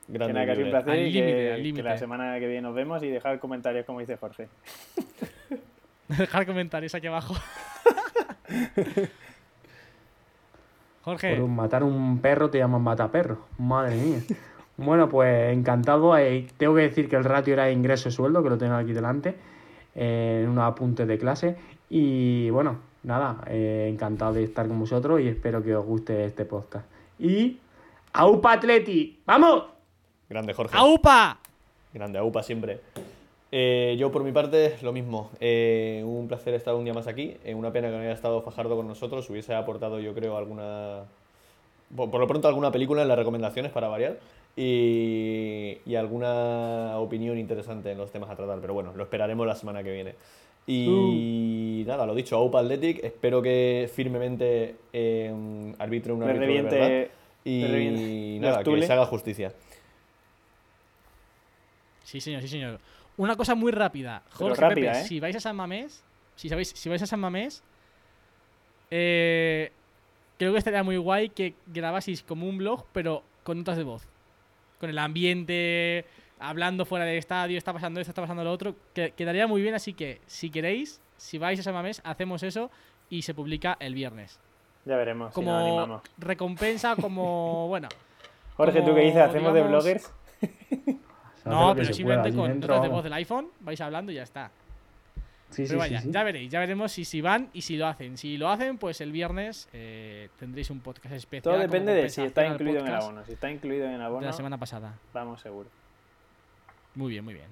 Grande. 0.08 0.34
nada, 0.34 0.56
que 0.56 0.64
un 0.64 0.70
placer 0.70 0.92
Al 0.92 1.00
y 1.00 1.12
límite, 1.12 1.26
que, 1.34 1.50
al 1.52 1.58
que 1.58 1.64
límite. 1.64 1.84
la 1.84 1.98
semana 1.98 2.40
que 2.40 2.48
viene 2.48 2.62
nos 2.62 2.76
vemos 2.76 3.04
y 3.04 3.10
dejar 3.10 3.40
comentarios 3.40 3.86
como 3.86 4.00
dice 4.00 4.16
Jorge. 4.18 4.48
Dejar 6.08 6.46
comentarios 6.48 6.96
aquí 6.96 7.06
abajo. 7.06 7.36
Jorge, 11.04 11.36
Por 11.36 11.44
un 11.44 11.56
matar 11.56 11.84
un 11.84 12.20
perro 12.20 12.50
te 12.50 12.58
llaman 12.58 12.82
mataperro. 12.82 13.46
Madre 13.60 13.96
mía. 13.96 14.20
Bueno, 14.78 15.08
pues 15.08 15.54
encantado. 15.54 16.18
Eh, 16.18 16.48
tengo 16.58 16.74
que 16.76 16.82
decir 16.82 17.08
que 17.10 17.16
el 17.16 17.24
ratio 17.24 17.54
era 17.54 17.70
ingreso-sueldo, 17.72 18.42
que 18.42 18.50
lo 18.50 18.58
tengo 18.58 18.76
aquí 18.76 18.92
delante, 18.94 19.36
eh, 19.96 20.42
en 20.44 20.50
unos 20.50 20.64
apuntes 20.66 21.08
de 21.08 21.18
clase. 21.18 21.58
Y 21.90 22.50
bueno, 22.50 22.80
nada, 23.04 23.44
eh, 23.48 23.90
encantado 23.92 24.34
de 24.34 24.44
estar 24.44 24.68
con 24.68 24.80
vosotros 24.80 25.22
y 25.22 25.28
espero 25.28 25.64
que 25.64 25.76
os 25.76 25.86
guste 25.86 26.26
este 26.26 26.46
podcast. 26.46 26.86
Y. 27.20 27.58
¡Aupa 28.14 28.54
Atleti! 28.54 29.20
¡Vamos! 29.26 29.66
Grande, 30.28 30.54
Jorge. 30.54 30.76
¡Aupa! 30.78 31.40
Grande, 31.94 32.20
AUPA 32.20 32.44
siempre. 32.44 32.80
Eh, 33.52 33.96
yo 33.98 34.12
por 34.12 34.24
mi 34.24 34.32
parte, 34.32 34.78
lo 34.84 34.94
mismo. 34.94 35.32
Eh, 35.40 36.04
un 36.06 36.28
placer 36.28 36.54
estar 36.54 36.76
un 36.76 36.84
día 36.84 36.94
más 36.94 37.08
aquí. 37.08 37.36
Eh, 37.44 37.56
una 37.56 37.72
pena 37.72 37.90
que 37.90 37.96
no 37.96 38.02
haya 38.02 38.12
estado 38.12 38.42
Fajardo 38.42 38.76
con 38.76 38.88
nosotros. 38.88 39.28
Hubiese 39.30 39.56
aportado, 39.56 40.00
yo 40.00 40.14
creo, 40.14 40.38
alguna. 40.38 41.06
Por, 41.96 42.12
por 42.12 42.20
lo 42.20 42.28
pronto, 42.28 42.48
alguna 42.48 42.72
película 42.72 43.02
en 43.02 43.08
las 43.08 43.18
recomendaciones 43.18 43.72
para 43.72 43.88
variar. 43.88 44.18
Y, 44.56 45.78
y 45.86 45.96
alguna 45.96 47.00
opinión 47.00 47.38
interesante 47.38 47.92
en 47.92 47.98
los 47.98 48.12
temas 48.12 48.30
a 48.30 48.36
tratar. 48.36 48.60
Pero 48.60 48.74
bueno, 48.76 48.94
lo 48.96 49.04
esperaremos 49.04 49.48
la 49.48 49.56
semana 49.56 49.82
que 49.82 49.92
viene. 49.92 50.16
Y 50.72 51.84
nada, 51.88 52.06
lo 52.06 52.14
dicho, 52.14 52.36
AUPA 52.36 52.60
Athletic. 52.60 53.04
Espero 53.04 53.42
que 53.42 53.90
firmemente 53.92 54.76
eh, 54.94 55.74
arbitre 55.80 56.14
un 56.14 56.22
árbitro 56.22 56.46
de 56.46 56.62
verdad. 56.62 56.70
reviente. 56.70 57.12
Y 57.44 57.62
le 57.62 57.68
reviente 57.68 58.40
nada, 58.40 58.64
que 58.64 58.82
se 58.84 58.94
haga 58.94 59.06
justicia. 59.08 59.52
Sí, 62.04 62.22
señor, 62.22 62.44
sí, 62.44 62.48
señor. 62.48 62.80
Una 63.18 63.36
cosa 63.36 63.56
muy 63.56 63.72
rápida. 63.72 64.22
Jorge, 64.30 64.62
rápida, 64.62 64.92
Pepe, 64.92 65.02
¿eh? 65.02 65.08
si 65.08 65.20
vais 65.20 65.36
a 65.36 65.40
San 65.40 65.56
Mamés, 65.56 66.04
si, 66.36 66.50
sabéis, 66.50 66.70
si 66.70 66.88
vais 66.88 67.02
a 67.02 67.08
San 67.08 67.20
Mamés, 67.20 67.64
eh, 68.92 69.72
creo 70.38 70.52
que 70.52 70.60
estaría 70.60 70.84
muy 70.84 70.98
guay 70.98 71.30
que 71.30 71.56
grabaseis 71.66 72.22
como 72.22 72.48
un 72.48 72.60
blog, 72.60 72.86
pero 72.94 73.24
con 73.44 73.58
notas 73.58 73.78
de 73.78 73.84
voz. 73.84 74.08
Con 74.80 74.92
el 74.92 75.00
ambiente, 75.00 76.06
hablando 76.40 76.86
fuera 76.86 77.06
del 77.06 77.18
estadio, 77.18 77.58
está 77.58 77.74
pasando 77.74 78.00
esto, 78.00 78.12
está 78.12 78.22
pasando 78.22 78.44
lo 78.44 78.52
otro. 78.52 78.76
Que, 78.94 79.12
quedaría 79.12 79.48
muy 79.48 79.62
bien, 79.62 79.76
así 79.76 79.94
que 79.94 80.22
si 80.26 80.50
queréis, 80.50 81.02
si 81.18 81.38
vais 81.38 81.60
a 81.60 81.64
San 81.64 81.74
Mamés, 81.74 82.02
hacemos 82.04 82.44
eso 82.44 82.72
y 83.10 83.22
se 83.24 83.34
publica 83.34 83.78
el 83.80 83.94
viernes. 83.94 84.40
Ya 84.86 84.96
veremos 84.96 85.34
si 85.34 85.42
nos 85.42 85.46
Como 85.46 85.58
animamos. 85.58 86.02
recompensa, 86.18 86.96
como, 86.96 87.68
bueno. 87.70 87.90
Jorge, 88.58 88.80
¿tú 88.80 88.86
como, 88.86 88.96
qué 88.96 89.02
dices? 89.02 89.22
¿Hacemos 89.22 89.54
de 89.54 89.62
bloggers? 89.64 90.12
No, 91.46 91.74
pero 91.74 91.86
pueda 91.86 91.94
simplemente 91.94 92.36
con 92.36 92.60
notas 92.60 92.82
de 92.82 92.88
voz 92.90 93.04
del 93.04 93.14
iPhone, 93.14 93.48
vais 93.62 93.80
hablando 93.82 94.12
y 94.12 94.16
ya 94.16 94.24
está. 94.24 94.52
Sí, 95.50 95.64
Pero 95.64 95.68
sí, 95.68 95.76
vaya, 95.78 96.02
sí. 96.02 96.12
ya 96.12 96.24
veréis, 96.24 96.52
ya 96.52 96.60
veremos 96.60 96.92
si, 96.92 97.06
si 97.06 97.22
van 97.22 97.50
y 97.54 97.62
si 97.62 97.76
lo 97.78 97.88
hacen. 97.88 98.18
Si 98.18 98.38
lo 98.38 98.50
hacen, 98.50 98.78
pues 98.78 99.02
el 99.02 99.12
viernes 99.12 99.68
eh, 99.74 100.30
tendréis 100.38 100.70
un 100.70 100.80
podcast 100.82 101.16
especial. 101.16 101.56
Todo 101.56 101.58
depende 101.58 101.94
de 101.94 102.10
si 102.10 102.22
está 102.22 102.46
incluido 102.46 102.82
en 102.82 102.88
el 102.88 102.94
abono. 102.94 103.26
Si 103.26 103.32
está 103.32 103.50
incluido 103.50 103.86
en 103.86 103.94
el 103.94 104.00
De 104.00 104.06
abono, 104.06 104.28
la 104.28 104.34
semana 104.34 104.58
pasada. 104.60 104.94
vamos 105.12 105.42
seguro. 105.42 105.70
Muy 107.00 107.12
bien, 107.12 107.24
muy 107.24 107.34
bien. 107.34 107.48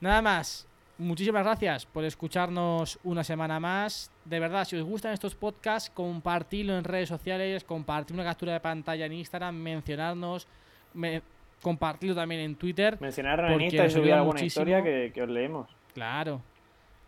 Nada 0.00 0.22
más. 0.22 0.66
Muchísimas 0.96 1.42
gracias 1.42 1.84
por 1.86 2.04
escucharnos 2.04 3.00
una 3.02 3.24
semana 3.24 3.58
más. 3.58 4.12
De 4.24 4.38
verdad, 4.38 4.64
si 4.64 4.76
os 4.76 4.84
gustan 4.84 5.12
estos 5.12 5.34
podcasts, 5.34 5.90
compartidlo 5.92 6.78
en 6.78 6.84
redes 6.84 7.08
sociales, 7.08 7.64
compartid 7.64 8.14
una 8.14 8.22
captura 8.22 8.52
de 8.52 8.60
pantalla 8.60 9.04
en 9.06 9.12
Instagram, 9.14 9.56
mencionarnos, 9.56 10.46
me- 10.92 11.20
compartidlo 11.60 12.14
también 12.14 12.42
en 12.42 12.54
Twitter. 12.54 12.96
Mencionaron 13.00 13.46
en 13.46 13.52
Porque 13.54 13.64
Insta 13.64 13.86
y 13.86 13.90
subir 13.90 14.12
alguna 14.12 14.34
muchísimo. 14.34 14.46
historia 14.68 14.84
que, 14.84 15.10
que 15.12 15.22
os 15.22 15.28
leemos. 15.28 15.68
Claro. 15.94 16.40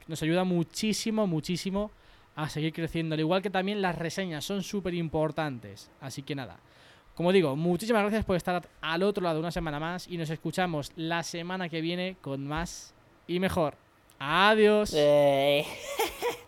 Nos 0.08 0.20
ayuda 0.20 0.42
muchísimo, 0.42 1.28
muchísimo 1.28 1.92
a 2.34 2.48
seguir 2.48 2.72
creciendo. 2.72 3.14
Al 3.14 3.20
igual 3.20 3.40
que 3.40 3.50
también 3.50 3.80
las 3.80 3.96
reseñas 3.96 4.44
son 4.44 4.64
súper 4.64 4.94
importantes. 4.94 5.92
Así 6.00 6.22
que 6.22 6.34
nada. 6.34 6.58
Como 7.16 7.32
digo, 7.32 7.56
muchísimas 7.56 8.02
gracias 8.02 8.26
por 8.26 8.36
estar 8.36 8.68
al 8.82 9.02
otro 9.02 9.24
lado 9.24 9.40
una 9.40 9.50
semana 9.50 9.80
más 9.80 10.06
y 10.06 10.18
nos 10.18 10.28
escuchamos 10.28 10.92
la 10.96 11.22
semana 11.22 11.70
que 11.70 11.80
viene 11.80 12.18
con 12.20 12.46
más 12.46 12.92
y 13.26 13.40
mejor. 13.40 13.74
Adiós. 14.18 14.94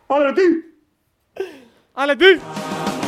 ¡Atleti! 0.09 0.43
¡Ale, 1.95 2.17
tío! 2.17 3.08